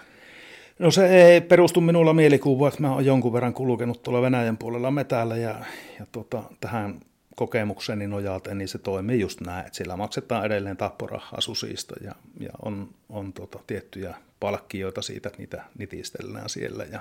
No 0.78 0.90
se 0.90 1.06
ei 1.06 1.40
perustu 1.40 1.80
minulla 1.80 2.12
mielikuvaan, 2.12 2.68
että 2.68 2.82
mä 2.82 2.92
oon 2.92 3.04
jonkun 3.04 3.32
verran 3.32 3.54
kulkenut 3.54 4.02
tuolla 4.02 4.22
Venäjän 4.22 4.58
puolella 4.58 4.90
metällä 4.90 5.36
ja, 5.36 5.64
ja 5.98 6.06
tota, 6.12 6.42
tähän 6.60 7.00
kokemukseni 7.38 8.06
nojalta, 8.06 8.54
niin 8.54 8.68
se 8.68 8.78
toimii 8.78 9.20
just 9.20 9.40
näin, 9.40 9.66
että 9.66 9.76
sillä 9.76 9.96
maksetaan 9.96 10.46
edelleen 10.46 10.76
tapporahaa 10.76 11.40
susista 11.40 11.94
ja, 12.04 12.14
ja 12.40 12.50
on, 12.62 12.88
on 13.08 13.32
tota, 13.32 13.58
tiettyjä 13.66 14.14
palkkioita 14.40 15.02
siitä, 15.02 15.28
että 15.28 15.38
niitä 15.38 15.64
nitistellään 15.78 16.48
siellä 16.48 16.84
ja, 16.84 17.00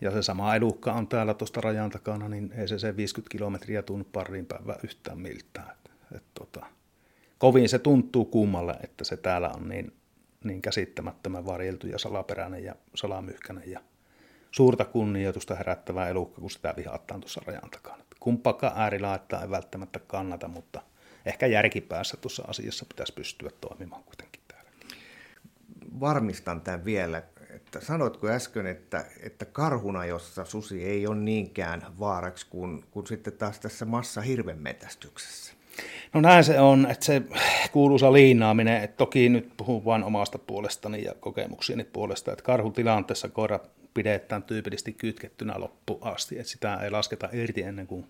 ja 0.00 0.10
se 0.10 0.22
sama 0.22 0.54
elukka 0.54 0.92
on 0.92 1.08
täällä 1.08 1.34
tuosta 1.34 1.60
rajan 1.60 1.90
takana, 1.90 2.28
niin 2.28 2.52
ei 2.52 2.68
se 2.68 2.78
se 2.78 2.96
50 2.96 3.32
kilometriä 3.32 3.82
tunnu 3.82 4.04
pariin 4.12 4.46
päivää 4.46 4.78
yhtään 4.84 5.18
miltään. 5.18 5.70
Et, 5.70 6.16
et, 6.16 6.24
tota, 6.34 6.66
kovin 7.38 7.68
se 7.68 7.78
tuntuu 7.78 8.24
kummalle, 8.24 8.76
että 8.82 9.04
se 9.04 9.16
täällä 9.16 9.48
on 9.48 9.68
niin, 9.68 9.92
niin 10.44 10.62
käsittämättömän 10.62 11.46
varjeltu 11.46 11.86
ja 11.86 11.98
salaperäinen 11.98 12.64
ja 12.64 12.74
salamyhkäinen 12.94 13.70
ja 13.70 13.80
suurta 14.50 14.84
kunnioitusta 14.84 15.54
herättävä 15.54 16.08
elukka, 16.08 16.40
kun 16.40 16.50
sitä 16.50 16.74
vihaattaan 16.76 17.20
tuossa 17.20 17.40
rajan 17.46 17.70
takana. 17.70 18.03
Kumpaakaan 18.20 18.72
äärilaittaa 18.76 19.42
ei 19.42 19.50
välttämättä 19.50 19.98
kannata, 19.98 20.48
mutta 20.48 20.82
ehkä 21.26 21.46
järkipäässä 21.46 22.16
tuossa 22.16 22.44
asiassa 22.48 22.86
pitäisi 22.88 23.12
pystyä 23.12 23.50
toimimaan 23.60 24.04
kuitenkin 24.04 24.42
täällä. 24.48 24.70
Varmistan 26.00 26.60
tämän 26.60 26.84
vielä, 26.84 27.22
että 27.50 27.80
sanoitko 27.80 28.28
äsken, 28.28 28.66
että, 28.66 29.04
että 29.22 29.44
karhuna, 29.44 30.04
jossa 30.04 30.44
susi 30.44 30.84
ei 30.84 31.06
ole 31.06 31.16
niinkään 31.16 31.82
vaaraksi 31.98 32.46
kuin, 32.50 32.84
kuin 32.90 33.06
sitten 33.06 33.32
taas 33.32 33.60
tässä 33.60 33.84
massa 33.84 34.20
hirvenmetästyksessä? 34.20 35.54
No 36.12 36.20
näin 36.20 36.44
se 36.44 36.60
on, 36.60 36.86
että 36.90 37.04
se 37.04 37.22
kuuluisa 37.72 38.12
liinaaminen, 38.12 38.82
että 38.82 38.96
toki 38.96 39.28
nyt 39.28 39.48
puhun 39.56 39.84
vain 39.84 40.04
omasta 40.04 40.38
puolestani 40.38 41.04
ja 41.04 41.12
kokemuksieni 41.20 41.84
puolesta, 41.84 42.32
että 42.32 42.44
karhutilanteessa 42.44 43.28
koira 43.28 43.60
pidetään 43.94 44.42
tyypillisesti 44.42 44.92
kytkettynä 44.92 45.54
loppu 45.56 45.98
asti, 46.02 46.38
että 46.38 46.50
sitä 46.50 46.76
ei 46.76 46.90
lasketa 46.90 47.28
irti 47.32 47.62
ennen 47.62 47.86
kuin 47.86 48.06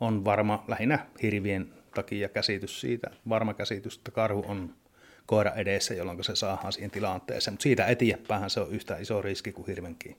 on 0.00 0.24
varma, 0.24 0.64
lähinnä 0.68 1.06
hirvien 1.22 1.68
takia 1.94 2.28
käsitys 2.28 2.80
siitä, 2.80 3.10
varma 3.28 3.54
käsitys, 3.54 3.96
että 3.96 4.10
karhu 4.10 4.44
on 4.48 4.74
koira 5.26 5.50
edessä, 5.50 5.94
jolloin 5.94 6.24
se 6.24 6.36
saadaan 6.36 6.72
siihen 6.72 6.90
tilanteeseen, 6.90 7.52
mutta 7.52 7.62
siitä 7.62 7.86
eteenpäin 7.86 8.50
se 8.50 8.60
on 8.60 8.70
yhtä 8.70 8.96
iso 8.96 9.22
riski 9.22 9.52
kuin 9.52 9.66
hirvenkin 9.66 10.16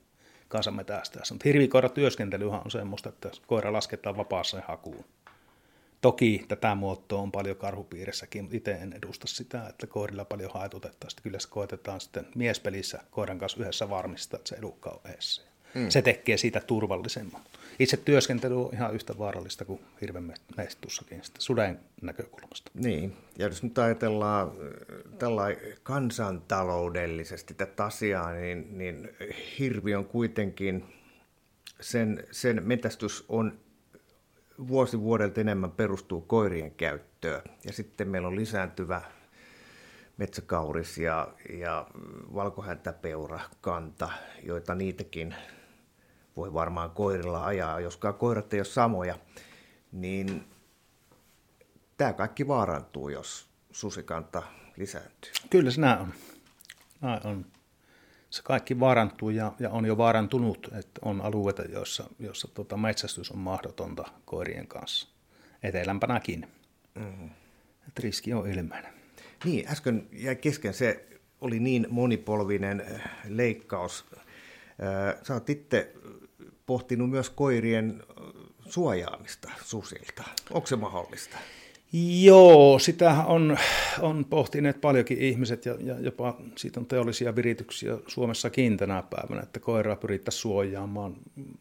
kanssa 0.47 0.71
metästäessä. 0.71 1.33
Mutta 1.33 1.49
hirvikoira 1.49 1.89
työskentelyhän 1.89 2.61
on 2.65 2.71
semmoista, 2.71 3.09
että 3.09 3.29
koira 3.47 3.73
lasketaan 3.73 4.17
vapaassa 4.17 4.61
hakuun. 4.67 5.05
Toki 6.01 6.45
tätä 6.47 6.75
muotoa 6.75 7.21
on 7.21 7.31
paljon 7.31 7.57
karhupiirissäkin, 7.57 8.43
mutta 8.43 8.57
itse 8.57 8.71
en 8.71 8.93
edusta 8.93 9.27
sitä, 9.27 9.67
että 9.67 9.87
koirilla 9.87 10.25
paljon 10.25 10.51
haitutetaan. 10.53 11.11
Sitten 11.11 11.23
kyllä 11.23 11.39
se 11.39 11.49
koetetaan 11.49 12.01
sitten 12.01 12.27
miespelissä 12.35 12.99
koiran 13.11 13.39
kanssa 13.39 13.61
yhdessä 13.61 13.89
varmistaa, 13.89 14.37
että 14.37 14.49
se 14.49 14.55
edukka 14.55 14.89
on 14.89 15.11
edessä. 15.11 15.41
Mm. 15.75 15.89
Se 15.89 16.01
tekee 16.01 16.37
siitä 16.37 16.59
turvallisemman. 16.59 17.41
Itse 17.79 17.97
työskentely 17.97 18.65
on 18.65 18.69
ihan 18.73 18.95
yhtä 18.95 19.17
vaarallista 19.17 19.65
kuin 19.65 19.79
hirven 20.01 20.33
mestussakin 20.57 21.23
sitä 21.23 21.41
suden 21.41 21.79
näkökulmasta. 22.01 22.71
Niin, 22.73 23.17
ja 23.37 23.47
jos 23.47 23.63
nyt 23.63 23.77
ajatellaan 23.77 24.51
tällä 25.19 25.43
kansantaloudellisesti 25.83 27.53
tätä 27.53 27.85
asiaa, 27.85 28.33
niin, 28.33 28.77
niin 28.77 29.09
hirvi 29.59 29.95
on 29.95 30.05
kuitenkin, 30.05 30.85
sen, 31.81 32.27
sen 32.31 32.63
metästys 32.63 33.25
on 33.29 33.59
vuosi 34.67 34.99
vuodelta 34.99 35.41
enemmän 35.41 35.71
perustuu 35.71 36.21
koirien 36.21 36.71
käyttöön. 36.71 37.41
Ja 37.65 37.73
sitten 37.73 38.09
meillä 38.09 38.27
on 38.27 38.35
lisääntyvä 38.35 39.01
metsäkauris 40.17 40.97
ja, 40.97 41.27
ja 41.49 41.87
valkohäntäpeura 42.33 43.39
kanta, 43.61 44.09
joita 44.43 44.75
niitäkin 44.75 45.35
voi 46.37 46.53
varmaan 46.53 46.91
koirilla 46.91 47.45
ajaa, 47.45 47.79
joskaan 47.79 48.13
koirat 48.13 48.53
ei 48.53 48.59
ole 48.59 48.65
samoja, 48.65 49.15
niin 49.91 50.43
tämä 51.97 52.13
kaikki 52.13 52.47
vaarantuu, 52.47 53.09
jos 53.09 53.47
susikanta 53.71 54.43
lisääntyy. 54.77 55.31
Kyllä 55.49 55.71
se 55.71 55.81
näin 55.81 55.99
on. 56.01 56.13
Näin 57.01 57.27
on 57.27 57.45
se 58.37 58.43
kaikki 58.43 58.79
vaarantuu 58.79 59.29
ja, 59.29 59.53
ja 59.59 59.69
on 59.69 59.85
jo 59.85 59.97
vaarantunut, 59.97 60.69
että 60.79 61.01
on 61.01 61.21
alueita, 61.21 61.61
joissa, 61.61 62.03
joissa 62.19 62.47
tota 62.47 62.77
metsästys 62.77 63.31
on 63.31 63.37
mahdotonta 63.37 64.05
koirien 64.25 64.67
kanssa, 64.67 65.07
etelämpänäkin. 65.63 66.47
Että 67.87 68.01
riski 68.03 68.33
on 68.33 68.49
ilmeinen. 68.49 68.93
Niin, 69.45 69.67
äsken 69.67 70.07
jäi 70.11 70.35
kesken 70.35 70.73
se, 70.73 71.07
oli 71.41 71.59
niin 71.59 71.87
monipolvinen 71.89 72.83
äh, 72.91 73.01
leikkaus. 73.27 74.05
Äh, 74.11 75.23
sä 75.23 75.33
oot 75.33 75.49
itse 75.49 75.93
pohtinut 76.65 77.09
myös 77.09 77.29
koirien 77.29 78.03
äh, 78.09 78.25
suojaamista 78.69 79.51
susilta. 79.63 80.23
Onko 80.51 80.67
se 80.67 80.75
mahdollista? 80.75 81.37
Joo, 82.21 82.79
sitä 82.79 83.23
on, 83.27 83.57
on 83.99 84.25
pohtineet 84.25 84.81
paljonkin 84.81 85.17
ihmiset 85.17 85.65
ja, 85.65 85.75
ja 85.79 85.99
jopa 85.99 86.41
siitä 86.55 86.79
on 86.79 86.85
teollisia 86.85 87.35
virityksiä 87.35 87.97
Suomessakin 88.07 88.77
tänä 88.77 89.03
päivänä, 89.09 89.41
että 89.41 89.59
koiraa 89.59 89.95
pyrittäisiin 89.95 90.41
suojaamaan 90.41 91.15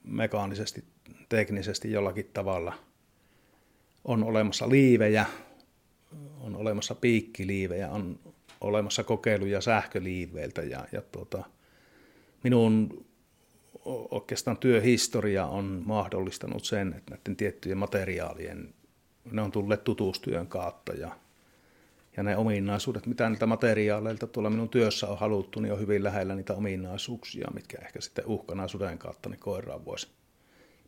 mekaanisesti, 0.04 0.84
teknisesti 1.28 1.92
jollakin 1.92 2.30
tavalla. 2.32 2.74
On 4.04 4.24
olemassa 4.24 4.68
liivejä, 4.68 5.26
on 6.40 6.56
olemassa 6.56 6.94
piikkiliivejä, 6.94 7.90
on 7.90 8.18
olemassa 8.60 9.04
kokeiluja 9.04 9.60
sähköliiveiltä 9.60 10.62
ja, 10.62 10.86
ja 10.92 11.02
tuota, 11.12 11.44
minun 12.42 13.04
oikeastaan 14.10 14.56
työhistoria 14.56 15.46
on 15.46 15.82
mahdollistanut 15.86 16.64
sen, 16.64 16.94
että 16.96 17.14
näiden 17.14 17.36
tiettyjen 17.36 17.78
materiaalien 17.78 18.74
ne 19.32 19.42
on 19.42 19.52
tulleet 19.52 19.84
tutustyön 19.84 20.46
kautta 20.46 20.92
ja, 20.92 21.16
ja 22.16 22.22
ne 22.22 22.36
ominaisuudet, 22.36 23.06
mitä 23.06 23.28
niiltä 23.28 23.46
materiaaleilta 23.46 24.26
tuolla 24.26 24.50
minun 24.50 24.68
työssä 24.68 25.08
on 25.08 25.18
haluttu, 25.18 25.60
niin 25.60 25.72
on 25.72 25.80
hyvin 25.80 26.04
lähellä 26.04 26.34
niitä 26.34 26.54
ominaisuuksia, 26.54 27.48
mitkä 27.54 27.78
ehkä 27.82 28.00
sitten 28.00 28.26
uhkana 28.26 28.68
suden 28.68 28.98
kautta 28.98 29.28
niin 29.28 29.40
koiraan 29.40 29.84
voisi, 29.84 30.08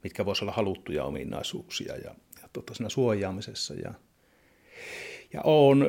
mitkä 0.03 0.25
voisi 0.25 0.45
olla 0.45 0.53
haluttuja 0.53 1.05
ominaisuuksia 1.05 1.97
ja, 1.97 2.15
ja 2.43 2.49
tota, 2.53 2.75
siinä 2.75 2.89
suojaamisessa. 2.89 3.75
Ja, 3.75 3.95
ja 5.33 5.41
on 5.45 5.87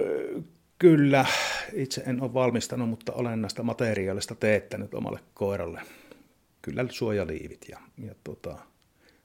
kyllä, 0.79 1.25
itse 1.73 2.03
en 2.05 2.21
ole 2.21 2.33
valmistanut, 2.33 2.89
mutta 2.89 3.13
olen 3.13 3.41
näistä 3.41 3.63
materiaalista 3.63 4.35
teettänyt 4.35 4.93
omalle 4.93 5.19
koiralle 5.33 5.81
kyllä 6.61 6.85
suojaliivit 6.89 7.65
ja, 7.69 7.79
ja 7.97 8.15
tota, 8.23 8.57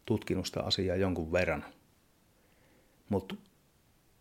tutkinut 0.07 0.47
sitä 0.47 0.62
asiaa 0.62 0.97
jonkun 0.97 1.33
verran– 1.33 1.64
mutta 3.15 3.35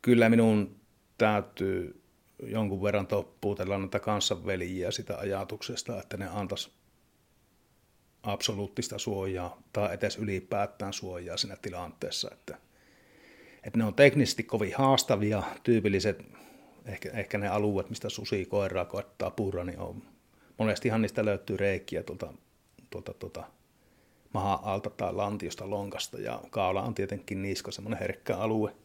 kyllä 0.01 0.29
minun 0.29 0.75
täytyy 1.17 2.01
jonkun 2.43 2.83
verran 2.83 3.07
toppuutella 3.07 3.77
näitä 3.77 3.99
kanssanveljiä 3.99 4.91
sitä 4.91 5.17
ajatuksesta, 5.17 6.01
että 6.01 6.17
ne 6.17 6.27
antaisi 6.27 6.71
absoluuttista 8.23 8.97
suojaa 8.97 9.61
tai 9.73 9.93
edes 9.93 10.17
ylipäätään 10.17 10.93
suojaa 10.93 11.37
siinä 11.37 11.55
tilanteessa. 11.61 12.29
Että, 12.33 12.57
että 13.63 13.79
ne 13.79 13.85
on 13.85 13.93
teknisesti 13.93 14.43
kovin 14.43 14.73
haastavia, 14.77 15.43
tyypilliset, 15.63 16.25
ehkä, 16.85 17.09
ehkä 17.13 17.37
ne 17.37 17.47
alueet, 17.47 17.89
mistä 17.89 18.09
susi 18.09 18.45
koiraa 18.45 18.85
koettaa 18.85 19.31
purra, 19.31 19.63
niin 19.63 19.79
on, 19.79 20.03
monestihan 20.57 21.01
niistä 21.01 21.25
löytyy 21.25 21.57
reikiä 21.57 22.03
tuolta, 22.03 22.33
tuolta, 22.89 23.13
tuolta 23.13 23.43
maha 24.33 24.59
alta 24.63 24.89
tai 24.89 25.13
lantiosta 25.13 25.69
lonkasta 25.69 26.21
ja 26.21 26.41
kaula 26.49 26.81
on 26.81 26.93
tietenkin 26.93 27.41
niska 27.41 27.71
semmoinen 27.71 27.99
herkkä 27.99 28.37
alue. 28.37 28.75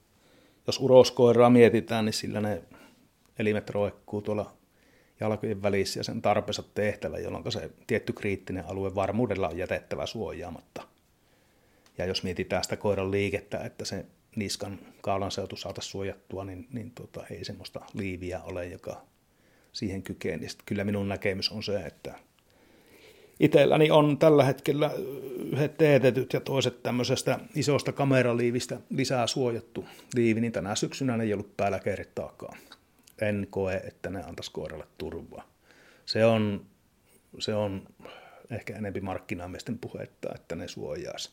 Jos 0.69 0.81
uroskoiraa 0.81 1.51
mietitään, 1.51 2.05
niin 2.05 2.12
sillä 2.12 2.41
ne 2.41 2.62
elimet 3.39 3.71
roikkuu 3.71 4.23
tuolla 4.23 4.53
jalkojen 5.21 5.62
välissä 5.62 6.01
ja 6.01 6.05
sen 6.05 6.23
tarpeensa 6.23 6.62
tehtävä, 6.62 7.19
jolloin 7.19 7.53
se 7.53 7.71
tietty 7.87 8.12
kriittinen 8.12 8.64
alue 8.66 8.95
varmuudella 8.95 9.49
on 9.49 9.59
jätettävä 9.59 10.07
suojaamatta. 10.07 10.83
Ja 11.99 12.05
jos 12.05 12.23
mietitään 12.23 12.64
sitä 12.64 12.77
koiran 12.77 13.11
liikettä, 13.11 13.59
että 13.59 13.85
se 13.85 14.07
niskan 14.37 14.79
kaulan 15.01 15.31
seutu 15.31 15.57
saataisiin 15.57 15.91
suojattua, 15.91 16.45
niin, 16.45 16.66
niin 16.73 16.91
tota, 16.91 17.27
ei 17.31 17.45
semmoista 17.45 17.81
liiviä 17.95 18.41
ole, 18.43 18.66
joka 18.66 19.03
siihen 19.73 20.03
kykenee. 20.03 20.49
Kyllä 20.66 20.85
minun 20.85 21.09
näkemys 21.09 21.51
on 21.51 21.62
se, 21.62 21.81
että 21.81 22.14
itselläni 23.41 23.91
on 23.91 24.18
tällä 24.18 24.45
hetkellä 24.45 24.91
yhdet 25.53 25.76
teetetyt 25.76 26.32
ja 26.32 26.41
toiset 26.41 26.82
tämmöisestä 26.82 27.39
isosta 27.55 27.93
kameraliivistä 27.93 28.80
lisää 28.91 29.26
suojattu 29.26 29.84
liivi, 30.14 30.41
niin 30.41 30.53
tänä 30.53 30.74
syksynä 30.74 31.16
ne 31.16 31.24
ei 31.24 31.32
ollut 31.32 31.57
päällä 31.57 31.78
kertaakaan. 31.78 32.59
En 33.20 33.47
koe, 33.51 33.76
että 33.76 34.11
ne 34.11 34.22
antaisi 34.22 34.53
koiralle 34.53 34.86
turvaa. 34.99 35.49
Se 36.07 36.24
on, 36.24 36.66
se 37.39 37.55
on 37.55 37.82
ehkä 38.51 38.76
enempi 38.76 39.01
markkinamiesten 39.01 39.78
puhetta, 39.78 40.28
että 40.34 40.55
ne 40.55 40.68
suojaisi. 40.68 41.30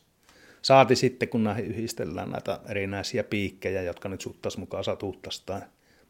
Saati 0.62 0.96
sitten, 0.96 1.28
kun 1.28 1.44
näihin 1.44 1.66
yhdistellään 1.66 2.30
näitä 2.30 2.60
erinäisiä 2.68 3.24
piikkejä, 3.24 3.82
jotka 3.82 4.08
nyt 4.08 4.20
suttaisi 4.20 4.60
mukaan 4.60 4.84
satuuttaisi 4.84 5.42
tai 5.46 5.60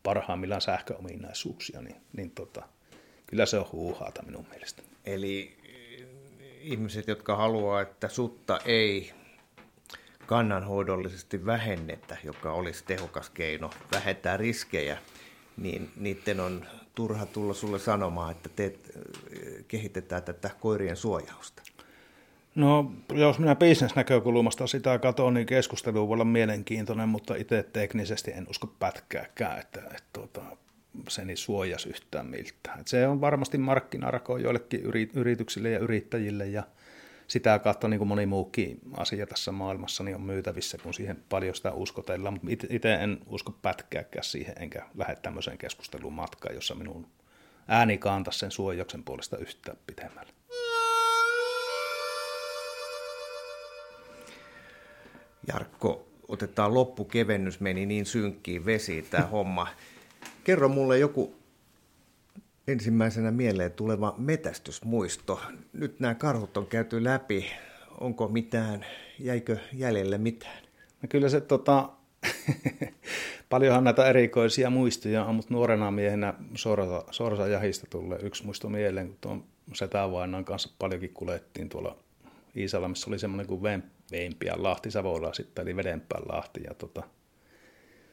parhaimmillaan 0.02 0.60
sähköominaisuuksia, 0.60 1.82
niin, 1.82 1.96
niin 2.16 2.30
tota, 2.30 2.62
kyllä 3.26 3.46
se 3.46 3.58
on 3.58 3.66
huuhaata 3.72 4.22
minun 4.22 4.46
mielestä. 4.50 4.82
Eli 5.04 5.55
ihmiset, 6.66 7.08
jotka 7.08 7.36
haluaa, 7.36 7.80
että 7.80 8.08
sutta 8.08 8.60
ei 8.64 9.12
kannanhoidollisesti 10.26 11.46
vähennetä, 11.46 12.16
joka 12.24 12.52
olisi 12.52 12.84
tehokas 12.84 13.30
keino 13.30 13.70
vähentää 13.92 14.36
riskejä, 14.36 14.98
niin 15.56 15.90
niiden 15.96 16.40
on 16.40 16.66
turha 16.94 17.26
tulla 17.26 17.54
sulle 17.54 17.78
sanomaan, 17.78 18.30
että 18.30 18.48
teet, 18.56 18.98
kehitetään 19.68 20.22
tätä 20.22 20.50
koirien 20.60 20.96
suojausta. 20.96 21.62
No, 22.54 22.92
jos 23.14 23.38
minä 23.38 23.54
bisnesnäkökulmasta 23.54 24.66
sitä 24.66 24.98
katson, 24.98 25.34
niin 25.34 25.46
keskustelu 25.46 26.08
voi 26.08 26.14
olla 26.14 26.24
mielenkiintoinen, 26.24 27.08
mutta 27.08 27.34
itse 27.34 27.62
teknisesti 27.72 28.32
en 28.32 28.46
usko 28.50 28.66
pätkääkään, 28.78 29.58
että, 29.58 29.80
että, 29.80 29.96
että 29.96 30.08
tuota, 30.12 30.56
se 31.08 31.24
niin 31.24 31.36
suojasi 31.36 31.88
yhtään 31.88 32.26
miltään. 32.26 32.80
Et 32.80 32.88
se 32.88 33.06
on 33.06 33.20
varmasti 33.20 33.58
markkinarako 33.58 34.38
joillekin 34.38 34.80
yrityksille 35.14 35.70
ja 35.70 35.78
yrittäjille 35.78 36.46
ja 36.46 36.62
sitä 37.28 37.58
kautta 37.58 37.88
niin 37.88 37.98
kuin 37.98 38.08
moni 38.08 38.26
muukin 38.26 38.78
asia 38.96 39.26
tässä 39.26 39.52
maailmassa 39.52 40.04
niin 40.04 40.14
on 40.14 40.22
myytävissä, 40.22 40.78
kun 40.78 40.94
siihen 40.94 41.24
paljon 41.28 41.54
sitä 41.54 41.72
uskotellaan, 41.72 42.34
mutta 42.42 42.66
itse 42.70 42.94
en 42.94 43.18
usko 43.26 43.58
pätkääkään 43.62 44.24
siihen, 44.24 44.54
enkä 44.60 44.82
lähde 44.94 45.16
tämmöiseen 45.16 45.58
keskusteluun 45.58 46.12
matkaan, 46.12 46.54
jossa 46.54 46.74
minun 46.74 47.06
ääni 47.68 47.98
kantaisi 47.98 48.38
sen 48.38 48.50
suojauksen 48.50 49.02
puolesta 49.02 49.38
yhtään 49.38 49.78
pitemmälle. 49.86 50.32
Jarkko, 55.48 56.08
otetaan 56.28 56.74
loppukevennys, 56.74 57.60
meni 57.60 57.86
niin 57.86 58.06
synkkiin 58.06 58.66
vesiin 58.66 59.06
tämä 59.10 59.26
homma. 59.26 59.68
Kerro 60.46 60.68
mulle 60.68 60.98
joku 60.98 61.34
ensimmäisenä 62.68 63.30
mieleen 63.30 63.72
tuleva 63.72 64.14
metästysmuisto. 64.18 65.40
Nyt 65.72 66.00
nämä 66.00 66.14
karhut 66.14 66.56
on 66.56 66.66
käyty 66.66 67.04
läpi. 67.04 67.46
Onko 68.00 68.28
mitään, 68.28 68.86
jäikö 69.18 69.56
jäljelle 69.72 70.18
mitään? 70.18 70.62
No 71.02 71.06
kyllä 71.08 71.28
se 71.28 71.40
tota, 71.40 71.88
paljonhan 73.50 73.84
näitä 73.84 74.08
erikoisia 74.08 74.70
muistoja 74.70 75.24
on, 75.24 75.34
mutta 75.34 75.54
nuorena 75.54 75.90
miehenä 75.90 76.34
sorsa, 76.54 77.04
sorsajahista 77.10 77.86
tulee 77.90 78.18
yksi 78.22 78.44
muisto 78.44 78.68
mieleen, 78.68 79.08
kun 79.08 79.18
tuon 79.20 79.44
setävainan 79.74 80.44
kanssa 80.44 80.74
paljonkin 80.78 81.14
kulettiin 81.14 81.68
tuolla 81.68 81.96
Iisalla, 82.56 82.88
missä 82.88 83.10
oli 83.10 83.18
semmoinen 83.18 83.46
kuin 83.46 83.62
Veimpiä 84.10 84.54
Lahti 84.56 84.90
Savola 84.90 85.34
sitten, 85.34 85.62
eli 85.62 85.76
Vedenpään 85.76 86.22
Lahti. 86.28 86.60
Ja 86.64 86.74
tota, 86.74 87.02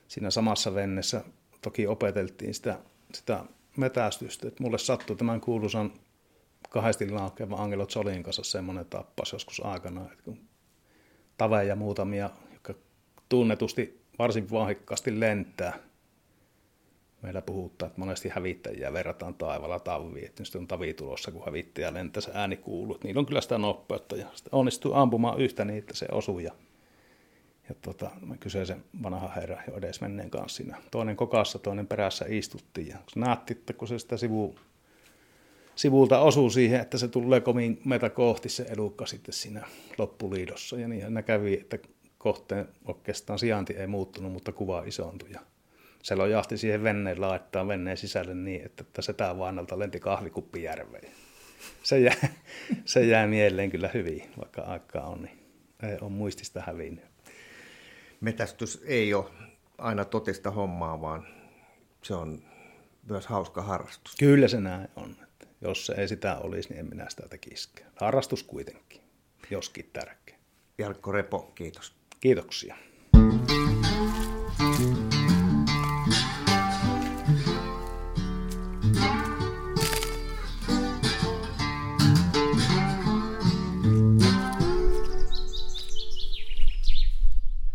siinä 0.08 0.30
samassa 0.30 0.76
vennessä 0.76 1.24
toki 1.64 1.88
opeteltiin 1.88 2.54
sitä, 2.54 2.80
sitä 3.14 3.44
metästystä. 3.78 4.48
Et 4.48 4.60
mulle 4.60 4.78
sattui 4.78 5.16
tämän 5.16 5.42
kuuluisan 5.42 5.92
kahdesti 6.70 7.10
laukeavan 7.10 7.60
Angelo 7.60 7.86
Zolin 7.86 8.24
kanssa 8.24 8.44
semmoinen 8.44 8.86
tappas 8.86 9.34
joskus 9.34 9.66
aikana, 9.66 10.06
että 10.12 10.24
kun 10.24 10.40
muutamia, 11.76 12.30
jotka 12.54 12.74
tunnetusti 13.30 14.02
varsin 14.20 14.52
vahikkaasti 14.52 15.20
lentää, 15.20 15.74
meillä 17.22 17.42
puhuttaa, 17.42 17.88
että 17.88 18.00
monesti 18.00 18.30
hävittäjiä 18.30 18.94
verrataan 18.94 19.34
taivalla 19.34 19.80
taviin, 19.80 20.26
että 20.26 20.44
nyt 20.44 20.56
on 20.56 20.68
tavi 20.68 20.94
tulossa, 20.94 21.32
kun 21.32 21.46
hävittäjä 21.46 21.94
lentää, 21.94 22.22
se 22.22 22.32
ääni 22.34 22.58
kuuluu. 22.58 22.98
Niillä 23.04 23.20
on 23.20 23.26
kyllä 23.26 23.42
sitä 23.42 23.58
nopeutta 23.58 24.16
ja 24.16 24.28
onnistuu 24.52 24.94
ampumaan 24.94 25.42
yhtä 25.42 25.66
niin, 25.66 25.80
että 25.80 25.96
se 25.96 26.06
osuu 26.12 26.40
ja 26.40 26.52
ja 27.70 27.76
tota, 27.82 28.12
kyseisen 28.40 28.84
vanha 29.04 29.28
herra 29.28 29.62
jo 29.68 29.78
edes 29.78 30.02
menneen 30.02 30.30
kanssa 30.30 30.58
siinä. 30.58 30.78
Toinen 30.92 31.16
kokassa, 31.16 31.60
toinen 31.60 31.88
perässä 31.88 32.26
istuttiin. 32.28 32.88
Ja 32.88 32.98
kun 32.98 33.24
nähti, 33.24 33.54
että 33.54 33.74
kun 33.74 33.88
se 33.88 34.00
sitä 34.00 34.18
sivu, 34.18 34.56
sivulta 35.76 36.20
osuu 36.20 36.50
siihen, 36.50 36.82
että 36.82 36.98
se 36.98 37.08
tulee 37.08 37.42
komin 37.42 37.82
meitä 37.86 38.10
kohti 38.10 38.50
se 38.50 38.64
elukka 38.64 39.06
sitten 39.06 39.34
siinä 39.34 39.68
loppuliidossa. 39.98 40.80
Ja 40.80 40.88
niin 40.88 41.24
kävi, 41.26 41.54
että 41.54 41.80
kohteen 42.18 42.68
oikeastaan 42.86 43.40
sijainti 43.40 43.74
ei 43.74 43.88
muuttunut, 43.88 44.32
mutta 44.32 44.52
kuva 44.52 44.84
isoontui. 44.86 45.32
Ja 45.32 45.40
se 46.04 46.16
lojahti 46.16 46.58
siihen 46.58 46.84
venneen 46.84 47.22
laittaa 47.22 47.68
venneen 47.68 47.98
sisälle 47.98 48.34
niin, 48.34 48.66
että, 48.66 48.82
että 48.88 49.02
setää 49.02 49.38
vainalta 49.38 49.80
lenti 49.80 50.00
kahvikuppi 50.00 50.64
järveen. 50.64 51.12
Se 51.84 52.00
jää, 52.00 52.28
se 52.86 53.06
jää 53.06 53.28
mieleen 53.28 53.72
kyllä 53.72 53.90
hyvin, 53.94 54.24
vaikka 54.38 54.62
aikaa 54.62 55.08
on, 55.08 55.22
niin 55.22 55.40
ei 55.84 55.98
ole 56.02 56.10
muistista 56.10 56.62
hävinnyt 56.62 57.13
metästys 58.24 58.84
ei 58.86 59.14
ole 59.14 59.30
aina 59.78 60.06
totista 60.06 60.52
hommaa, 60.52 61.02
vaan 61.02 61.28
se 62.02 62.16
on 62.16 62.44
myös 63.10 63.28
hauska 63.28 63.62
harrastus. 63.62 64.16
Kyllä 64.16 64.48
se 64.48 64.60
näin 64.60 64.88
on. 64.96 65.16
Että 65.24 65.48
jos 65.62 65.86
se 65.86 65.94
ei 65.94 66.08
sitä 66.08 66.38
olisi, 66.38 66.70
niin 66.70 66.80
en 66.80 66.90
minä 66.90 67.06
sitä 67.10 67.30
tekisikään. 67.30 67.92
Harrastus 67.96 68.44
kuitenkin, 68.44 69.02
joskin 69.50 69.90
tärkeä. 69.94 70.38
Jarkko 70.78 71.12
Repo, 71.12 71.40
kiitos. 71.56 71.96
Kiitoksia. 72.20 72.76